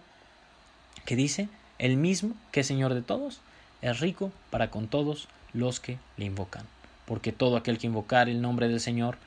¿qué 1.05 1.15
dice? 1.15 1.49
El 1.79 1.97
mismo 1.97 2.35
que 2.51 2.61
es 2.61 2.67
Señor 2.67 2.93
de 2.93 3.01
todos, 3.01 3.41
es 3.81 3.99
rico 3.99 4.31
para 4.49 4.69
con 4.69 4.87
todos 4.87 5.27
los 5.51 5.79
que 5.79 5.97
le 6.15 6.25
invocan. 6.25 6.63
Porque 7.05 7.31
todo 7.31 7.57
aquel 7.57 7.79
que 7.79 7.87
invocar 7.87 8.29
el 8.29 8.41
nombre 8.41 8.67
del 8.67 8.79
Señor 8.79 9.17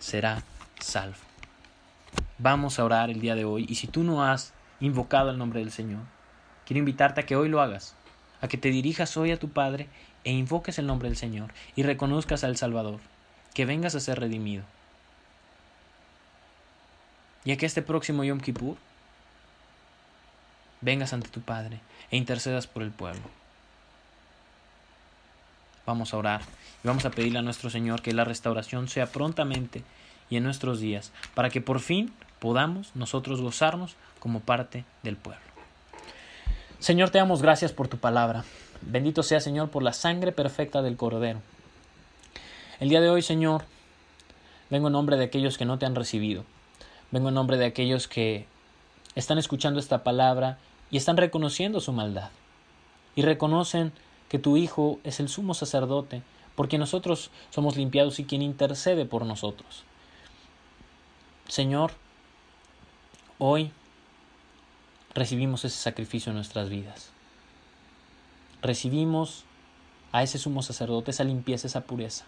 será 0.00 0.42
salvo. 0.80 1.16
Vamos 2.38 2.78
a 2.78 2.84
orar 2.84 3.10
el 3.10 3.20
día 3.20 3.34
de 3.34 3.44
hoy 3.44 3.64
y 3.68 3.76
si 3.76 3.86
tú 3.86 4.02
no 4.02 4.24
has 4.24 4.52
invocado 4.80 5.30
el 5.30 5.38
nombre 5.38 5.60
del 5.60 5.70
Señor, 5.70 6.02
quiero 6.66 6.80
invitarte 6.80 7.20
a 7.20 7.26
que 7.26 7.36
hoy 7.36 7.48
lo 7.48 7.60
hagas, 7.60 7.94
a 8.40 8.48
que 8.48 8.58
te 8.58 8.70
dirijas 8.70 9.16
hoy 9.16 9.30
a 9.30 9.38
tu 9.38 9.48
Padre 9.48 9.88
e 10.26 10.32
invoques 10.32 10.78
el 10.80 10.88
nombre 10.88 11.08
del 11.08 11.16
Señor 11.16 11.52
y 11.76 11.84
reconozcas 11.84 12.42
al 12.42 12.56
Salvador 12.56 12.98
que 13.54 13.64
vengas 13.64 13.94
a 13.94 14.00
ser 14.00 14.18
redimido. 14.18 14.64
Y 17.44 17.56
que 17.56 17.64
este 17.64 17.80
próximo 17.80 18.24
Yom 18.24 18.40
Kippur 18.40 18.76
vengas 20.80 21.12
ante 21.12 21.28
tu 21.28 21.40
Padre 21.40 21.78
e 22.10 22.16
intercedas 22.16 22.66
por 22.66 22.82
el 22.82 22.90
pueblo. 22.90 23.22
Vamos 25.86 26.12
a 26.12 26.16
orar 26.16 26.42
y 26.82 26.88
vamos 26.88 27.04
a 27.04 27.12
pedirle 27.12 27.38
a 27.38 27.42
nuestro 27.42 27.70
Señor 27.70 28.02
que 28.02 28.12
la 28.12 28.24
restauración 28.24 28.88
sea 28.88 29.06
prontamente 29.06 29.84
y 30.28 30.38
en 30.38 30.42
nuestros 30.42 30.80
días, 30.80 31.12
para 31.36 31.50
que 31.50 31.60
por 31.60 31.78
fin 31.78 32.12
podamos 32.40 32.90
nosotros 32.96 33.40
gozarnos 33.40 33.94
como 34.18 34.40
parte 34.40 34.84
del 35.04 35.16
pueblo. 35.16 35.40
Señor, 36.80 37.10
te 37.10 37.18
damos 37.18 37.42
gracias 37.42 37.72
por 37.72 37.86
tu 37.86 37.98
palabra. 37.98 38.44
Bendito 38.82 39.22
sea, 39.22 39.40
Señor, 39.40 39.70
por 39.70 39.82
la 39.82 39.92
sangre 39.92 40.32
perfecta 40.32 40.82
del 40.82 40.96
Cordero 40.96 41.40
el 42.78 42.90
día 42.90 43.00
de 43.00 43.08
hoy, 43.08 43.22
Señor, 43.22 43.64
vengo 44.68 44.88
en 44.88 44.92
nombre 44.92 45.16
de 45.16 45.24
aquellos 45.24 45.56
que 45.56 45.64
no 45.64 45.78
te 45.78 45.86
han 45.86 45.94
recibido. 45.94 46.44
Vengo 47.10 47.28
en 47.28 47.34
nombre 47.34 47.56
de 47.56 47.64
aquellos 47.64 48.06
que 48.06 48.46
están 49.14 49.38
escuchando 49.38 49.80
esta 49.80 50.04
palabra 50.04 50.58
y 50.90 50.98
están 50.98 51.16
reconociendo 51.16 51.80
su 51.80 51.92
maldad. 51.92 52.28
Y 53.14 53.22
reconocen 53.22 53.92
que 54.28 54.38
tu 54.38 54.58
Hijo 54.58 55.00
es 55.04 55.20
el 55.20 55.30
sumo 55.30 55.54
sacerdote, 55.54 56.22
porque 56.54 56.76
nosotros 56.76 57.30
somos 57.48 57.76
limpiados 57.76 58.18
y 58.18 58.24
quien 58.24 58.42
intercede 58.42 59.06
por 59.06 59.24
nosotros. 59.24 59.84
Señor, 61.48 61.92
hoy 63.38 63.70
recibimos 65.14 65.64
ese 65.64 65.78
sacrificio 65.78 66.28
en 66.28 66.36
nuestras 66.36 66.68
vidas. 66.68 67.15
Recibimos 68.66 69.44
a 70.10 70.24
ese 70.24 70.38
sumo 70.38 70.60
sacerdote, 70.60 71.12
esa 71.12 71.22
limpieza, 71.22 71.68
esa 71.68 71.82
pureza. 71.82 72.24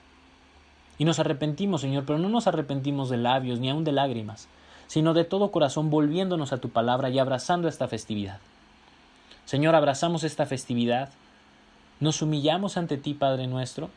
Y 0.97 1.05
nos 1.05 1.19
arrepentimos, 1.19 1.81
Señor, 1.81 2.05
pero 2.07 2.21
no 2.21 2.29
nos 2.29 2.47
arrepentimos 2.47 3.11
de 3.11 3.17
labios 3.17 3.59
ni 3.59 3.69
aun 3.69 3.83
de 3.83 3.91
lágrimas, 3.91 4.47
sino 4.87 5.15
de 5.15 5.25
todo 5.25 5.51
corazón 5.51 5.91
volviéndonos 5.91 6.53
a 6.53 6.59
tu 6.59 6.69
palabra 6.69 7.11
y 7.11 7.19
abrazando 7.19 7.67
esta 7.67 7.89
festividad. 7.89 8.39
Señor, 9.47 9.75
abrazamos 9.75 10.23
esta 10.23 10.47
festividad, 10.47 11.11
nos 11.99 12.23
humillamos 12.23 12.77
ante 12.77 12.99
ti, 12.99 13.15
Padre 13.15 13.49
nuestro, 13.49 13.91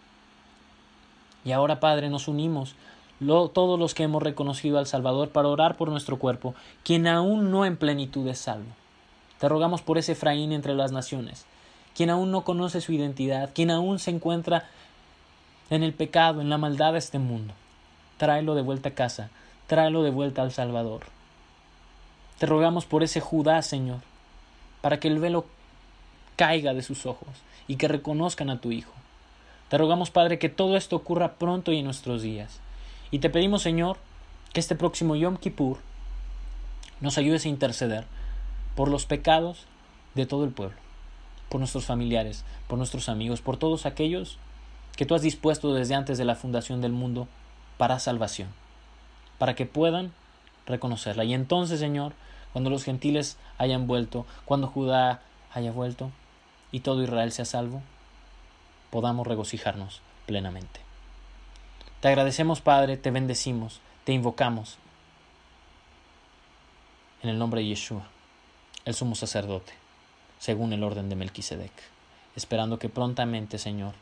y 1.45 1.51
ahora, 1.51 1.79
Padre, 1.79 2.09
nos 2.09 2.27
unimos 2.27 2.73
todos 3.19 3.77
los 3.77 3.93
que 3.93 4.01
hemos 4.01 4.23
reconocido 4.23 4.79
al 4.79 4.87
Salvador 4.87 5.29
para 5.29 5.47
orar 5.47 5.77
por 5.77 5.89
nuestro 5.89 6.17
cuerpo, 6.17 6.55
quien 6.83 7.05
aún 7.05 7.51
no 7.51 7.65
en 7.65 7.77
plenitud 7.77 8.27
es 8.27 8.39
salvo. 8.39 8.71
Te 9.39 9.47
rogamos 9.47 9.83
por 9.83 9.99
ese 9.99 10.13
Efraín 10.13 10.51
entre 10.53 10.73
las 10.73 10.91
naciones, 10.91 11.45
quien 11.95 12.09
aún 12.09 12.31
no 12.31 12.43
conoce 12.43 12.81
su 12.81 12.93
identidad, 12.93 13.51
quien 13.53 13.71
aún 13.71 13.99
se 13.99 14.11
encuentra 14.11 14.69
en 15.69 15.83
el 15.83 15.93
pecado, 15.93 16.41
en 16.41 16.49
la 16.49 16.57
maldad 16.57 16.93
de 16.93 16.99
este 16.99 17.19
mundo. 17.19 17.53
Tráelo 18.17 18.55
de 18.55 18.61
vuelta 18.61 18.89
a 18.89 18.93
casa, 18.93 19.29
tráelo 19.67 20.03
de 20.03 20.11
vuelta 20.11 20.41
al 20.41 20.51
Salvador. 20.51 21.01
Te 22.37 22.45
rogamos 22.45 22.85
por 22.85 23.03
ese 23.03 23.19
Judá, 23.19 23.61
Señor, 23.61 23.99
para 24.81 24.99
que 24.99 25.07
el 25.07 25.19
velo 25.19 25.45
caiga 26.35 26.73
de 26.73 26.81
sus 26.81 27.05
ojos 27.05 27.29
y 27.67 27.75
que 27.75 27.87
reconozcan 27.87 28.49
a 28.49 28.59
tu 28.59 28.71
Hijo. 28.71 28.93
Te 29.69 29.77
rogamos, 29.77 30.11
Padre, 30.11 30.39
que 30.39 30.49
todo 30.49 30.75
esto 30.75 30.95
ocurra 30.95 31.35
pronto 31.35 31.71
y 31.71 31.77
en 31.77 31.85
nuestros 31.85 32.21
días. 32.21 32.59
Y 33.11 33.19
te 33.19 33.29
pedimos, 33.29 33.61
Señor, 33.61 33.97
que 34.53 34.59
este 34.59 34.75
próximo 34.75 35.15
Yom 35.15 35.37
Kippur 35.37 35.77
nos 36.99 37.17
ayudes 37.17 37.45
a 37.45 37.49
interceder 37.49 38.05
por 38.75 38.89
los 38.89 39.05
pecados 39.05 39.65
de 40.15 40.25
todo 40.25 40.43
el 40.43 40.51
pueblo, 40.51 40.75
por 41.51 41.59
nuestros 41.59 41.83
familiares, 41.83 42.45
por 42.69 42.77
nuestros 42.77 43.09
amigos, 43.09 43.41
por 43.41 43.57
todos 43.57 43.85
aquellos 43.85 44.37
que 44.95 45.05
tú 45.05 45.15
has 45.15 45.21
dispuesto 45.21 45.73
desde 45.73 45.95
antes 45.95 46.17
de 46.17 46.23
la 46.23 46.35
fundación 46.35 46.79
del 46.79 46.93
mundo 46.93 47.27
para 47.77 47.99
salvación, 47.99 48.47
para 49.37 49.53
que 49.53 49.65
puedan 49.65 50.13
reconocerla. 50.65 51.25
Y 51.25 51.33
entonces, 51.33 51.81
Señor, 51.81 52.13
cuando 52.53 52.69
los 52.69 52.85
gentiles 52.85 53.37
hayan 53.57 53.85
vuelto, 53.85 54.25
cuando 54.45 54.67
Judá 54.67 55.23
haya 55.53 55.73
vuelto 55.73 56.09
y 56.71 56.79
todo 56.79 57.03
Israel 57.03 57.33
sea 57.33 57.43
salvo, 57.43 57.81
podamos 58.89 59.27
regocijarnos 59.27 60.01
plenamente. 60.25 60.79
Te 61.99 62.07
agradecemos, 62.07 62.61
Padre, 62.61 62.95
te 62.95 63.11
bendecimos, 63.11 63.81
te 64.05 64.13
invocamos. 64.13 64.77
En 67.21 67.29
el 67.29 67.37
nombre 67.37 67.59
de 67.59 67.67
Yeshua, 67.67 68.07
el 68.85 68.95
sumo 68.95 69.15
sacerdote, 69.15 69.80
según 70.41 70.73
el 70.73 70.83
orden 70.83 71.07
de 71.07 71.15
Melquisedec, 71.15 71.71
esperando 72.35 72.79
que 72.79 72.89
prontamente, 72.89 73.59
Señor, 73.59 73.93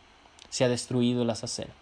se 0.50 0.64
ha 0.64 0.70
destruido 0.70 1.24
el 1.24 1.30
azacero 1.30 1.74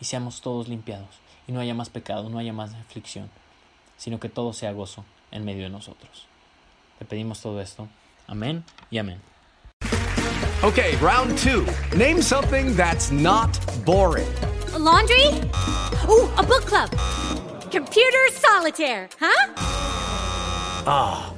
y 0.00 0.06
seamos 0.06 0.40
todos 0.40 0.68
limpiados 0.68 1.10
y 1.46 1.52
no 1.52 1.60
haya 1.60 1.74
más 1.74 1.90
pecado, 1.90 2.30
no 2.30 2.38
haya 2.38 2.54
más 2.54 2.72
aflicción, 2.72 3.28
sino 3.98 4.18
que 4.18 4.30
todo 4.30 4.54
sea 4.54 4.72
gozo 4.72 5.04
en 5.30 5.44
medio 5.44 5.64
de 5.64 5.68
nosotros. 5.68 6.24
Te 6.98 7.04
pedimos 7.04 7.42
todo 7.42 7.60
esto. 7.60 7.88
Amén 8.26 8.64
y 8.90 8.96
amén. 8.96 9.20
Okay, 10.62 10.96
round 10.96 11.36
two. 11.36 11.66
Name 11.94 12.22
something 12.22 12.74
that's 12.74 13.10
not 13.10 13.60
boring. 13.84 14.26
A 14.74 14.78
laundry? 14.78 15.26
Ooh, 16.08 16.30
a 16.38 16.42
book 16.42 16.64
club. 16.64 16.90
Computer 17.70 18.30
solitaire, 18.32 19.10
huh? 19.20 19.52
Ah, 20.86 21.30
oh, 21.30 21.37